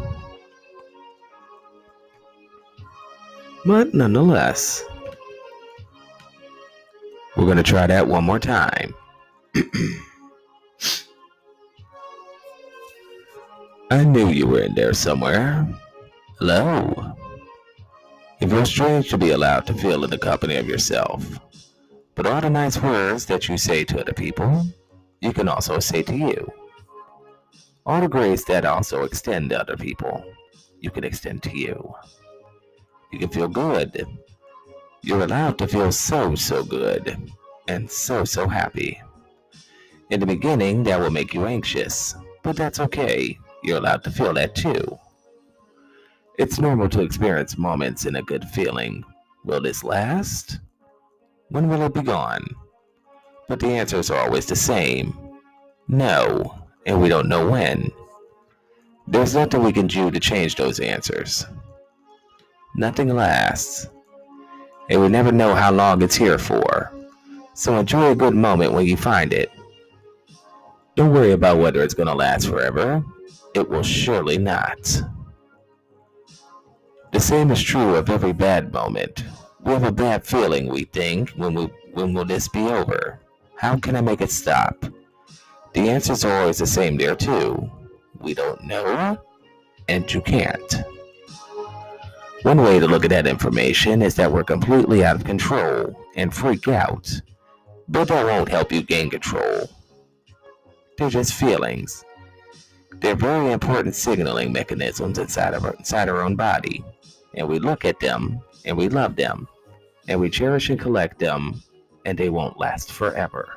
But 3.65 3.93
nonetheless, 3.93 4.83
we're 7.35 7.45
going 7.45 7.57
to 7.57 7.63
try 7.63 7.87
that 7.87 8.07
one 8.07 8.23
more 8.23 8.39
time. 8.39 8.93
I 13.91 14.03
knew 14.03 14.29
you 14.29 14.47
were 14.47 14.61
in 14.61 14.75
there 14.75 14.93
somewhere. 14.93 15.67
Hello. 16.38 17.15
It 18.41 18.49
feels 18.49 18.69
strange 18.69 19.09
to 19.09 19.17
be 19.17 19.29
allowed 19.29 19.65
to 19.67 19.73
feel 19.73 20.03
in 20.03 20.09
the 20.09 20.17
company 20.17 20.57
of 20.57 20.67
yourself. 20.67 21.39
But 22.13 22.27
all 22.27 22.41
the 22.41 22.49
nice 22.49 22.77
words 22.81 23.25
that 23.27 23.47
you 23.47 23.57
say 23.57 23.86
to 23.86 24.01
other 24.01 24.11
people, 24.11 24.67
you 25.21 25.31
can 25.31 25.47
also 25.47 25.79
say 25.79 26.03
to 26.03 26.13
you. 26.13 26.51
All 27.86 28.01
the 28.01 28.09
grace 28.09 28.43
that 28.45 28.65
also 28.65 29.03
extend 29.03 29.51
to 29.51 29.61
other 29.61 29.77
people, 29.77 30.25
you 30.81 30.91
can 30.91 31.05
extend 31.05 31.41
to 31.43 31.57
you. 31.57 31.95
You 33.13 33.19
can 33.19 33.29
feel 33.29 33.47
good. 33.47 34.05
You're 35.03 35.23
allowed 35.23 35.57
to 35.59 35.67
feel 35.67 35.93
so, 35.93 36.36
so 36.36 36.65
good 36.65 37.17
and 37.69 37.89
so, 37.89 38.25
so 38.25 38.45
happy. 38.45 39.01
In 40.09 40.19
the 40.19 40.25
beginning, 40.25 40.83
that 40.83 40.99
will 40.99 41.11
make 41.11 41.33
you 41.33 41.45
anxious, 41.45 42.13
but 42.43 42.57
that's 42.57 42.81
okay. 42.81 43.39
You're 43.63 43.77
allowed 43.77 44.03
to 44.03 44.11
feel 44.11 44.33
that 44.33 44.53
too. 44.53 44.99
It's 46.38 46.59
normal 46.59 46.89
to 46.89 47.01
experience 47.01 47.57
moments 47.57 48.05
in 48.05 48.15
a 48.17 48.21
good 48.23 48.45
feeling. 48.45 49.03
Will 49.43 49.61
this 49.61 49.83
last? 49.83 50.59
When 51.49 51.69
will 51.69 51.81
it 51.83 51.93
be 51.93 52.01
gone? 52.01 52.45
But 53.47 53.59
the 53.59 53.67
answers 53.67 54.09
are 54.09 54.19
always 54.19 54.45
the 54.45 54.55
same 54.55 55.17
no, 55.88 56.55
and 56.88 56.99
we 56.99 57.09
don't 57.09 57.29
know 57.29 57.47
when. 57.47 57.91
There's 59.07 59.36
nothing 59.36 59.63
we 59.63 59.71
can 59.71 59.86
do 59.86 60.09
to 60.09 60.19
change 60.19 60.55
those 60.55 60.79
answers. 60.79 61.45
Nothing 62.75 63.09
lasts, 63.15 63.88
and 64.89 64.99
we 64.99 65.07
never 65.09 65.31
know 65.31 65.53
how 65.53 65.71
long 65.71 66.01
it's 66.01 66.15
here 66.15 66.39
for. 66.39 66.91
So 67.53 67.77
enjoy 67.77 68.11
a 68.11 68.15
good 68.15 68.33
moment 68.33 68.73
when 68.73 68.88
you 68.88 68.97
find 68.97 69.31
it. 69.31 69.51
Don't 70.95 71.13
worry 71.13 71.31
about 71.31 71.59
whether 71.59 71.83
it's 71.83 71.93
going 71.93 72.07
to 72.07 72.15
last 72.15 72.47
forever. 72.47 73.03
It 73.53 73.69
will 73.69 73.83
surely 73.83 74.38
not. 74.38 75.01
The 77.16 77.22
same 77.22 77.49
is 77.49 77.63
true 77.63 77.95
of 77.95 78.09
every 78.09 78.34
bad 78.34 78.74
moment. 78.74 79.24
We 79.61 79.72
have 79.72 79.86
a 79.86 79.91
bad 79.93 80.26
feeling, 80.26 80.68
we 80.68 80.84
think, 80.84 81.30
when 81.30 81.53
we 81.53 81.63
when 81.93 82.13
will 82.13 82.26
this 82.26 82.49
be 82.49 82.59
over? 82.59 83.22
How 83.55 83.78
can 83.78 83.95
I 83.95 84.01
make 84.01 84.20
it 84.20 84.32
stop? 84.32 84.86
The 85.72 85.88
answers 85.88 86.26
are 86.26 86.41
always 86.41 86.57
the 86.57 86.68
same 86.68 86.97
there 86.97 87.16
too. 87.16 87.72
We 88.20 88.34
don't 88.34 88.61
know, 88.66 89.18
and 89.88 90.13
you 90.13 90.20
can't. 90.20 90.84
One 92.41 92.61
way 92.61 92.80
to 92.80 92.86
look 92.86 93.05
at 93.05 93.11
that 93.11 93.28
information 93.28 94.01
is 94.01 94.16
that 94.16 94.34
we're 94.34 94.43
completely 94.43 95.05
out 95.05 95.16
of 95.16 95.24
control 95.24 95.97
and 96.18 96.34
freak 96.34 96.68
out. 96.68 97.09
But 97.88 98.09
that 98.09 98.26
won't 98.26 98.49
help 98.49 98.74
you 98.74 98.82
gain 98.82 99.09
control. 99.09 99.70
They're 100.97 101.09
just 101.09 101.34
feelings. 101.34 102.03
They're 102.99 103.16
very 103.16 103.53
important 103.53 103.95
signaling 103.95 104.51
mechanisms 104.51 105.18
inside 105.18 105.53
of 105.53 105.63
our, 105.63 105.76
inside 105.76 106.09
our 106.09 106.22
own 106.22 106.36
body. 106.36 106.84
And 107.36 107.47
we 107.47 107.59
look 107.59 107.86
at 107.86 107.99
them 107.99 108.39
and 108.65 108.77
we 108.77 108.89
love 108.89 109.15
them 109.15 109.47
and 110.07 110.19
we 110.19 110.29
cherish 110.29 110.69
and 110.69 110.79
collect 110.79 111.19
them 111.19 111.61
and 112.05 112.17
they 112.17 112.29
won't 112.29 112.59
last 112.59 112.91
forever. 112.91 113.49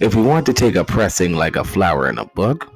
If 0.00 0.14
we 0.14 0.22
want 0.22 0.46
to 0.46 0.52
take 0.52 0.76
a 0.76 0.84
pressing 0.84 1.34
like 1.34 1.56
a 1.56 1.64
flower 1.64 2.08
in 2.08 2.18
a 2.18 2.24
book, 2.24 2.72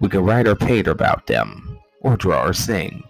we 0.00 0.08
can 0.08 0.24
write 0.24 0.48
or 0.48 0.56
paint 0.56 0.88
about 0.88 1.26
them, 1.26 1.78
or 2.00 2.16
draw 2.16 2.44
or 2.44 2.52
sing, 2.52 3.04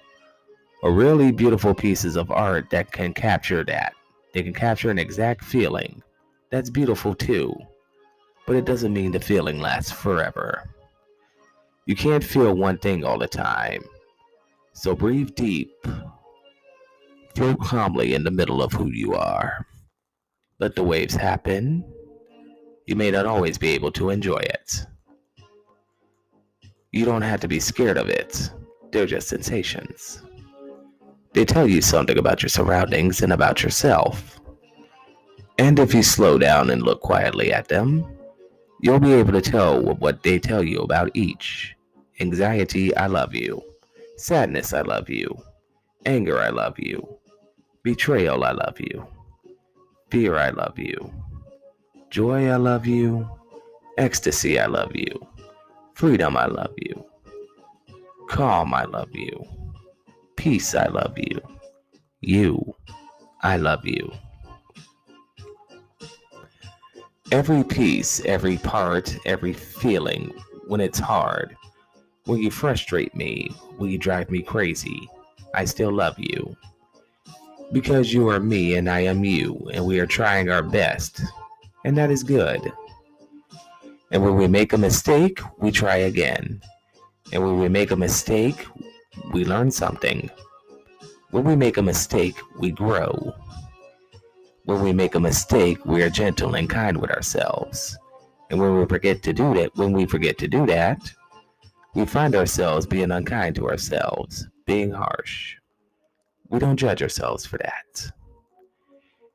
or 0.82 0.93
really 0.93 1.32
beautiful 1.32 1.72
pieces 1.72 2.16
of 2.16 2.30
art 2.30 2.68
that 2.70 2.93
can 2.93 3.14
capture 3.14 3.64
that. 3.64 3.95
They 4.34 4.43
can 4.43 4.53
capture 4.53 4.91
an 4.91 4.99
exact 4.99 5.45
feeling. 5.45 6.03
That's 6.51 6.68
beautiful 6.68 7.14
too, 7.14 7.55
but 8.47 8.57
it 8.57 8.66
doesn't 8.66 8.93
mean 8.93 9.12
the 9.12 9.20
feeling 9.20 9.61
lasts 9.61 9.91
forever. 9.91 10.68
You 11.87 11.97
can't 11.97 12.24
feel 12.24 12.55
one 12.55 12.78
thing 12.78 13.05
all 13.05 13.18
the 13.18 13.28
time. 13.28 13.83
So 14.72 14.95
breathe 14.95 15.35
deep. 15.35 15.72
Float 17.35 17.61
calmly 17.61 18.14
in 18.14 18.24
the 18.24 18.31
middle 18.31 18.62
of 18.62 18.72
who 18.72 18.91
you 18.91 19.14
are. 19.14 19.66
Let 20.59 20.74
the 20.74 20.85
waves 20.85 21.14
happen 21.14 21.85
you 22.91 22.97
may 22.97 23.12
not 23.12 23.24
always 23.24 23.57
be 23.57 23.68
able 23.68 23.93
to 23.93 24.11
enjoy 24.11 24.39
it. 24.39 24.85
You 26.91 27.05
don't 27.05 27.22
have 27.22 27.39
to 27.39 27.47
be 27.47 27.61
scared 27.61 27.97
of 27.97 28.09
it, 28.09 28.51
they're 28.91 29.07
just 29.07 29.28
sensations. 29.28 30.24
They 31.33 31.45
tell 31.45 31.68
you 31.68 31.83
something 31.83 32.18
about 32.18 32.43
your 32.43 32.49
surroundings 32.49 33.22
and 33.22 33.33
about 33.33 33.62
yourself. 33.62 34.41
And 35.57 35.78
if 35.78 35.95
you 35.95 36.03
slow 36.03 36.37
down 36.37 36.68
and 36.70 36.83
look 36.83 37.01
quietly 37.01 37.53
at 37.53 37.68
them, 37.68 38.05
you'll 38.81 39.01
be 39.01 39.12
able 39.12 39.33
to 39.33 39.41
tell 39.41 39.83
what 39.83 40.22
they 40.22 40.39
tell 40.39 40.62
you 40.62 40.81
about 40.81 41.11
each. 41.14 41.74
Anxiety, 42.20 42.95
I 42.97 43.07
love 43.07 43.35
you. 43.35 43.62
Sadness, 44.16 44.72
I 44.72 44.83
love 44.83 45.09
you. 45.09 45.35
Anger, 46.07 46.39
I 46.39 46.51
love 46.51 46.78
you. 46.78 47.18
Betrayal, 47.83 48.45
I 48.45 48.53
love 48.53 48.78
you. 48.78 49.07
Fear, 50.11 50.37
I 50.37 50.51
love 50.51 50.78
you. 50.78 51.12
Joy, 52.11 52.49
I 52.49 52.57
love 52.57 52.87
you. 52.87 53.28
Ecstasy, 53.97 54.59
I 54.59 54.66
love 54.66 54.95
you. 54.95 55.26
Freedom, 55.95 56.37
I 56.37 56.47
love 56.47 56.74
you. 56.76 57.05
Calm, 58.28 58.74
I 58.74 58.85
love 58.85 59.14
you. 59.14 59.45
Peace, 60.37 60.74
I 60.74 60.87
love 60.87 61.16
you. 61.16 61.41
You, 62.20 62.74
I 63.43 63.57
love 63.57 63.87
you. 63.87 64.11
Every 67.33 67.62
piece, 67.62 68.20
every 68.24 68.57
part, 68.59 69.16
every 69.24 69.53
feeling, 69.53 70.33
when 70.66 70.81
it's 70.81 70.99
hard, 70.99 71.57
when 72.24 72.39
you 72.39 72.51
frustrate 72.51 73.14
me, 73.14 73.51
when 73.76 73.91
you 73.91 73.99
drive 73.99 74.31
me 74.31 74.43
crazy, 74.43 75.09
I 75.55 75.64
still 75.64 75.93
love 75.93 76.18
you. 76.18 76.57
Because 77.72 78.12
you 78.12 78.28
are 78.28 78.41
me 78.41 78.74
and 78.74 78.91
I 78.91 79.01
am 79.01 79.24
you, 79.24 79.70
and 79.72 79.85
we 79.85 80.01
are 80.01 80.07
trying 80.07 80.51
our 80.51 80.62
best 80.62 81.22
and 81.85 81.97
that 81.97 82.11
is 82.11 82.22
good. 82.22 82.72
And 84.12 84.22
when 84.22 84.37
we 84.37 84.49
make 84.49 84.72
a 84.72 84.78
mistake, 84.78 85.41
we 85.59 85.70
try 85.70 85.97
again. 85.97 86.61
And 87.33 87.43
when 87.43 87.59
we 87.59 87.68
make 87.68 87.91
a 87.91 87.97
mistake, 87.97 88.66
we 89.33 89.45
learn 89.45 89.70
something. 89.70 90.31
When 91.31 91.45
we 91.45 91.55
make 91.55 91.76
a 91.76 91.83
mistake, 91.83 92.37
we 92.59 92.72
grow. 92.72 93.35
When 94.71 94.85
we 94.85 94.93
make 94.93 95.16
a 95.16 95.21
mistake, 95.21 95.85
we 95.85 96.01
are 96.05 96.09
gentle 96.09 96.55
and 96.55 96.71
kind 96.71 96.97
with 96.97 97.11
ourselves. 97.11 97.99
And 98.51 98.61
when 98.61 98.79
we 98.79 98.87
forget 98.87 99.21
to 99.25 99.33
do 99.33 99.53
that, 99.55 99.75
when 99.75 99.91
we 99.91 100.07
forget 100.07 100.39
to 100.39 100.47
do 100.47 100.64
that, 100.66 101.12
we 101.97 102.07
find 102.07 102.37
ourselves 102.37 102.87
being 102.87 103.11
unkind 103.11 103.57
to 103.57 103.68
ourselves, 103.68 104.47
being 104.66 104.93
harsh. 104.93 105.57
We 106.51 106.61
don't 106.61 106.77
judge 106.77 107.03
ourselves 107.03 107.45
for 107.45 107.59
that. 107.59 108.12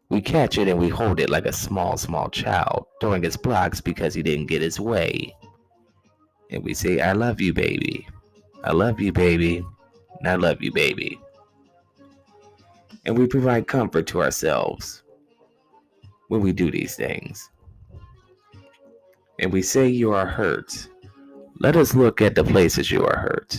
We 0.08 0.22
catch 0.22 0.58
it 0.58 0.70
and 0.70 0.80
we 0.80 0.88
hold 0.88 1.20
it 1.20 1.30
like 1.30 1.46
a 1.46 1.52
small, 1.52 1.98
small 1.98 2.30
child, 2.30 2.86
throwing 3.02 3.24
his 3.24 3.36
blocks 3.36 3.82
because 3.82 4.14
he 4.14 4.24
didn't 4.24 4.46
get 4.46 4.62
his 4.62 4.80
way. 4.80 5.36
And 6.50 6.64
we 6.64 6.74
say, 6.74 7.02
I 7.02 7.12
love 7.12 7.42
you, 7.42 7.52
baby. 7.52 8.08
I 8.64 8.72
love 8.72 9.02
you, 9.02 9.12
baby. 9.12 9.66
And 10.18 10.30
I 10.30 10.36
love 10.36 10.62
you, 10.62 10.72
baby. 10.72 11.20
And 13.06 13.18
we 13.18 13.28
provide 13.28 13.68
comfort 13.68 14.08
to 14.08 14.22
ourselves 14.22 15.02
when 16.28 16.42
we 16.42 16.52
do 16.52 16.72
these 16.72 16.96
things. 16.96 17.50
And 19.40 19.52
we 19.52 19.62
say 19.62 19.88
you 19.88 20.14
are 20.14 20.26
hurt. 20.26 20.88
Let 21.60 21.76
us 21.76 21.96
look 21.96 22.22
at 22.22 22.36
the 22.36 22.44
places 22.44 22.92
you 22.92 23.06
are 23.06 23.18
hurt. 23.18 23.58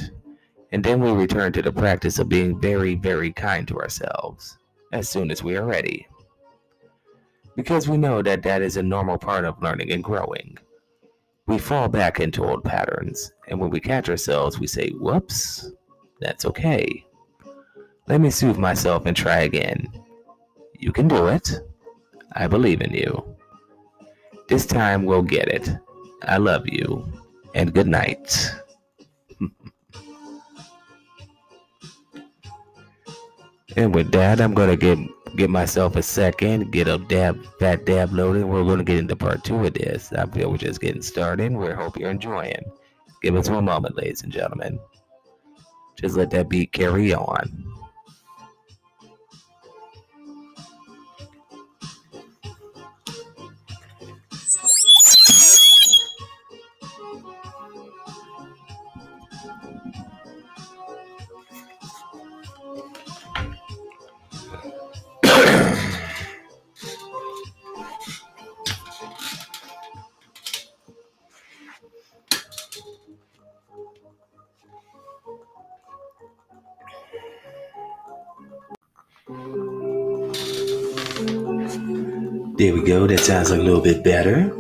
And 0.72 0.84
then 0.84 1.00
we 1.00 1.10
return 1.12 1.52
to 1.52 1.62
the 1.62 1.72
practice 1.72 2.18
of 2.18 2.28
being 2.28 2.60
very, 2.60 2.94
very 2.94 3.32
kind 3.32 3.66
to 3.68 3.78
ourselves 3.78 4.58
as 4.92 5.08
soon 5.08 5.30
as 5.30 5.42
we 5.42 5.56
are 5.56 5.64
ready 5.64 6.06
because 7.56 7.88
we 7.88 7.96
know 7.96 8.22
that 8.22 8.42
that 8.42 8.62
is 8.62 8.76
a 8.76 8.82
normal 8.82 9.18
part 9.18 9.44
of 9.44 9.60
learning 9.62 9.90
and 9.90 10.04
growing. 10.04 10.56
We 11.46 11.58
fall 11.58 11.88
back 11.88 12.20
into 12.20 12.44
old 12.44 12.62
patterns, 12.62 13.32
and 13.48 13.58
when 13.58 13.70
we 13.70 13.80
catch 13.80 14.08
ourselves, 14.08 14.60
we 14.60 14.66
say, 14.66 14.90
Whoops, 14.90 15.72
that's 16.20 16.44
okay. 16.44 17.04
Let 18.08 18.20
me 18.20 18.30
soothe 18.30 18.58
myself 18.58 19.06
and 19.06 19.16
try 19.16 19.40
again. 19.40 19.88
You 20.78 20.92
can 20.92 21.08
do 21.08 21.28
it. 21.28 21.50
I 22.36 22.46
believe 22.46 22.82
in 22.82 22.92
you. 22.92 23.36
This 24.48 24.66
time 24.66 25.04
we'll 25.04 25.22
get 25.22 25.48
it. 25.48 25.70
I 26.22 26.36
love 26.36 26.68
you, 26.68 27.04
and 27.54 27.72
good 27.74 27.88
night. 27.88 28.54
and 33.76 33.94
with 33.94 34.12
that, 34.12 34.40
I'm 34.40 34.54
to 34.54 34.76
get 34.76 34.98
give 35.36 35.50
myself 35.50 35.96
a 35.96 36.02
second, 36.02 36.70
get 36.72 36.88
up 36.88 37.08
dab 37.08 37.44
fat 37.58 37.84
dab 37.86 38.12
loaded. 38.12 38.44
We're 38.44 38.64
gonna 38.64 38.84
get 38.84 38.98
into 38.98 39.16
part 39.16 39.42
two 39.42 39.64
of 39.64 39.74
this. 39.74 40.12
I 40.12 40.26
feel 40.26 40.50
we're 40.50 40.58
just 40.58 40.80
getting 40.80 41.02
started. 41.02 41.52
We 41.52 41.70
hope 41.70 41.98
you're 41.98 42.10
enjoying. 42.10 42.64
Give 43.22 43.34
us 43.34 43.48
one 43.48 43.64
moment, 43.64 43.96
ladies 43.96 44.22
and 44.22 44.32
gentlemen. 44.32 44.78
Just 45.98 46.16
let 46.16 46.30
that 46.30 46.48
beat 46.48 46.72
carry 46.72 47.14
on. 47.14 47.64
Go. 82.96 83.06
That 83.06 83.20
sounds 83.20 83.50
a 83.50 83.56
little 83.56 83.80
bit 83.80 84.02
better. 84.02 84.52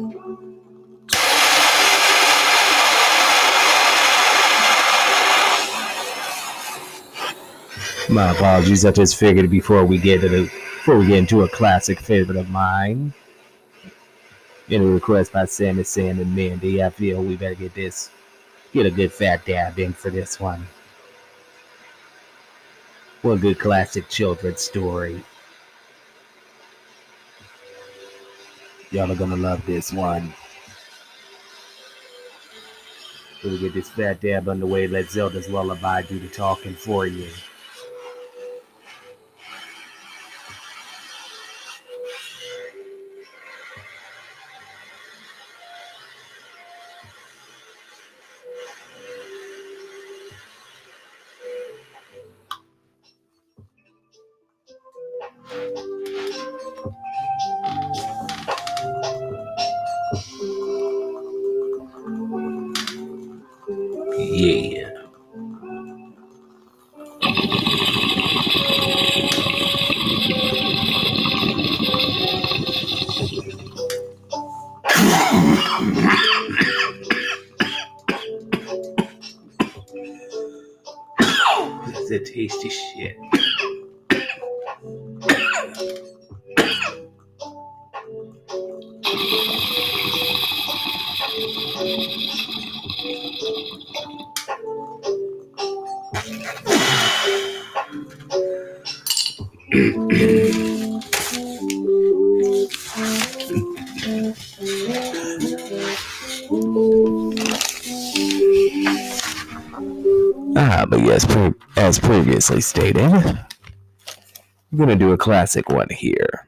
My 8.08 8.30
apologies. 8.30 8.84
I 8.84 8.92
just 8.92 9.16
figured 9.16 9.50
before 9.50 9.84
we 9.84 9.98
get 9.98 10.20
to 10.20 10.28
the 10.28 10.42
before 10.44 10.98
we 10.98 11.08
get 11.08 11.18
into 11.18 11.42
a 11.42 11.48
classic 11.48 11.98
favorite 11.98 12.38
of 12.38 12.48
mine. 12.50 13.12
In 14.68 14.82
a 14.82 14.86
request 14.86 15.32
by 15.32 15.44
Sammy 15.44 15.84
Sam 15.84 16.18
and 16.18 16.34
Mandy, 16.34 16.82
I 16.82 16.90
feel 16.90 17.22
we 17.22 17.36
better 17.36 17.54
get 17.54 17.74
this 17.74 18.10
get 18.72 18.86
a 18.86 18.90
good 18.90 19.12
fat 19.12 19.44
dab 19.46 19.78
in 19.78 19.92
for 19.92 20.10
this 20.10 20.38
one. 20.38 20.66
What 23.22 23.40
good 23.40 23.58
classic 23.58 24.08
children's 24.08 24.60
story. 24.60 25.24
Y'all 28.92 29.10
are 29.10 29.16
gonna 29.16 29.36
love 29.36 29.64
this 29.66 29.92
one. 29.92 30.32
We'll 33.42 33.58
get 33.58 33.74
this 33.74 33.90
fat 33.90 34.20
dab 34.20 34.48
underway. 34.48 34.86
Let 34.86 35.10
Zelda's 35.10 35.48
lullaby 35.48 36.02
do 36.02 36.18
the 36.18 36.28
talking 36.28 36.74
for 36.74 37.06
you. 37.06 37.28
Ah, 110.58 110.86
but 110.88 111.00
yes, 111.00 111.26
pre- 111.26 111.52
as 111.76 111.98
previously 111.98 112.62
stated, 112.62 113.02
I'm 113.02 113.46
gonna 114.78 114.96
do 114.96 115.12
a 115.12 115.18
classic 115.18 115.68
one 115.68 115.88
here. 115.90 116.46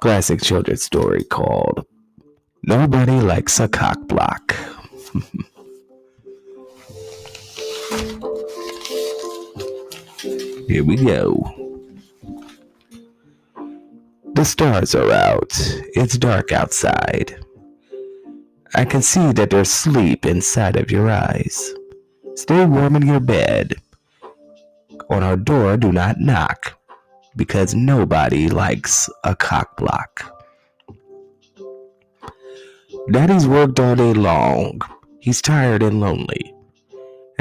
Classic 0.00 0.40
children's 0.40 0.84
story 0.84 1.24
called 1.24 1.84
"Nobody 2.62 3.20
Likes 3.20 3.58
a 3.58 3.68
Cock 3.68 4.06
Block." 4.06 4.54
Here 10.68 10.84
we 10.84 10.96
go. 10.96 11.62
The 14.34 14.44
stars 14.44 14.94
are 14.94 15.10
out. 15.10 15.52
It's 15.94 16.16
dark 16.16 16.52
outside. 16.52 17.44
I 18.74 18.84
can 18.84 19.02
see 19.02 19.32
that 19.32 19.50
there's 19.50 19.70
sleep 19.70 20.24
inside 20.24 20.76
of 20.76 20.90
your 20.90 21.10
eyes. 21.10 21.74
Stay 22.36 22.64
warm 22.64 22.96
in 22.96 23.06
your 23.06 23.20
bed. 23.20 23.74
On 25.10 25.22
our 25.22 25.36
door, 25.36 25.76
do 25.76 25.92
not 25.92 26.18
knock, 26.18 26.78
because 27.36 27.74
nobody 27.74 28.48
likes 28.48 29.10
a 29.24 29.36
cock 29.36 29.76
block. 29.76 30.24
Daddy's 33.10 33.46
worked 33.46 33.78
all 33.78 33.96
day 33.96 34.14
long. 34.14 34.80
He's 35.20 35.42
tired 35.42 35.82
and 35.82 36.00
lonely. 36.00 36.51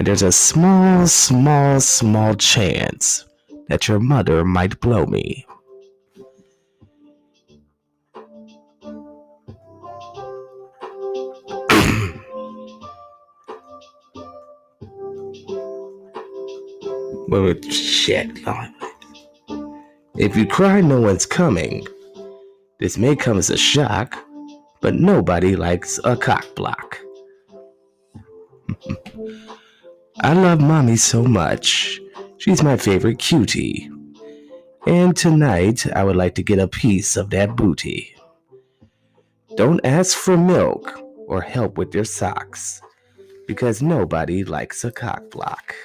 And 0.01 0.07
there's 0.07 0.23
a 0.23 0.31
small, 0.31 1.05
small, 1.05 1.79
small 1.79 2.33
chance 2.33 3.23
that 3.67 3.87
your 3.87 3.99
mother 3.99 4.43
might 4.43 4.79
blow 4.79 5.05
me. 5.05 5.45
Well, 17.27 17.53
shit. 17.69 18.39
If 20.17 20.35
you 20.35 20.47
cry, 20.47 20.81
no 20.81 20.99
one's 20.99 21.27
coming. 21.27 21.85
This 22.79 22.97
may 22.97 23.15
come 23.15 23.37
as 23.37 23.51
a 23.51 23.55
shock, 23.55 24.17
but 24.81 24.95
nobody 24.95 25.55
likes 25.55 25.99
a 26.03 26.17
cock 26.17 26.47
block. 26.55 26.97
I 30.19 30.33
love 30.33 30.59
mommy 30.59 30.97
so 30.97 31.23
much. 31.23 31.99
She's 32.37 32.61
my 32.61 32.77
favorite 32.77 33.19
cutie. 33.19 33.89
And 34.85 35.15
tonight, 35.15 35.85
I 35.95 36.03
would 36.03 36.15
like 36.15 36.35
to 36.35 36.43
get 36.43 36.59
a 36.59 36.67
piece 36.67 37.15
of 37.15 37.29
that 37.29 37.55
booty. 37.55 38.15
Don't 39.55 39.83
ask 39.85 40.17
for 40.17 40.35
milk 40.37 41.01
or 41.27 41.41
help 41.41 41.77
with 41.77 41.93
your 41.95 42.03
socks, 42.03 42.81
because 43.47 43.81
nobody 43.81 44.43
likes 44.43 44.83
a 44.83 44.91
cock 44.91 45.29
block. 45.29 45.75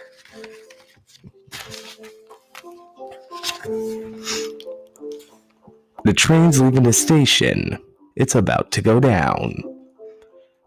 The 6.05 6.15
train's 6.15 6.61
leaving 6.61 6.85
the 6.85 6.93
station. 6.93 7.79
It's 8.17 8.35
about 8.35 8.71
to 8.73 8.83
go 8.83 8.99
down. 8.99 9.63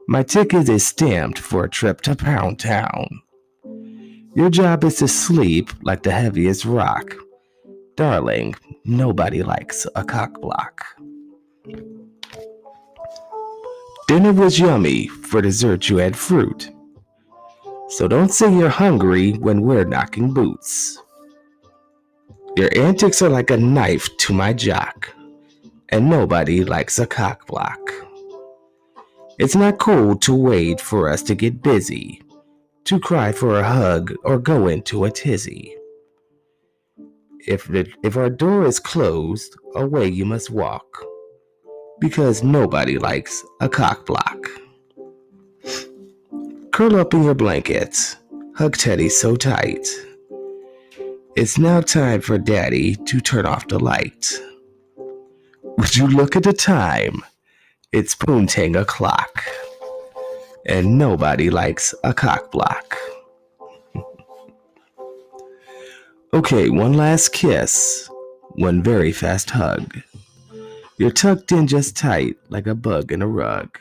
My 0.07 0.23
ticket 0.23 0.69
is 0.69 0.85
stamped 0.85 1.39
for 1.39 1.63
a 1.63 1.69
trip 1.69 2.01
to 2.01 2.15
Pound 2.15 2.59
Town. 2.59 3.21
Your 4.39 4.49
job 4.49 4.85
is 4.85 4.95
to 4.99 5.07
sleep 5.09 5.69
like 5.83 6.03
the 6.03 6.13
heaviest 6.13 6.63
rock. 6.63 7.13
Darling, 7.97 8.55
nobody 8.85 9.43
likes 9.43 9.85
a 9.95 10.03
cock 10.05 10.39
block. 10.39 10.85
Dinner 14.07 14.31
was 14.31 14.57
yummy. 14.57 15.07
For 15.07 15.41
dessert, 15.41 15.89
you 15.89 15.97
had 15.97 16.15
fruit. 16.15 16.71
So 17.89 18.07
don't 18.07 18.29
say 18.29 18.49
you're 18.49 18.69
hungry 18.69 19.33
when 19.33 19.63
we're 19.63 19.83
knocking 19.83 20.33
boots. 20.33 20.97
Your 22.55 22.69
antics 22.77 23.21
are 23.21 23.27
like 23.27 23.51
a 23.51 23.57
knife 23.57 24.07
to 24.19 24.31
my 24.31 24.53
jock, 24.53 25.13
and 25.89 26.09
nobody 26.09 26.63
likes 26.63 26.97
a 26.97 27.05
cock 27.05 27.45
block. 27.45 27.91
It's 29.37 29.57
not 29.57 29.79
cool 29.79 30.15
to 30.19 30.33
wait 30.33 30.79
for 30.79 31.09
us 31.09 31.23
to 31.23 31.35
get 31.35 31.61
busy, 31.61 32.21
to 32.85 32.99
cry 32.99 33.31
for 33.31 33.59
a 33.59 33.63
hug 33.63 34.13
or 34.23 34.39
go 34.39 34.67
into 34.67 35.05
a 35.05 35.11
tizzy. 35.11 35.75
If, 37.47 37.65
the, 37.67 37.91
if 38.03 38.17
our 38.17 38.29
door 38.29 38.65
is 38.65 38.79
closed, 38.79 39.55
away 39.75 40.07
you 40.07 40.25
must 40.25 40.49
walk, 40.49 41.03
because 41.99 42.43
nobody 42.43 42.97
likes 42.97 43.43
a 43.61 43.69
cock 43.69 44.05
block. 44.05 44.37
Curl 46.71 46.95
up 46.95 47.13
in 47.13 47.23
your 47.23 47.35
blankets, 47.35 48.17
hug 48.55 48.77
Teddy 48.77 49.09
so 49.09 49.35
tight. 49.35 49.87
It's 51.35 51.57
now 51.57 51.81
time 51.81 52.21
for 52.21 52.37
Daddy 52.37 52.95
to 52.95 53.19
turn 53.19 53.45
off 53.45 53.67
the 53.67 53.79
light. 53.79 54.31
Would 55.77 55.95
you 55.95 56.07
look 56.07 56.35
at 56.35 56.43
the 56.43 56.53
time? 56.53 57.23
It's 57.91 58.15
poontang 58.15 58.79
o'clock. 58.79 59.43
And 60.69 60.99
nobody 60.99 61.49
likes 61.49 61.95
a 62.03 62.13
cock 62.13 62.51
block. 62.51 62.95
okay, 66.33 66.69
one 66.69 66.93
last 66.93 67.33
kiss. 67.33 68.07
One 68.51 68.83
very 68.83 69.11
fast 69.11 69.49
hug. 69.49 69.99
You're 70.99 71.09
tucked 71.09 71.51
in 71.51 71.65
just 71.65 71.97
tight 71.97 72.37
like 72.49 72.67
a 72.67 72.75
bug 72.75 73.11
in 73.11 73.23
a 73.23 73.27
rug. 73.27 73.79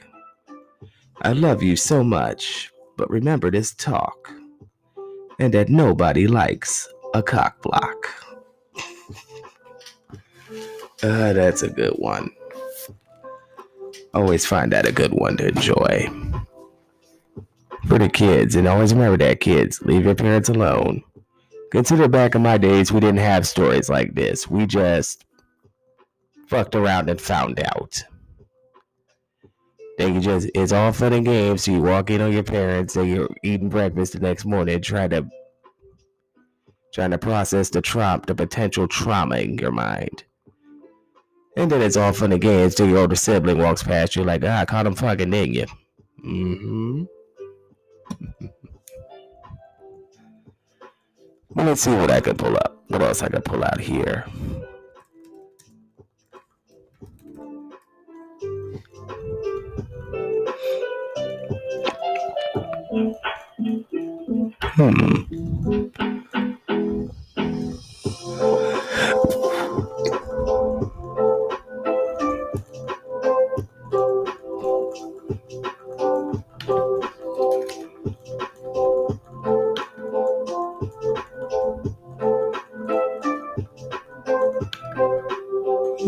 I 1.20 1.32
love 1.32 1.62
you 1.62 1.76
so 1.76 2.02
much, 2.02 2.70
but 2.96 3.10
remember 3.10 3.50
this 3.50 3.74
talk. 3.74 4.32
And 5.38 5.52
that 5.52 5.68
nobody 5.68 6.26
likes 6.26 6.88
a 7.12 7.22
cock 7.22 7.60
block. 7.60 8.08
Uh, 11.00 11.32
that's 11.32 11.62
a 11.62 11.68
good 11.68 11.92
one. 11.92 12.28
Always 14.12 14.44
find 14.44 14.72
that 14.72 14.88
a 14.88 14.90
good 14.90 15.12
one 15.12 15.36
to 15.36 15.46
enjoy. 15.46 16.27
For 17.88 17.98
the 17.98 18.10
kids, 18.10 18.54
and 18.54 18.68
always 18.68 18.92
remember 18.92 19.16
that, 19.16 19.40
kids, 19.40 19.80
leave 19.80 20.04
your 20.04 20.14
parents 20.14 20.50
alone. 20.50 21.02
Consider 21.70 22.06
back 22.06 22.34
in 22.34 22.42
my 22.42 22.58
days, 22.58 22.92
we 22.92 23.00
didn't 23.00 23.20
have 23.20 23.48
stories 23.48 23.88
like 23.88 24.14
this. 24.14 24.46
We 24.46 24.66
just 24.66 25.24
fucked 26.48 26.74
around 26.74 27.08
and 27.08 27.18
found 27.18 27.58
out. 27.60 28.04
They 29.96 30.20
just, 30.20 30.50
it's 30.54 30.70
all 30.70 30.92
fun 30.92 31.14
and 31.14 31.24
games. 31.24 31.64
So 31.64 31.70
you 31.70 31.80
walk 31.80 32.10
in 32.10 32.20
on 32.20 32.30
your 32.30 32.42
parents 32.42 32.94
and 32.94 33.08
you're 33.08 33.30
eating 33.42 33.70
breakfast 33.70 34.12
the 34.12 34.20
next 34.20 34.44
morning, 34.44 34.82
trying 34.82 35.08
to, 35.10 35.26
trying 36.92 37.12
to 37.12 37.18
process 37.18 37.70
the 37.70 37.80
trauma, 37.80 38.22
the 38.26 38.34
potential 38.34 38.86
trauma 38.86 39.38
in 39.38 39.56
your 39.56 39.72
mind. 39.72 40.24
And 41.56 41.72
then 41.72 41.80
it's 41.80 41.96
all 41.96 42.12
fun 42.12 42.32
and 42.32 42.40
games 42.42 42.74
till 42.74 42.86
your 42.86 42.98
older 42.98 43.16
sibling 43.16 43.56
walks 43.56 43.82
past 43.82 44.14
you 44.14 44.24
like, 44.24 44.44
ah, 44.44 44.60
I 44.60 44.64
caught 44.66 44.86
him 44.86 44.94
fucking, 44.94 45.30
didn't 45.30 45.54
you? 45.54 45.66
Mm-hmm. 46.22 47.04
well, 51.50 51.66
let's 51.66 51.82
see 51.82 51.94
what 51.94 52.10
I 52.10 52.20
can 52.20 52.36
pull 52.36 52.56
up. 52.56 52.82
What 52.88 53.02
else 53.02 53.22
I 53.22 53.28
can 53.28 53.42
pull 53.42 53.64
out 53.64 53.80
here? 53.80 54.24
Hmm. 64.62 66.17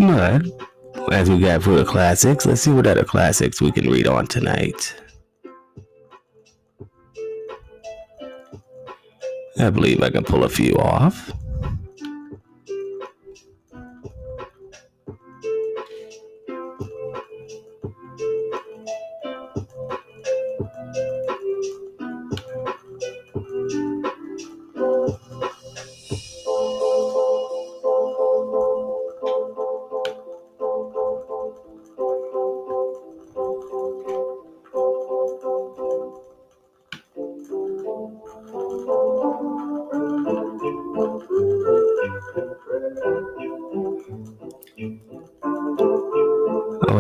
But 0.00 1.12
as 1.12 1.28
we 1.28 1.38
got 1.40 1.62
for 1.62 1.74
the 1.74 1.84
classics, 1.84 2.46
let's 2.46 2.62
see 2.62 2.72
what 2.72 2.86
other 2.86 3.04
classics 3.04 3.60
we 3.60 3.70
can 3.70 3.90
read 3.90 4.06
on 4.06 4.26
tonight. 4.26 4.94
I 9.58 9.68
believe 9.68 10.02
I 10.02 10.08
can 10.08 10.24
pull 10.24 10.44
a 10.44 10.48
few 10.48 10.74
off. 10.76 11.30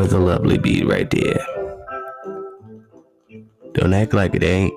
Always 0.00 0.14
a 0.14 0.18
lovely 0.18 0.56
beat 0.56 0.86
right 0.86 1.10
there. 1.10 1.44
Don't 3.74 3.92
act 3.92 4.14
like 4.14 4.34
it 4.34 4.42
ain't. 4.42 4.72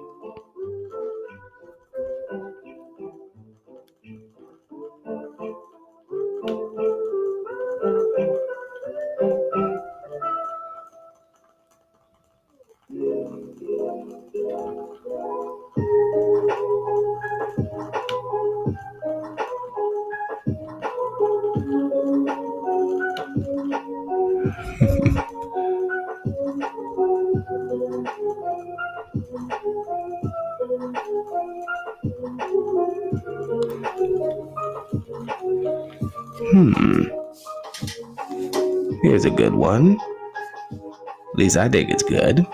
Least 41.44 41.58
I 41.58 41.68
think 41.68 41.90
it's 41.90 42.04
good. 42.04 42.48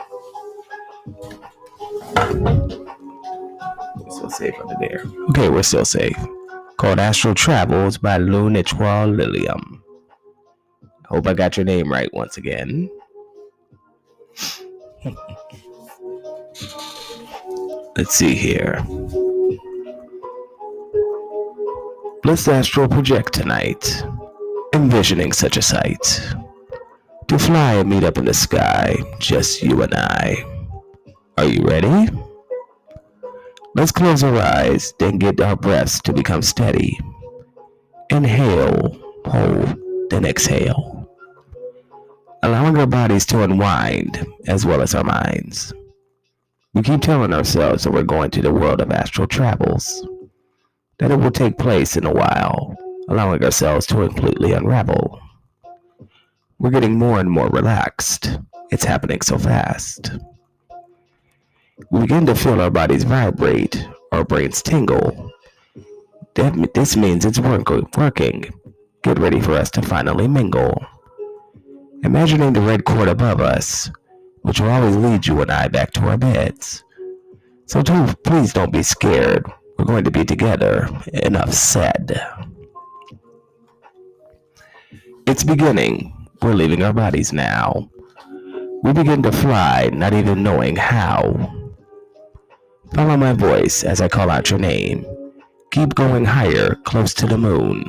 We're 3.96 4.10
still 4.10 4.32
safe 4.32 4.56
under 4.60 4.76
there. 4.80 5.04
Okay, 5.30 5.50
we're 5.50 5.62
still 5.62 5.86
safe. 5.86 6.18
Called 6.78 6.98
Astral 6.98 7.36
Travels 7.36 8.00
by 8.00 8.18
Lunitwal 8.18 9.16
Lilium. 9.16 9.84
Hope 11.06 11.28
I 11.28 11.36
got 11.36 11.56
your 11.56 11.66
name 11.66 11.92
right 11.92 12.12
once 12.14 12.38
again. 12.38 12.90
Let's 17.96 18.16
see 18.16 18.34
here. 18.34 18.84
Let's 22.24 22.48
astral 22.48 22.88
project 22.88 23.34
tonight, 23.34 24.04
envisioning 24.74 25.32
such 25.32 25.58
a 25.58 25.62
sight. 25.62 26.34
Fly 27.40 27.74
and 27.74 27.90
meet 27.90 28.04
up 28.04 28.18
in 28.18 28.26
the 28.26 28.34
sky, 28.34 28.96
just 29.20 29.64
you 29.64 29.82
and 29.82 29.94
I. 29.96 30.46
Are 31.38 31.46
you 31.46 31.64
ready? 31.64 32.12
Let's 33.76 33.92
close 33.92 34.24
our 34.24 34.36
eyes, 34.36 34.94
then 35.00 35.18
get 35.18 35.40
our 35.42 35.56
breaths 35.56 36.02
to 36.02 36.14
become 36.14 36.42
steady. 36.42 37.00
Inhale, 38.10 39.00
hold, 39.26 39.76
then 40.10 40.26
exhale. 40.26 41.10
Allowing 42.44 42.78
our 42.78 42.88
bodies 42.88 43.26
to 43.28 43.42
unwind 43.44 44.26
as 44.48 44.66
well 44.66 44.82
as 44.82 44.94
our 44.94 45.04
minds. 45.04 45.74
We 46.74 46.82
keep 46.82 47.02
telling 47.02 47.34
ourselves 47.34 47.84
that 47.84 47.92
we're 47.92 48.04
going 48.04 48.32
to 48.32 48.42
the 48.42 48.54
world 48.54 48.82
of 48.82 48.92
astral 48.92 49.28
travels 49.28 50.08
that 51.00 51.12
it 51.12 51.20
will 51.20 51.32
take 51.32 51.58
place 51.58 51.96
in 51.96 52.06
a 52.06 52.14
while, 52.14 52.76
allowing 53.08 53.44
ourselves 53.44 53.86
to 53.88 53.96
completely 53.96 54.52
unravel. 54.52 55.20
We're 56.60 56.72
getting 56.72 56.98
more 56.98 57.20
and 57.20 57.32
more 57.32 57.48
relaxed. 57.48 58.38
It's 58.70 58.84
happening 58.84 59.22
so 59.22 59.38
fast. 59.38 60.12
We 61.90 62.02
begin 62.02 62.26
to 62.26 62.36
feel 62.36 62.60
our 62.60 62.70
bodies 62.70 63.04
vibrate, 63.06 63.88
our 64.12 64.26
brains 64.26 64.62
tingle. 64.62 65.32
That, 66.36 66.74
this 66.74 66.98
means 66.98 67.24
it's 67.24 67.40
working. 67.40 68.54
Get 69.04 69.20
ready 69.20 69.40
for 69.40 69.54
us 69.54 69.72
to 69.72 69.82
finally 69.82 70.28
mingle. 70.28 70.86
Imagining 72.04 72.52
the 72.52 72.62
red 72.62 72.84
cord 72.84 73.08
above 73.08 73.40
us, 73.40 73.90
which 74.42 74.60
will 74.60 74.70
always 74.70 74.98
lead 74.98 75.26
you 75.26 75.42
and 75.42 75.52
I 75.52 75.70
back 75.70 75.92
to 75.94 76.02
our 76.02 76.18
beds. 76.18 76.84
So 77.68 77.82
don't, 77.82 78.22
please 78.24 78.52
don't 78.52 78.74
be 78.74 78.84
scared. 78.84 79.46
We're 79.78 79.86
going 79.86 80.04
to 80.04 80.12
be 80.12 80.26
together. 80.26 80.90
Enough 81.14 81.54
said. 81.54 82.22
It's 85.26 85.46
beginning. 85.46 86.19
We're 86.42 86.54
leaving 86.54 86.84
our 86.84 86.94
bodies 86.94 87.34
now. 87.34 87.90
We 88.84 88.94
begin 88.94 89.22
to 89.24 89.32
fly, 89.32 89.90
not 89.94 90.14
even 90.14 90.44
knowing 90.44 90.76
how. 90.76 91.54
Follow 92.94 93.18
my 93.18 93.34
voice 93.34 93.84
as 93.84 94.02
I 94.02 94.08
call 94.08 94.30
out 94.30 94.50
your 94.50 94.60
name. 94.60 95.06
Keep 95.72 95.96
going 95.96 96.26
higher, 96.26 96.76
close 96.86 97.14
to 97.16 97.28
the 97.28 97.38
moon. 97.38 97.86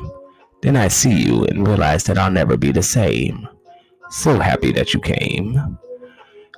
Then 0.63 0.77
I 0.77 0.89
see 0.89 1.23
you 1.23 1.45
and 1.45 1.67
realize 1.67 2.05
that 2.05 2.19
I'll 2.19 2.31
never 2.31 2.57
be 2.57 2.73
the 2.73 2.83
same. 2.83 3.49
So 4.11 4.39
happy 4.39 4.73
that 4.73 4.93
you 4.93 5.01
came. 5.01 5.79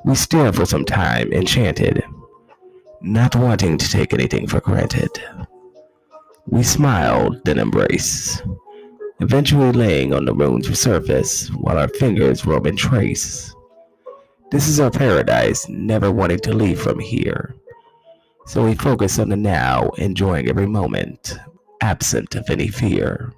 We 0.05 0.14
stare 0.14 0.53
for 0.53 0.66
some 0.66 0.84
time, 0.84 1.32
enchanted 1.32 2.03
not 3.03 3.34
wanting 3.34 3.76
to 3.78 3.88
take 3.88 4.12
anything 4.12 4.47
for 4.47 4.61
granted. 4.61 5.11
We 6.47 6.62
smile, 6.62 7.30
then 7.45 7.59
embraced, 7.59 8.43
eventually 9.23 9.70
laying 9.70 10.12
on 10.12 10.25
the 10.25 10.35
moon's 10.35 10.79
surface 10.79 11.49
while 11.51 11.79
our 11.79 11.89
fingers 11.89 12.45
roam 12.45 12.66
in 12.66 12.77
trace. 12.77 13.55
This 14.51 14.66
is 14.66 14.81
our 14.81 14.91
paradise, 14.91 15.68
never 15.68 16.11
wanting 16.11 16.41
to 16.41 16.53
leave 16.53 16.81
from 16.81 16.99
here. 16.99 17.55
So 18.47 18.64
we 18.64 18.75
focus 18.75 19.20
on 19.20 19.29
the 19.29 19.37
now, 19.37 19.91
enjoying 19.91 20.49
every 20.49 20.66
moment, 20.66 21.39
absent 21.81 22.35
of 22.35 22.51
any 22.51 22.66
fear. 22.66 23.33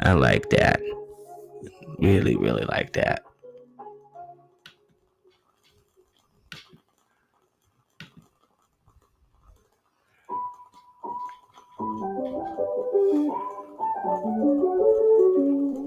I 0.00 0.14
like 0.14 0.48
that. 0.50 0.80
Really, 1.98 2.36
really 2.36 2.64
like 2.64 2.94
that. 2.94 3.22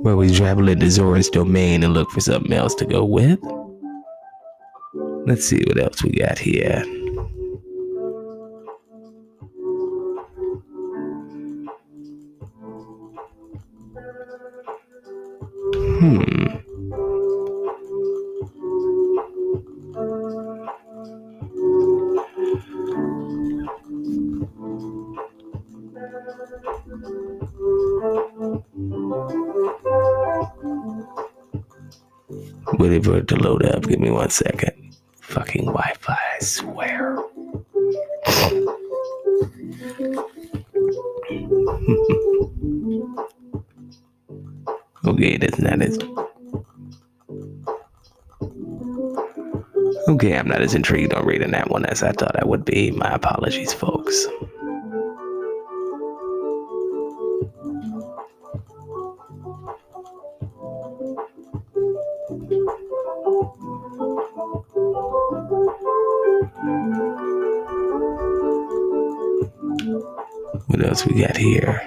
Where 0.02 0.16
we 0.16 0.34
travel 0.34 0.70
into 0.70 0.90
Zora's 0.90 1.30
domain 1.30 1.84
and 1.84 1.94
look 1.94 2.10
for 2.12 2.22
something 2.22 2.54
else 2.54 2.76
to 2.76 2.86
go 2.86 3.04
with. 3.04 3.40
Let's 5.26 5.46
see 5.46 5.64
what 5.68 5.80
else 5.80 6.04
we 6.04 6.12
got 6.12 6.38
here. 6.38 6.84
Hmm. 16.00 16.47
Waiting 32.78 33.02
for 33.04 33.18
it 33.18 33.28
to 33.30 33.36
load 33.36 33.66
up. 33.66 33.84
Give 33.88 34.00
me 34.00 34.12
one 34.12 34.30
second. 34.30 34.96
Fucking 35.22 35.66
Wi 35.66 35.94
Fi, 36.00 36.14
I 36.14 36.40
swear. 36.40 37.18
okay, 45.06 45.38
that's 45.38 45.60
not 45.60 45.82
as. 45.82 45.98
Okay, 50.08 50.38
I'm 50.38 50.48
not 50.48 50.62
as 50.62 50.74
intrigued 50.74 51.14
on 51.14 51.26
reading 51.26 51.52
that 51.52 51.70
one 51.70 51.86
as 51.86 52.04
I 52.04 52.12
thought 52.14 52.42
I 52.42 52.46
would 52.46 52.64
be. 52.64 52.92
My 52.92 53.14
apologies, 53.14 53.74
folks. 53.74 54.26
What 70.78 70.90
else 70.90 71.08
we 71.08 71.20
got 71.20 71.36
here? 71.36 71.82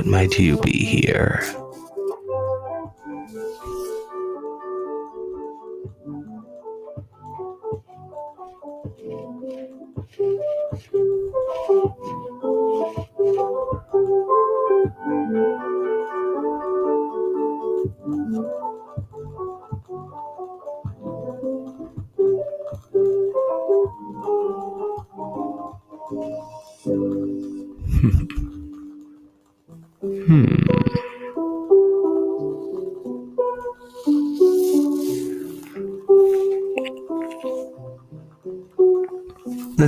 what 0.00 0.06
might 0.06 0.38
you 0.38 0.56
be 0.56 0.72
here? 0.72 1.59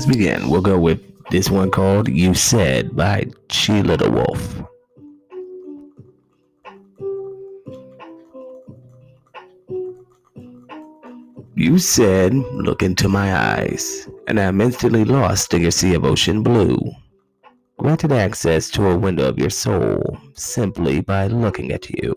Let's 0.02 0.16
begin. 0.16 0.50
We'll 0.50 0.62
go 0.62 0.80
with 0.80 1.00
this 1.30 1.48
one 1.48 1.70
called 1.70 2.08
You 2.08 2.34
Said 2.34 2.96
by 2.96 3.26
She 3.50 3.84
Little 3.84 4.10
Wolf. 4.10 4.60
You 11.54 11.78
said, 11.78 12.34
Look 12.34 12.82
into 12.82 13.08
my 13.08 13.32
eyes, 13.32 14.08
and 14.26 14.40
I'm 14.40 14.60
instantly 14.60 15.04
lost 15.04 15.54
in 15.54 15.62
your 15.62 15.70
sea 15.70 15.94
of 15.94 16.04
ocean 16.04 16.42
blue. 16.42 16.80
Granted 17.78 18.10
access 18.10 18.70
to 18.70 18.88
a 18.88 18.98
window 18.98 19.28
of 19.28 19.38
your 19.38 19.50
soul 19.50 20.18
simply 20.34 21.00
by 21.00 21.28
looking 21.28 21.70
at 21.70 21.88
you. 21.90 22.12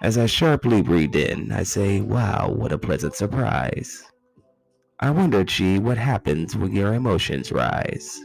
As 0.00 0.16
I 0.16 0.26
sharply 0.26 0.80
breathe 0.80 1.16
in, 1.16 1.50
I 1.50 1.64
say, 1.64 2.00
Wow, 2.02 2.52
what 2.54 2.70
a 2.70 2.78
pleasant 2.78 3.16
surprise. 3.16 4.11
I 5.02 5.10
wonder, 5.10 5.44
Chi, 5.44 5.78
what 5.78 5.98
happens 5.98 6.54
when 6.54 6.70
your 6.70 6.94
emotions 6.94 7.50
rise. 7.50 8.20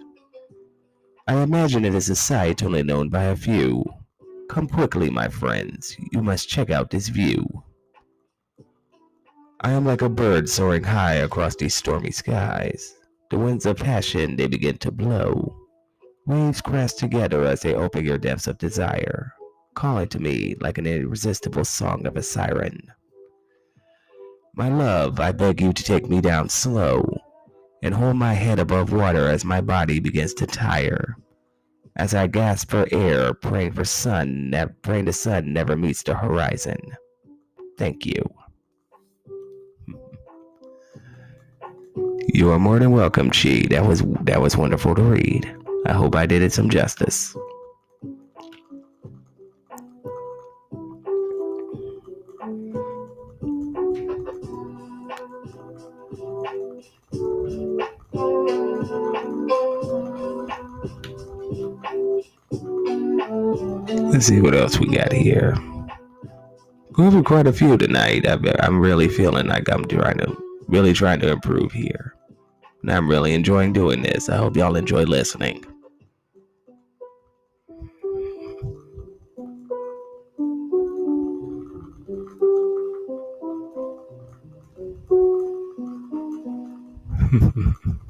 I 1.28 1.42
imagine 1.42 1.84
it 1.84 1.96
is 1.96 2.08
a 2.08 2.16
sight 2.16 2.62
only 2.62 2.84
known 2.84 3.10
by 3.10 3.24
a 3.24 3.36
few. 3.36 3.84
Come 4.48 4.68
quickly, 4.68 5.10
my 5.10 5.28
friends, 5.28 5.98
you 6.12 6.22
must 6.22 6.50
check 6.50 6.70
out 6.70 6.92
this 6.92 7.08
view. 7.08 7.48
I 9.62 9.72
am 9.72 9.86
like 9.86 10.04
a 10.04 10.08
bird 10.08 10.48
soaring 10.48 10.84
high 10.84 11.16
across 11.16 11.56
these 11.56 11.74
stormy 11.74 12.12
skies. 12.12 12.94
The 13.32 13.40
winds 13.40 13.66
of 13.66 13.78
passion 13.78 14.36
they 14.36 14.46
begin 14.46 14.78
to 14.78 14.92
blow. 14.92 15.58
Waves 16.28 16.62
crash 16.62 16.94
together 16.94 17.44
as 17.44 17.62
they 17.62 17.74
open 17.74 18.06
your 18.06 18.20
depths 18.20 18.46
of 18.46 18.60
desire, 18.60 19.34
calling 19.74 20.10
to 20.10 20.20
me 20.20 20.54
like 20.62 20.78
an 20.78 20.86
irresistible 20.86 21.66
song 21.66 22.06
of 22.06 22.16
a 22.18 22.22
siren. 22.22 22.92
My 24.58 24.70
love, 24.70 25.20
I 25.20 25.34
beg 25.34 25.62
you 25.62 25.72
to 25.72 25.84
take 25.84 26.10
me 26.10 26.20
down 26.20 26.50
slow 26.50 27.06
and 27.84 27.94
hold 27.94 28.16
my 28.16 28.34
head 28.34 28.58
above 28.58 28.92
water 28.92 29.30
as 29.30 29.46
my 29.46 29.62
body 29.62 30.00
begins 30.00 30.34
to 30.34 30.48
tire. 30.48 31.16
As 31.96 32.16
I 32.16 32.26
gasp 32.26 32.72
for 32.72 32.88
air, 32.92 33.36
praying 33.36 33.74
for 33.74 33.86
sun, 33.86 34.50
ne- 34.50 34.66
praying 34.82 35.06
the 35.06 35.14
sun 35.14 35.54
never 35.54 35.78
meets 35.78 36.02
the 36.02 36.16
horizon. 36.16 36.80
Thank 37.78 38.08
you. 38.08 38.24
You 42.34 42.50
are 42.50 42.58
more 42.58 42.80
than 42.80 42.92
welcome, 42.92 43.30
Chi. 43.30 43.68
That 43.70 43.86
was 43.86 44.02
that 44.24 44.42
was 44.42 44.58
wonderful 44.58 44.96
to 44.96 45.04
read. 45.04 45.56
I 45.86 45.94
hope 45.94 46.16
I 46.16 46.26
did 46.26 46.42
it 46.42 46.52
some 46.52 46.72
justice. 46.72 47.36
Let's 63.90 64.26
see 64.28 64.42
what 64.42 64.54
else 64.54 64.80
we 64.80 64.88
got 64.88 65.14
here. 65.14 65.56
We're 66.98 67.06
having 67.06 67.24
quite 67.24 67.48
a 67.48 67.54
few 67.54 67.78
tonight. 67.78 68.28
I, 68.28 68.38
I'm 68.60 68.82
really 68.82 69.08
feeling 69.08 69.48
like 69.48 69.70
I'm 69.70 69.86
trying 69.86 70.18
to, 70.18 70.36
really 70.68 70.92
trying 70.92 71.22
to 71.22 71.30
improve 71.32 71.72
here. 71.72 72.14
And 72.82 72.92
I'm 72.92 73.10
really 73.10 73.34
enjoying 73.34 73.72
doing 73.72 74.02
this. 74.02 74.28
I 74.28 74.38
hope 74.38 74.58
y'all 74.58 74.76
enjoy 74.76 75.04
listening. 75.04 75.64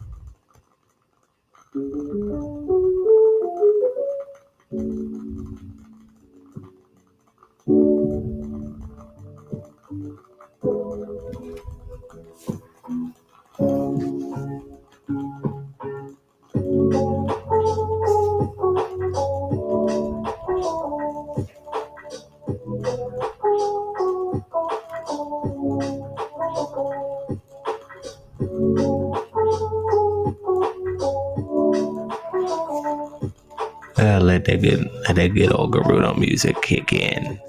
that 35.18 35.34
good 35.34 35.52
old 35.52 35.74
Gerudo 35.74 36.18
music 36.18 36.62
kick 36.62 36.94
in. 36.94 37.40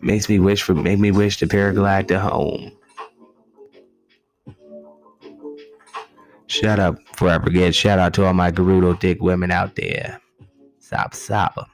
Makes 0.00 0.28
me 0.28 0.38
wish 0.38 0.62
for 0.62 0.74
make 0.74 0.98
me 0.98 1.10
wish 1.10 1.38
to 1.38 1.46
paraglide 1.46 2.08
to 2.08 2.18
home. 2.18 2.72
Shut 6.46 6.78
up 6.78 6.96
before 7.12 7.30
I 7.30 7.38
forget. 7.38 7.74
Shout 7.74 7.98
out 7.98 8.12
to 8.14 8.26
all 8.26 8.34
my 8.34 8.50
Gerudo 8.50 8.98
dick 8.98 9.22
women 9.22 9.50
out 9.50 9.74
there. 9.76 10.20
Stop, 10.80 11.14
stop. 11.14 11.68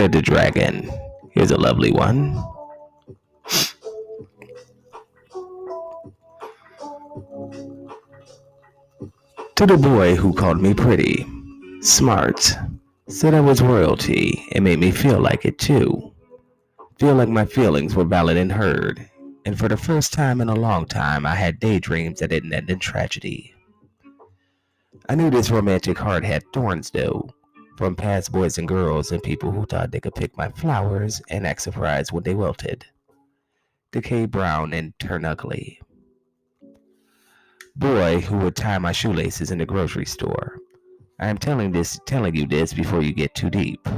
Of 0.00 0.12
the 0.12 0.22
Dragon. 0.22 0.90
Here's 1.32 1.50
a 1.50 1.56
lovely 1.58 1.92
one. 1.92 2.32
To 9.56 9.66
the 9.66 9.76
boy 9.76 10.16
who 10.16 10.32
called 10.32 10.62
me 10.62 10.72
pretty, 10.72 11.26
smart, 11.82 12.56
said 13.06 13.34
I 13.34 13.40
was 13.40 13.60
royalty, 13.60 14.46
and 14.52 14.64
made 14.64 14.78
me 14.78 14.92
feel 14.92 15.20
like 15.20 15.44
it 15.44 15.58
too. 15.58 16.14
Feel 16.98 17.14
like 17.14 17.28
my 17.28 17.44
feelings 17.44 17.94
were 17.94 18.04
valid 18.04 18.38
and 18.38 18.50
heard, 18.50 19.10
and 19.44 19.58
for 19.58 19.68
the 19.68 19.76
first 19.76 20.14
time 20.14 20.40
in 20.40 20.48
a 20.48 20.54
long 20.54 20.86
time, 20.86 21.26
I 21.26 21.34
had 21.34 21.60
daydreams 21.60 22.20
that 22.20 22.30
didn't 22.30 22.54
end 22.54 22.70
in 22.70 22.78
tragedy. 22.78 23.54
I 25.08 25.16
knew 25.16 25.28
this 25.28 25.50
romantic 25.50 25.98
heart 25.98 26.24
had 26.24 26.44
thorns, 26.54 26.90
though, 26.90 27.28
from 27.76 27.96
past 27.96 28.32
boys 28.32 28.58
and 28.58 28.68
girls 28.68 29.12
and 29.12 29.22
people 29.22 29.50
who 29.50 29.66
thought 29.66 29.90
they 29.90 30.00
could 30.00 30.14
pick 30.14 30.36
my 30.36 30.48
flowers 30.50 31.20
and 31.28 31.46
act 31.46 31.62
surprised 31.62 32.12
when 32.12 32.22
they 32.22 32.34
wilted, 32.34 32.84
decay 33.90 34.26
brown 34.26 34.72
and 34.72 34.92
turn 34.98 35.24
ugly. 35.24 35.80
Boy 37.76 38.20
who 38.20 38.38
would 38.38 38.56
tie 38.56 38.78
my 38.78 38.92
shoelaces 38.92 39.50
in 39.50 39.58
the 39.58 39.66
grocery 39.66 40.04
store. 40.04 40.58
I 41.18 41.28
am 41.28 41.38
telling 41.38 41.72
this 41.72 41.98
telling 42.06 42.34
you 42.34 42.46
this 42.46 42.74
before 42.74 43.02
you 43.02 43.12
get 43.12 43.34
too 43.34 43.48
deep. 43.48 43.88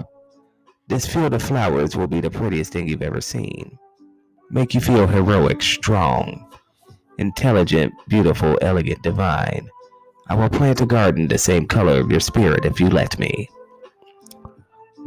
This 0.87 1.07
field 1.07 1.35
of 1.35 1.43
flowers 1.43 1.97
will 1.97 2.07
be 2.07 2.21
the 2.21 2.31
prettiest 2.31 2.73
thing 2.73 2.89
you've 2.89 3.03
ever 3.03 3.21
seen. 3.21 3.79
Make 4.51 4.75
you 4.75 4.81
feel 4.81 5.07
heroic, 5.07 5.63
strong, 5.63 6.47
intelligent, 7.19 7.93
beautiful, 8.09 8.59
elegant, 8.61 9.03
divine. 9.03 9.69
I 10.29 10.35
will 10.35 10.51
plant 10.51 10.81
a 10.81 10.87
garden 10.87 11.27
the 11.27 11.39
same 11.39 11.67
color 11.67 11.99
of 11.99 12.11
your 12.11 12.21
spirit 12.21 12.65
if 12.65 12.79
you 12.79 12.89
let 12.89 13.19
me. 13.19 13.49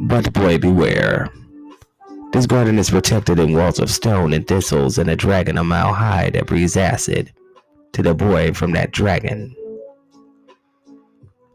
But 0.00 0.32
boy, 0.32 0.58
beware. 0.58 1.28
This 2.32 2.46
garden 2.46 2.78
is 2.78 2.90
protected 2.90 3.38
in 3.38 3.54
walls 3.54 3.78
of 3.78 3.90
stone 3.90 4.32
and 4.32 4.46
thistles 4.46 4.98
and 4.98 5.10
a 5.10 5.16
dragon 5.16 5.58
a 5.58 5.64
mile 5.64 5.92
high 5.92 6.30
that 6.30 6.46
breathes 6.46 6.76
acid 6.76 7.32
to 7.92 8.02
the 8.02 8.14
boy 8.14 8.52
from 8.52 8.72
that 8.72 8.92
dragon. 8.92 9.54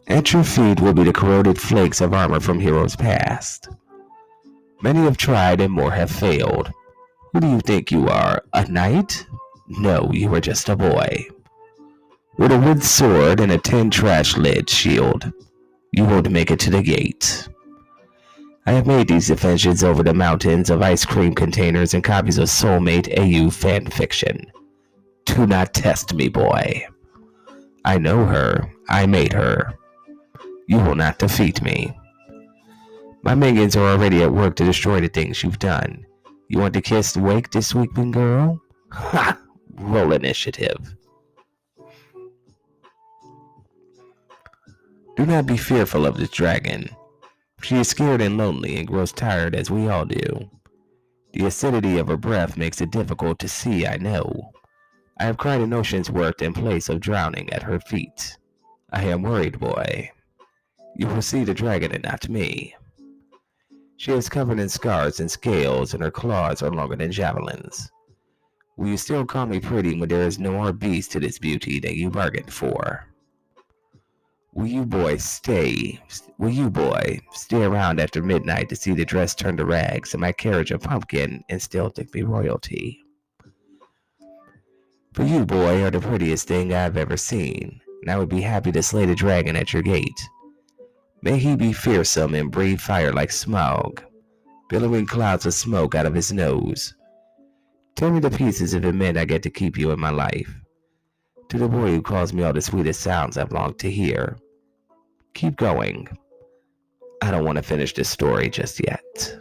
At 0.08 0.34
your 0.34 0.44
feet 0.44 0.82
will 0.82 0.94
be 0.94 1.04
the 1.04 1.14
corroded 1.14 1.60
flakes 1.60 2.02
of 2.02 2.14
armor 2.14 2.42
from 2.42 2.60
heroes 2.60 2.96
past. 2.96 3.70
Many 4.82 5.00
have 5.04 5.16
tried 5.16 5.62
and 5.62 5.72
more 5.72 5.92
have 5.92 6.12
failed. 6.12 6.72
Who 7.32 7.40
do 7.40 7.48
you 7.48 7.62
think 7.62 7.92
you 7.92 8.10
are? 8.10 8.44
A 8.54 8.68
knight? 8.70 9.26
No, 9.68 10.10
you 10.12 10.34
are 10.36 10.42
just 10.42 10.68
a 10.68 10.76
boy. 10.76 11.26
With 12.38 12.52
a 12.52 12.60
wood 12.60 12.84
sword 12.84 13.40
and 13.40 13.54
a 13.54 13.58
tin 13.58 13.90
trash 13.90 14.36
lid 14.36 14.70
shield, 14.70 15.32
you 15.94 16.04
won't 16.04 16.30
make 16.30 16.52
it 16.52 16.60
to 16.62 16.72
the 16.72 16.82
gate. 16.82 17.48
I 18.66 18.72
have 18.72 18.88
made 18.88 19.10
these 19.10 19.28
defenses 19.28 19.84
over 19.84 20.04
the 20.04 20.14
mountains 20.14 20.70
of 20.70 20.82
ice 20.82 21.04
cream 21.04 21.36
containers 21.36 21.94
and 21.94 22.04
copies 22.04 22.38
of 22.38 22.48
Soulmate 22.48 23.12
AU 23.18 23.50
fan 23.50 23.88
fiction. 23.88 24.50
Do 25.26 25.46
not 25.46 25.74
test 25.74 26.14
me, 26.14 26.30
boy. 26.30 26.86
I 27.84 27.98
know 27.98 28.24
her. 28.26 28.72
I 28.90 29.06
made 29.06 29.34
her. 29.34 29.74
You 30.68 30.78
will 30.78 30.96
not 30.96 31.20
defeat 31.20 31.62
me. 31.62 31.98
My 33.24 33.36
minions 33.36 33.76
are 33.76 33.90
already 33.90 34.24
at 34.24 34.32
work 34.32 34.56
to 34.58 34.66
destroy 34.66 35.02
the 35.02 35.10
things 35.10 35.44
you've 35.44 35.60
done. 35.60 36.06
You 36.48 36.60
want 36.60 36.74
to 36.76 36.82
kiss 36.82 37.18
Wake 37.18 37.52
this 37.52 37.76
week, 37.76 37.94
girl? 37.94 38.62
Ha! 38.92 39.38
Roll 39.76 40.14
initiative. 40.14 40.96
Do 45.16 45.26
not 45.26 45.46
be 45.46 45.58
fearful 45.58 46.06
of 46.06 46.18
this 46.18 46.30
dragon. 46.30 46.90
She 47.64 47.78
is 47.78 47.88
scared 47.88 48.22
and 48.22 48.38
lonely 48.38 48.76
and 48.76 48.86
grows 48.86 49.14
tired 49.14 49.56
as 49.56 49.72
we 49.72 49.88
all 49.88 50.04
do. 50.04 50.50
The 51.32 51.46
acidity 51.46 51.98
of 51.98 52.08
her 52.08 52.18
breath 52.18 52.58
makes 52.58 52.82
it 52.82 52.92
difficult 52.92 53.40
to 53.40 53.48
see, 53.48 53.88
I 53.88 53.96
know. 53.96 54.52
I 55.18 55.24
have 55.24 55.38
cried 55.38 55.62
an 55.62 55.72
ocean's 55.72 56.12
worth 56.12 56.42
in 56.42 56.52
place 56.52 56.90
of 56.90 57.00
drowning 57.00 57.52
at 57.54 57.64
her 57.64 57.80
feet. 57.80 58.38
I 58.92 59.06
am 59.06 59.22
worried, 59.22 59.62
boy. 59.62 60.12
You 60.98 61.08
will 61.08 61.22
see 61.22 61.46
the 61.46 61.54
dragon 61.54 61.94
and 61.94 62.04
not 62.04 62.28
me. 62.28 62.76
She 63.96 64.12
is 64.12 64.28
covered 64.28 64.60
in 64.60 64.68
scars 64.68 65.22
and 65.22 65.32
scales, 65.32 65.94
and 65.94 66.04
her 66.04 66.12
claws 66.12 66.62
are 66.62 66.70
longer 66.70 66.98
than 66.98 67.14
javelins. 67.14 67.90
Will 68.76 68.90
you 68.90 68.98
still 68.98 69.26
call 69.26 69.46
me 69.46 69.62
pretty 69.62 69.98
when 69.98 70.10
there 70.10 70.28
is 70.28 70.38
no 70.38 70.52
more 70.52 70.74
beast 70.74 71.14
to 71.14 71.20
this 71.22 71.40
beauty 71.40 71.80
that 71.80 71.96
you 71.96 72.10
bargained 72.10 72.52
for? 72.52 73.08
Will 74.56 74.68
you 74.68 74.86
boy 74.86 75.18
stay? 75.18 76.00
Will 76.38 76.52
you 76.52 76.70
boy 76.70 77.20
stay 77.32 77.64
around 77.64 78.00
after 78.00 78.22
midnight 78.22 78.70
to 78.70 78.76
see 78.76 78.94
the 78.94 79.04
dress 79.04 79.34
turn 79.34 79.58
to 79.58 79.66
rags 79.66 80.14
and 80.14 80.22
my 80.22 80.32
carriage 80.32 80.70
a 80.70 80.78
pumpkin 80.78 81.44
and 81.50 81.60
still 81.60 81.90
think 81.90 82.14
me 82.14 82.22
royalty? 82.22 83.04
For 85.14 85.24
you, 85.24 85.46
boy, 85.46 85.84
are 85.84 85.90
the 85.90 86.00
prettiest 86.00 86.48
thing 86.48 86.72
I've 86.72 86.98
ever 86.98 87.18
seen, 87.18 87.82
and 88.02 88.12
I 88.12 88.18
would 88.18 88.30
be 88.30 88.42
happy 88.42 88.72
to 88.74 88.84
slay 88.84 89.08
the 89.08 89.16
dragon 89.16 89.56
at 89.56 89.74
your 89.74 89.82
gate. 89.82 90.22
May 91.24 91.40
he 91.40 91.56
be 91.56 91.74
fearsome 91.74 92.36
and 92.36 92.52
breathe 92.52 92.80
fire 92.80 93.12
like 93.12 93.32
smog, 93.32 94.04
billowing 94.70 95.08
clouds 95.08 95.48
of 95.48 95.56
smoke 95.56 95.96
out 95.96 96.06
of 96.06 96.14
his 96.14 96.32
nose. 96.32 96.94
Tear 97.96 98.12
me 98.12 98.22
to 98.22 98.30
pieces 98.30 98.76
if 98.76 98.84
it 98.84 98.94
meant 98.94 99.18
I 99.18 99.26
get 99.26 99.42
to 99.44 99.50
keep 99.50 99.78
you 99.78 99.92
in 99.92 100.00
my 100.00 100.10
life. 100.12 100.54
To 101.50 101.58
the 101.58 101.68
boy 101.68 101.92
who 101.92 102.02
calls 102.02 102.34
me 102.34 102.44
all 102.44 102.54
the 102.54 102.62
sweetest 102.62 103.02
sounds 103.02 103.38
I've 103.38 103.52
longed 103.52 103.80
to 103.80 103.92
hear. 103.92 104.38
Keep 105.34 105.58
going. 105.58 106.08
I 107.22 107.32
don't 107.32 107.46
want 107.46 107.58
to 107.58 107.64
finish 107.64 107.94
this 107.94 108.10
story 108.10 108.50
just 108.50 108.82
yet. 108.86 109.38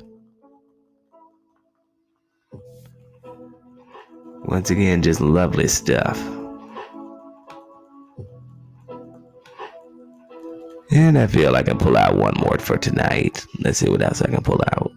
Once 4.44 4.70
again, 4.70 5.02
just 5.02 5.20
lovely 5.20 5.68
stuff. 5.68 6.18
And 10.90 11.18
I 11.18 11.26
feel 11.26 11.56
I 11.56 11.62
can 11.62 11.78
pull 11.78 11.96
out 11.96 12.16
one 12.16 12.34
more 12.38 12.58
for 12.58 12.76
tonight. 12.76 13.46
Let's 13.60 13.78
see 13.78 13.88
what 13.88 14.02
else 14.02 14.20
I 14.20 14.28
can 14.28 14.42
pull 14.42 14.60
out. 14.72 14.92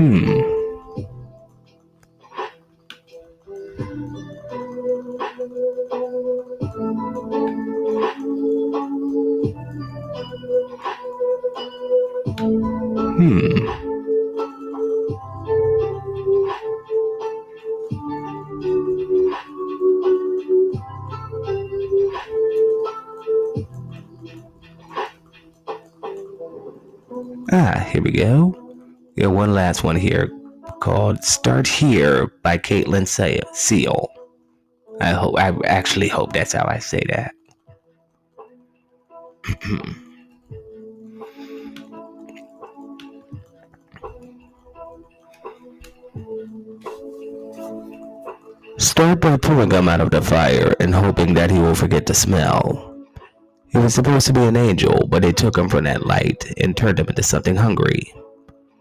Hmm. 0.00 0.49
Last 29.70 29.84
one 29.84 29.94
here 29.94 30.28
called 30.80 31.22
Start 31.22 31.68
Here 31.68 32.26
by 32.42 32.58
Caitlin 32.58 33.06
Seal. 33.06 34.08
I 35.00 35.10
hope 35.10 35.38
I 35.38 35.56
actually 35.64 36.08
hope 36.08 36.32
that's 36.32 36.54
how 36.54 36.66
I 36.66 36.80
say 36.80 37.04
that. 37.08 37.32
Start 48.78 49.20
by 49.20 49.36
pulling 49.36 49.70
him 49.70 49.88
out 49.88 50.00
of 50.00 50.10
the 50.10 50.20
fire 50.20 50.74
and 50.80 50.92
hoping 50.92 51.34
that 51.34 51.52
he 51.52 51.60
will 51.60 51.76
forget 51.76 52.06
the 52.06 52.14
smell. 52.14 53.06
He 53.68 53.78
was 53.78 53.94
supposed 53.94 54.26
to 54.26 54.32
be 54.32 54.42
an 54.42 54.56
angel, 54.56 55.06
but 55.06 55.22
they 55.22 55.30
took 55.30 55.56
him 55.56 55.68
from 55.68 55.84
that 55.84 56.04
light 56.04 56.52
and 56.58 56.76
turned 56.76 56.98
him 56.98 57.06
into 57.06 57.22
something 57.22 57.54
hungry. 57.54 58.12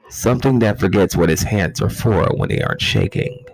Something 0.09 0.59
that 0.59 0.79
forgets 0.79 1.15
what 1.15 1.29
his 1.29 1.43
hands 1.43 1.81
are 1.81 1.89
for 1.89 2.25
when 2.35 2.49
they 2.49 2.61
aren't 2.61 2.81
shaking. 2.81 3.45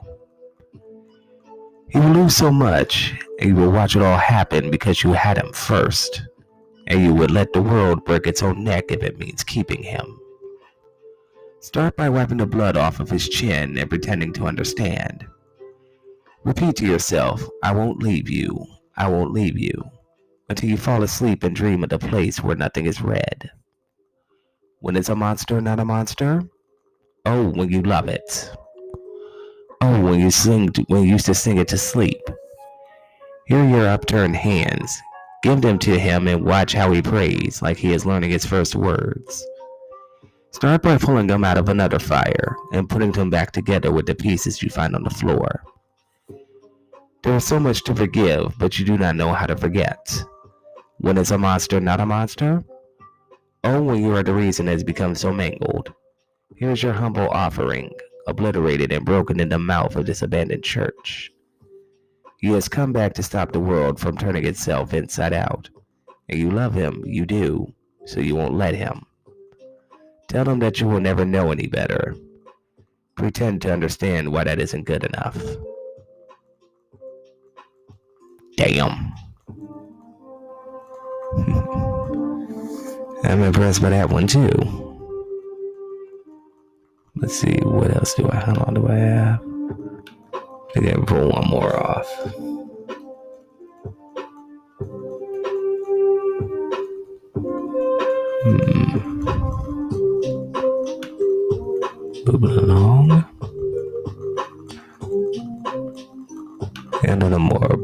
He 1.89 1.99
will 1.99 2.11
lose 2.11 2.35
so 2.35 2.51
much, 2.51 3.13
and 3.39 3.49
you 3.49 3.55
will 3.55 3.71
watch 3.71 3.95
it 3.95 4.01
all 4.01 4.17
happen 4.17 4.71
because 4.71 5.03
you 5.03 5.13
had 5.13 5.37
him 5.37 5.51
first, 5.53 6.21
and 6.87 7.01
you 7.01 7.13
would 7.13 7.31
let 7.31 7.53
the 7.53 7.61
world 7.61 8.05
break 8.05 8.25
its 8.25 8.41
own 8.41 8.63
neck 8.63 8.85
if 8.89 9.03
it 9.03 9.19
means 9.19 9.43
keeping 9.43 9.83
him. 9.83 10.19
Start 11.59 11.97
by 11.97 12.09
wiping 12.09 12.37
the 12.37 12.45
blood 12.45 12.77
off 12.77 12.99
of 12.99 13.09
his 13.09 13.27
chin 13.27 13.77
and 13.77 13.89
pretending 13.89 14.31
to 14.33 14.45
understand. 14.45 15.25
Repeat 16.43 16.75
to 16.77 16.85
yourself, 16.85 17.43
I 17.63 17.73
won't 17.73 18.03
leave 18.03 18.29
you, 18.29 18.65
I 18.95 19.07
won't 19.07 19.33
leave 19.33 19.57
you 19.57 19.83
until 20.49 20.69
you 20.69 20.77
fall 20.77 21.03
asleep 21.03 21.43
and 21.43 21.55
dream 21.55 21.83
of 21.83 21.89
the 21.89 21.99
place 21.99 22.41
where 22.43 22.55
nothing 22.55 22.85
is 22.85 23.01
red. 23.01 23.51
When 24.79 24.95
it's 24.95 25.09
a 25.09 25.15
monster, 25.15 25.61
not 25.61 25.79
a 25.79 25.85
monster? 25.85 26.43
Oh, 27.25 27.49
when 27.49 27.69
you 27.69 27.81
love 27.81 28.07
it. 28.07 28.51
Oh, 29.81 30.01
when 30.01 30.19
you 30.19 30.31
sing, 30.31 30.71
to, 30.73 30.83
when 30.83 31.03
you 31.03 31.09
used 31.09 31.25
to 31.25 31.33
sing 31.33 31.57
it 31.57 31.67
to 31.69 31.77
sleep. 31.77 32.21
Here 33.47 33.63
your 33.65 33.87
upturned 33.87 34.35
hands. 34.35 34.95
Give 35.43 35.61
them 35.61 35.77
to 35.79 35.99
him 35.99 36.27
and 36.27 36.43
watch 36.43 36.73
how 36.73 36.91
he 36.91 37.01
prays, 37.01 37.61
like 37.61 37.77
he 37.77 37.93
is 37.93 38.05
learning 38.05 38.31
his 38.31 38.45
first 38.45 38.75
words. 38.75 39.45
Start 40.51 40.81
by 40.81 40.97
pulling 40.97 41.27
them 41.27 41.43
out 41.43 41.57
of 41.57 41.69
another 41.69 41.99
fire 41.99 42.55
and 42.71 42.89
putting 42.89 43.11
them 43.11 43.29
back 43.29 43.51
together 43.51 43.91
with 43.91 44.05
the 44.05 44.15
pieces 44.15 44.63
you 44.63 44.69
find 44.69 44.95
on 44.95 45.03
the 45.03 45.09
floor. 45.09 45.63
There 47.23 47.35
is 47.35 47.43
so 47.43 47.59
much 47.59 47.83
to 47.83 47.95
forgive, 47.95 48.57
but 48.57 48.79
you 48.79 48.85
do 48.85 48.97
not 48.97 49.15
know 49.15 49.33
how 49.33 49.45
to 49.45 49.57
forget. 49.57 50.23
When 50.97 51.17
is 51.17 51.31
a 51.31 51.37
monster 51.37 51.79
not 51.79 51.99
a 51.99 52.05
monster? 52.05 52.63
When 53.65 54.03
you 54.03 54.15
are 54.15 54.21
the 54.21 54.33
reason 54.33 54.67
it 54.67 54.73
has 54.73 54.83
become 54.83 55.15
so 55.15 55.33
mangled. 55.33 55.91
Here's 56.55 56.83
your 56.83 56.93
humble 56.93 57.27
offering, 57.29 57.91
obliterated 58.27 58.91
and 58.91 59.03
broken 59.03 59.39
in 59.39 59.49
the 59.49 59.57
mouth 59.57 59.95
of 59.95 60.05
this 60.05 60.21
abandoned 60.21 60.63
church. 60.63 61.31
He 62.39 62.49
has 62.51 62.67
come 62.67 62.93
back 62.93 63.13
to 63.15 63.23
stop 63.23 63.51
the 63.51 63.59
world 63.59 63.99
from 63.99 64.17
turning 64.17 64.45
itself 64.45 64.93
inside 64.93 65.33
out. 65.33 65.67
And 66.29 66.39
you 66.39 66.51
love 66.51 66.75
him, 66.75 67.01
you 67.05 67.25
do, 67.25 67.73
so 68.05 68.19
you 68.19 68.35
won't 68.35 68.53
let 68.53 68.75
him. 68.75 69.03
Tell 70.27 70.47
him 70.47 70.59
that 70.59 70.79
you 70.79 70.87
will 70.87 71.01
never 71.01 71.25
know 71.25 71.51
any 71.51 71.65
better. 71.65 72.15
Pretend 73.15 73.63
to 73.63 73.73
understand 73.73 74.31
why 74.31 74.43
that 74.43 74.59
isn't 74.59 74.85
good 74.85 75.03
enough. 75.03 75.41
Damn. 78.57 79.11
I'm 83.25 83.41
impressed 83.41 83.81
by 83.81 83.89
that 83.89 84.09
one 84.09 84.27
too. 84.27 84.49
Let's 87.15 87.39
see, 87.39 87.57
what 87.63 87.95
else 87.95 88.13
do 88.13 88.29
I, 88.29 88.35
how 88.35 88.53
do 88.53 88.87
I 88.87 88.95
have? 88.95 89.41
I 90.75 90.79
gotta 90.79 91.01
pull 91.05 91.31
one 91.31 91.47
more 91.47 91.75
off. 91.75 92.07
Hmm. 98.43 99.25
Moving 102.27 102.57
along. 102.57 103.25
And 107.03 107.23
on 107.23 107.33
a 107.33 107.39
more 107.39 107.74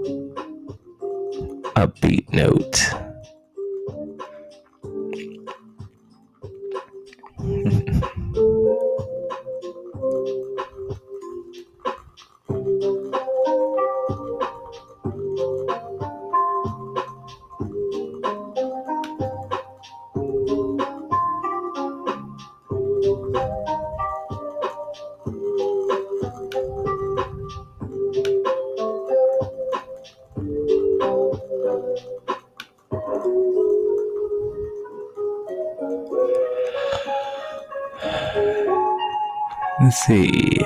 see. 40.06 40.58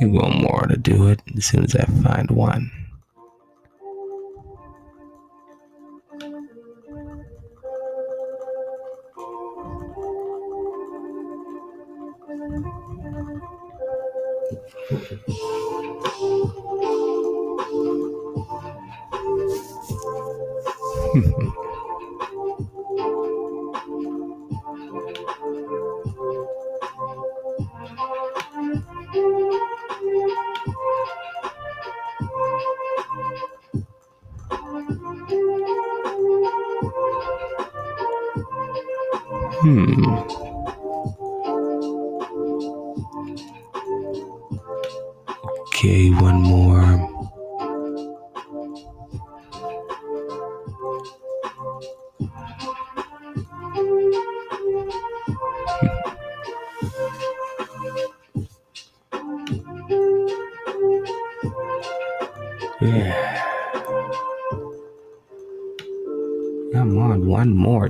Maybe 0.00 0.18
one 0.18 0.42
more 0.42 0.66
to 0.68 0.76
do 0.76 1.08
it 1.08 1.20
as 1.36 1.44
soon 1.46 1.64
as 1.64 1.76
I 1.76 1.81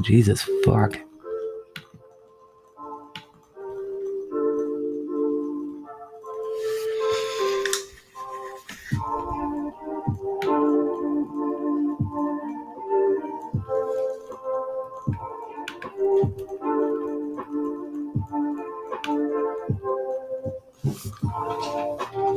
Jesus 0.03 0.43
fuck. 0.65 0.99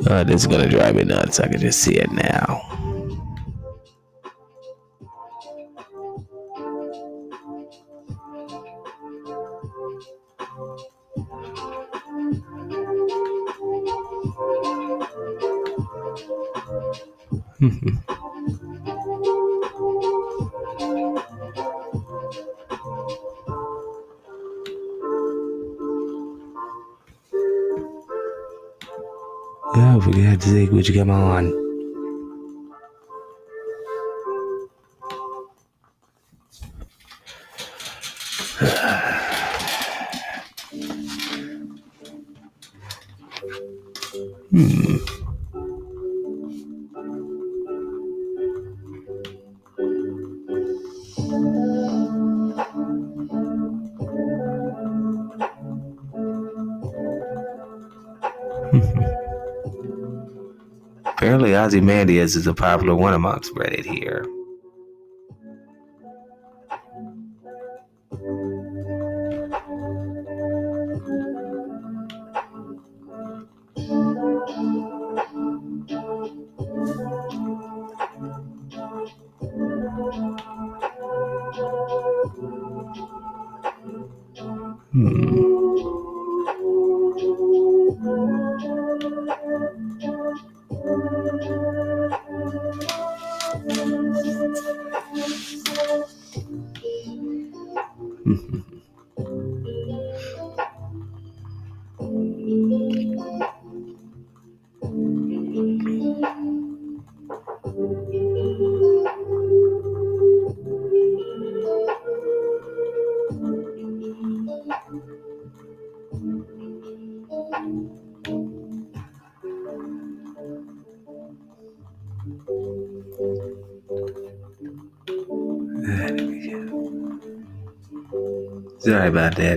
Uh, 0.08 0.24
this 0.24 0.42
is 0.42 0.48
gonna 0.48 0.70
drive 0.70 0.96
me 0.96 1.04
nuts. 1.04 1.40
I 1.40 1.48
can 1.48 1.60
just 1.60 1.82
see 1.82 1.96
it 1.96 2.12
now. 2.12 2.62
Yeah, 17.61 17.72
we 30.07 30.22
had 30.22 30.41
to 30.41 30.49
what 30.72 30.88
you 30.90 30.94
come 30.95 31.10
on. 31.10 31.65
Ozymandias 61.76 62.38
is 62.38 62.47
a 62.47 62.53
popular 62.53 62.95
one 62.95 63.14
amongst 63.14 63.53
Reddit 63.53 63.84
here. 63.84 64.26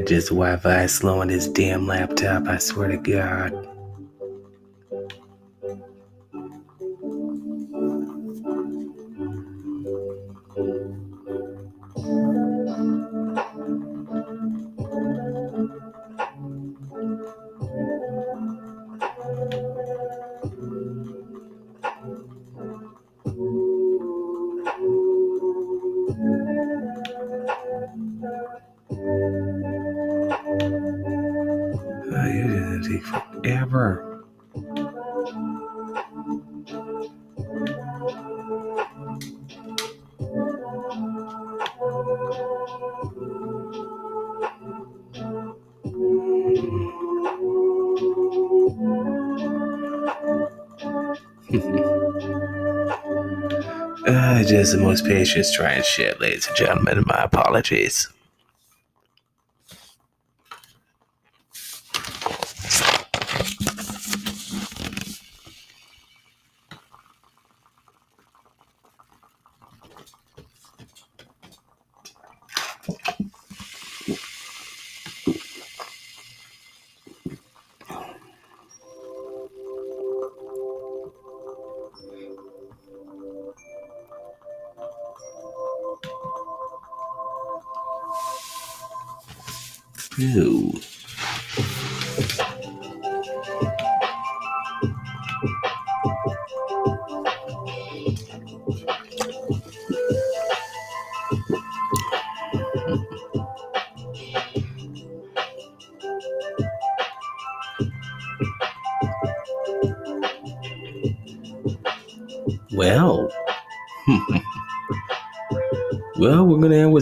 Just 0.08 0.28
Wi 0.30 0.56
Fi 0.56 0.86
slowing 0.86 1.28
this 1.28 1.46
damn 1.46 1.86
laptop, 1.86 2.48
I 2.48 2.56
swear 2.56 2.88
to 2.88 2.96
God. 2.96 3.57
Just 54.48 54.72
the 54.72 54.78
most 54.78 55.04
patience 55.04 55.52
trying 55.52 55.82
shit, 55.82 56.20
ladies 56.20 56.46
and 56.46 56.56
gentlemen. 56.56 57.04
My 57.06 57.22
apologies. 57.24 58.08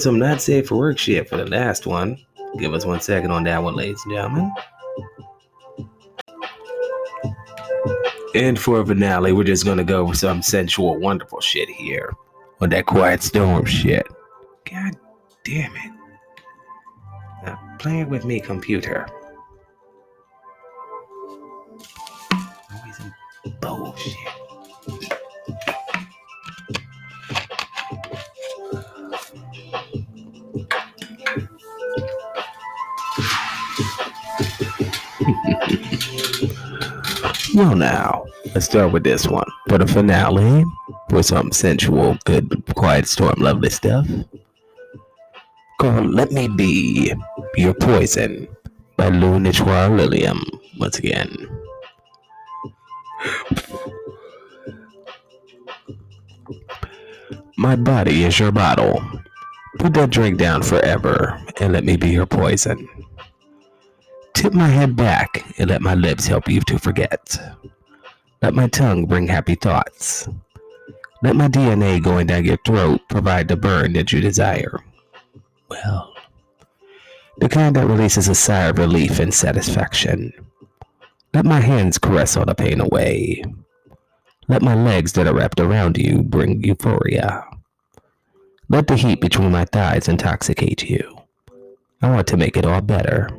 Some 0.07 0.21
not 0.21 0.41
safe 0.41 0.69
for 0.69 0.77
work 0.77 0.99
shit 0.99 1.29
for 1.29 1.37
the 1.37 1.47
last 1.47 1.85
one. 1.85 2.17
Give 2.61 2.73
us 2.73 2.87
one 2.87 3.01
second 3.01 3.33
on 3.33 3.43
that 3.43 3.61
one, 3.61 3.75
ladies 3.75 4.01
and 4.05 4.15
gentlemen. 4.15 4.53
And 8.37 8.57
for 8.57 8.81
a 8.81 8.87
finale, 8.87 9.33
we're 9.33 9.43
just 9.43 9.65
gonna 9.65 9.83
go 9.83 10.05
with 10.05 10.19
some 10.19 10.43
sensual, 10.43 10.97
wonderful 11.01 11.41
shit 11.41 11.69
here. 11.69 12.15
On 12.61 12.69
that 12.71 12.87
quiet 12.87 13.21
storm 13.21 13.65
shit. 13.65 14.07
God 14.71 14.93
damn 15.43 15.75
it. 15.75 15.93
Now, 17.43 17.77
play 17.81 18.03
it 18.03 18.09
with 18.09 18.25
me, 18.25 18.39
computer. 18.39 19.09
Well, 37.57 37.75
now, 37.75 38.27
let's 38.55 38.67
start 38.67 38.93
with 38.93 39.03
this 39.03 39.27
one. 39.27 39.49
For 39.69 39.79
the 39.79 39.87
finale, 39.87 40.63
for 41.09 41.23
some 41.23 41.53
sensual, 41.53 42.19
good, 42.27 42.63
quiet 42.75 43.09
storm, 43.09 43.37
lovely 43.39 43.71
stuff. 43.71 44.07
Called 45.81 46.11
Let 46.11 46.33
Me 46.33 46.49
Be 46.49 47.15
Your 47.57 47.73
Poison 47.73 48.47
by 48.99 49.09
Lou 49.09 49.39
Nichoir 49.39 49.97
Lilium. 49.97 50.45
Once 50.79 50.99
again. 50.99 51.35
My 57.57 57.75
body 57.75 58.25
is 58.25 58.39
your 58.39 58.53
bottle. 58.53 59.03
Put 59.79 59.95
that 59.95 60.11
drink 60.11 60.39
down 60.39 60.63
forever 60.63 61.41
and 61.59 61.73
let 61.73 61.85
me 61.85 61.97
be 61.97 62.11
your 62.11 62.27
poison. 62.27 62.87
Tip 64.37 64.53
my 64.53 64.69
head 64.69 64.97
back 64.97 65.47
and 65.59 65.71
let 65.71 65.81
my 65.81 65.95
lips 65.95 66.27
help 66.27 66.47
you 66.47 66.61
to 66.61 66.79
forget. 66.79 67.39
Let 68.43 68.53
my 68.53 68.69
tongue 68.69 69.07
bring 69.07 69.27
happy 69.27 69.55
thoughts. 69.55 70.29
Let 71.23 71.37
my 71.37 71.49
DNA 71.49 72.03
going 72.03 72.27
down 72.27 72.45
your 72.45 72.59
throat 72.59 73.01
provide 73.09 73.49
the 73.49 73.57
burn 73.57 73.95
that 73.95 74.13
you 74.13 74.21
desire. 74.21 74.79
Well, 75.71 76.13
the 77.39 77.49
kind 77.49 77.75
that 77.77 77.87
releases 77.87 78.29
a 78.29 78.35
sigh 78.35 78.65
of 78.65 78.79
relief 78.79 79.21
and 79.21 79.33
satisfaction. 79.33 80.35
Let 81.33 81.47
my 81.47 81.61
hands 81.61 81.97
caress 81.97 82.37
all 82.37 82.45
the 82.45 82.55
pain 82.55 82.83
away. 82.83 83.43
Let 84.49 84.61
my 84.61 84.75
legs 84.75 85.15
that 85.15 85.27
are 85.27 85.35
wrapped 85.35 85.61
around 85.61 85.97
you 85.97 86.23
bring 86.23 86.63
euphoria. 86.63 87.43
Let 88.69 88.87
the 88.87 88.97
heat 88.97 89.23
between 89.23 89.51
my 89.51 89.65
thighs 89.65 90.09
intoxicate 90.09 90.83
you. 90.83 91.23
I 92.03 92.11
want 92.11 92.27
to 92.27 92.37
make 92.37 92.59
it 92.59 92.67
all 92.67 92.83
better. 92.83 93.31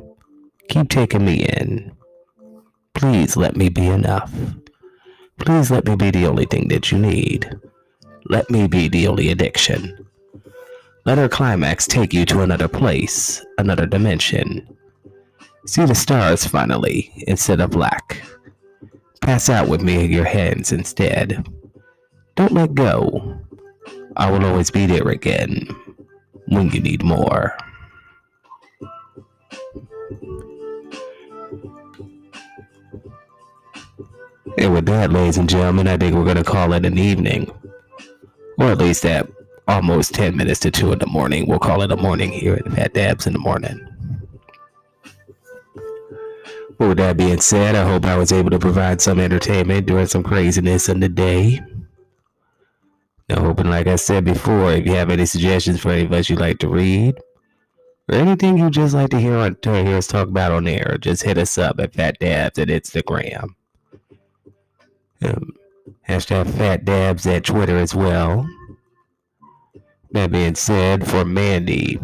Keep 0.68 0.90
taking 0.90 1.24
me 1.24 1.44
in. 1.44 1.92
Please 2.94 3.36
let 3.36 3.56
me 3.56 3.68
be 3.68 3.86
enough. 3.86 4.32
Please 5.38 5.70
let 5.70 5.86
me 5.86 5.96
be 5.96 6.10
the 6.10 6.26
only 6.26 6.46
thing 6.46 6.68
that 6.68 6.90
you 6.90 6.98
need. 6.98 7.50
Let 8.26 8.50
me 8.50 8.66
be 8.66 8.88
the 8.88 9.06
only 9.08 9.30
addiction. 9.30 10.06
Let 11.06 11.18
our 11.18 11.28
climax 11.28 11.86
take 11.86 12.12
you 12.12 12.26
to 12.26 12.42
another 12.42 12.68
place, 12.68 13.44
another 13.56 13.86
dimension. 13.86 14.68
See 15.66 15.84
the 15.84 15.94
stars 15.94 16.46
finally, 16.46 17.12
instead 17.26 17.60
of 17.60 17.70
black. 17.70 18.22
Pass 19.22 19.48
out 19.48 19.68
with 19.68 19.82
me 19.82 20.04
in 20.04 20.10
your 20.10 20.24
hands 20.24 20.72
instead. 20.72 21.46
Don't 22.34 22.52
let 22.52 22.74
go. 22.74 23.38
I 24.16 24.30
will 24.30 24.44
always 24.44 24.70
be 24.70 24.86
there 24.86 25.08
again 25.08 25.66
when 26.48 26.70
you 26.70 26.80
need 26.80 27.02
more. 27.02 27.56
And 34.58 34.74
with 34.74 34.86
that, 34.86 35.12
ladies 35.12 35.38
and 35.38 35.48
gentlemen, 35.48 35.86
I 35.86 35.96
think 35.96 36.16
we're 36.16 36.24
going 36.24 36.36
to 36.36 36.42
call 36.42 36.72
it 36.72 36.84
an 36.84 36.98
evening. 36.98 37.48
Or 38.58 38.72
at 38.72 38.78
least 38.78 39.04
at 39.04 39.28
almost 39.68 40.14
10 40.14 40.36
minutes 40.36 40.58
to 40.60 40.70
2 40.72 40.92
in 40.92 40.98
the 40.98 41.06
morning. 41.06 41.46
We'll 41.46 41.60
call 41.60 41.82
it 41.82 41.92
a 41.92 41.96
morning 41.96 42.32
here 42.32 42.60
at 42.76 42.94
Dabs 42.94 43.26
in 43.28 43.34
the 43.34 43.38
morning. 43.38 43.86
But 46.76 46.88
with 46.88 46.98
that 46.98 47.16
being 47.16 47.40
said, 47.40 47.76
I 47.76 47.88
hope 47.88 48.04
I 48.04 48.16
was 48.16 48.32
able 48.32 48.50
to 48.50 48.58
provide 48.58 49.00
some 49.00 49.20
entertainment 49.20 49.86
during 49.86 50.06
some 50.06 50.24
craziness 50.24 50.88
in 50.88 51.00
the 51.00 51.08
day. 51.08 51.60
Now, 53.28 53.40
hoping, 53.40 53.68
like 53.68 53.86
I 53.86 53.96
said 53.96 54.24
before, 54.24 54.72
if 54.72 54.86
you 54.86 54.92
have 54.94 55.10
any 55.10 55.26
suggestions 55.26 55.80
for 55.80 55.90
any 55.90 56.04
of 56.04 56.12
us 56.12 56.30
you'd 56.30 56.40
like 56.40 56.58
to 56.60 56.68
read, 56.68 57.16
or 58.08 58.14
anything 58.14 58.58
you'd 58.58 58.72
just 58.72 58.94
like 58.94 59.10
to 59.10 59.20
hear 59.20 59.36
on 59.36 59.56
to 59.62 59.84
hear 59.84 59.98
us 59.98 60.06
talk 60.06 60.28
about 60.28 60.50
on 60.50 60.66
air, 60.66 60.96
just 60.98 61.22
hit 61.22 61.36
us 61.36 61.58
up 61.58 61.78
at 61.78 61.94
Phat 61.94 62.18
Dabs 62.20 62.58
at 62.58 62.68
Instagram. 62.68 63.50
Um, 65.22 65.52
hashtag 66.08 66.48
Phat 66.56 66.84
Dabs 66.84 67.26
at 67.26 67.44
Twitter 67.44 67.76
as 67.76 67.94
well. 67.94 68.48
That 70.12 70.32
being 70.32 70.54
said, 70.54 71.06
for 71.06 71.24
Mandy, 71.24 71.98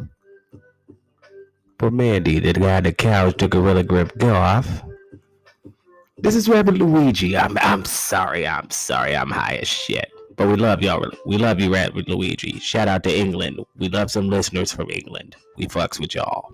for 1.79 1.91
Mandy, 1.91 2.39
the 2.39 2.53
guy 2.53 2.81
that 2.81 2.99
couched 2.99 3.39
the 3.39 3.49
Gorilla 3.49 3.83
Grip 3.83 4.17
Golf. 4.19 4.83
This 6.19 6.35
is 6.35 6.49
Rabbit 6.49 6.75
Luigi. 6.75 7.37
I'm 7.37 7.59
I'm 7.59 7.85
sorry, 7.85 8.47
I'm 8.47 8.71
sorry, 8.71 9.17
I'm 9.17 9.31
high 9.31 9.57
as 9.57 9.69
shit. 9.69 10.11
But 10.37 10.49
we 10.49 10.57
love 10.57 10.83
y'all. 10.83 11.05
We 11.27 11.39
love 11.39 11.61
you, 11.61 11.73
Rabbit 11.73 12.09
Luigi. 12.09 12.59
Shout 12.59 12.89
out 12.89 13.05
to 13.05 13.17
England. 13.17 13.61
We 13.77 13.89
love 13.89 14.11
some 14.11 14.29
listeners 14.29 14.73
from 14.73 14.91
England. 14.91 15.37
We 15.57 15.67
fucks 15.67 16.01
with 16.01 16.15
y'all. 16.15 16.51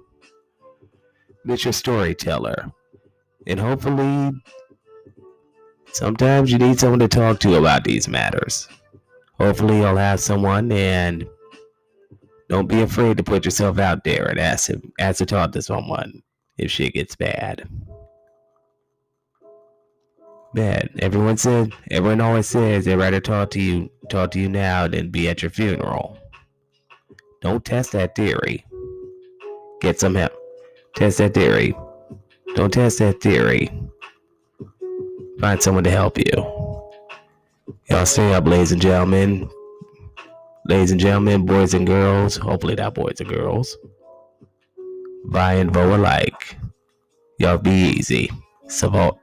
It's 1.47 1.65
your 1.65 1.73
storyteller. 1.73 2.71
And 3.47 3.59
hopefully 3.59 4.33
Sometimes 5.93 6.53
you 6.53 6.59
need 6.59 6.79
someone 6.79 7.01
to 7.01 7.09
talk 7.09 7.41
to 7.41 7.57
about 7.57 7.85
these 7.85 8.09
matters. 8.09 8.69
Hopefully, 9.39 9.79
you'll 9.79 9.97
have 9.97 10.21
someone, 10.21 10.71
and 10.71 11.27
don't 12.49 12.69
be 12.69 12.83
afraid 12.83 13.17
to 13.17 13.23
put 13.23 13.45
yourself 13.45 13.79
out 13.79 14.05
there 14.05 14.27
and 14.27 14.39
ask 14.39 14.69
him, 14.69 14.93
ask 14.99 15.19
to 15.19 15.27
talk 15.27 15.53
to 15.53 15.63
someone 15.63 16.23
if 16.59 16.71
shit 16.71 16.95
gets 16.95 17.17
bad. 17.17 17.69
Bad. 20.53 20.91
Everyone 20.99 21.37
said. 21.37 21.73
Everyone 21.91 22.21
always 22.21 22.49
says 22.49 22.85
they'd 22.85 22.97
rather 22.97 23.21
talk 23.21 23.51
to 23.51 23.61
you, 23.61 23.89
talk 24.09 24.33
to 24.33 24.41
you 24.41 24.49
now 24.49 24.89
than 24.89 25.11
be 25.11 25.29
at 25.29 25.43
your 25.43 25.51
funeral. 25.51 26.19
Don't 27.41 27.65
test 27.65 27.93
that 27.93 28.15
theory. 28.15 28.65
Get 29.81 30.01
some 30.01 30.15
help. 30.15 30.33
Test 30.97 31.19
that 31.19 31.35
theory. 31.35 31.75
Don't 32.57 32.73
test 32.73 32.99
that 32.99 33.21
theory. 33.21 33.71
Find 35.41 35.63
someone 35.63 35.85
to 35.85 35.91
help 35.91 36.19
you. 36.19 36.33
Y'all 37.89 38.05
stay 38.05 38.35
up, 38.35 38.47
ladies 38.47 38.73
and 38.73 38.83
gentlemen. 38.83 39.49
Ladies 40.67 40.91
and 40.91 41.01
gentlemen, 41.01 41.47
boys 41.47 41.73
and 41.73 41.87
girls. 41.87 42.37
Hopefully, 42.37 42.75
not 42.75 42.95
boys 42.95 43.21
and 43.21 43.29
girls. 43.29 43.77
Vai 45.25 45.55
and 45.55 45.73
voe 45.73 45.97
alike. 45.97 46.57
Y'all 47.39 47.57
be 47.57 47.71
easy. 47.71 48.31
Savant. 48.69 49.17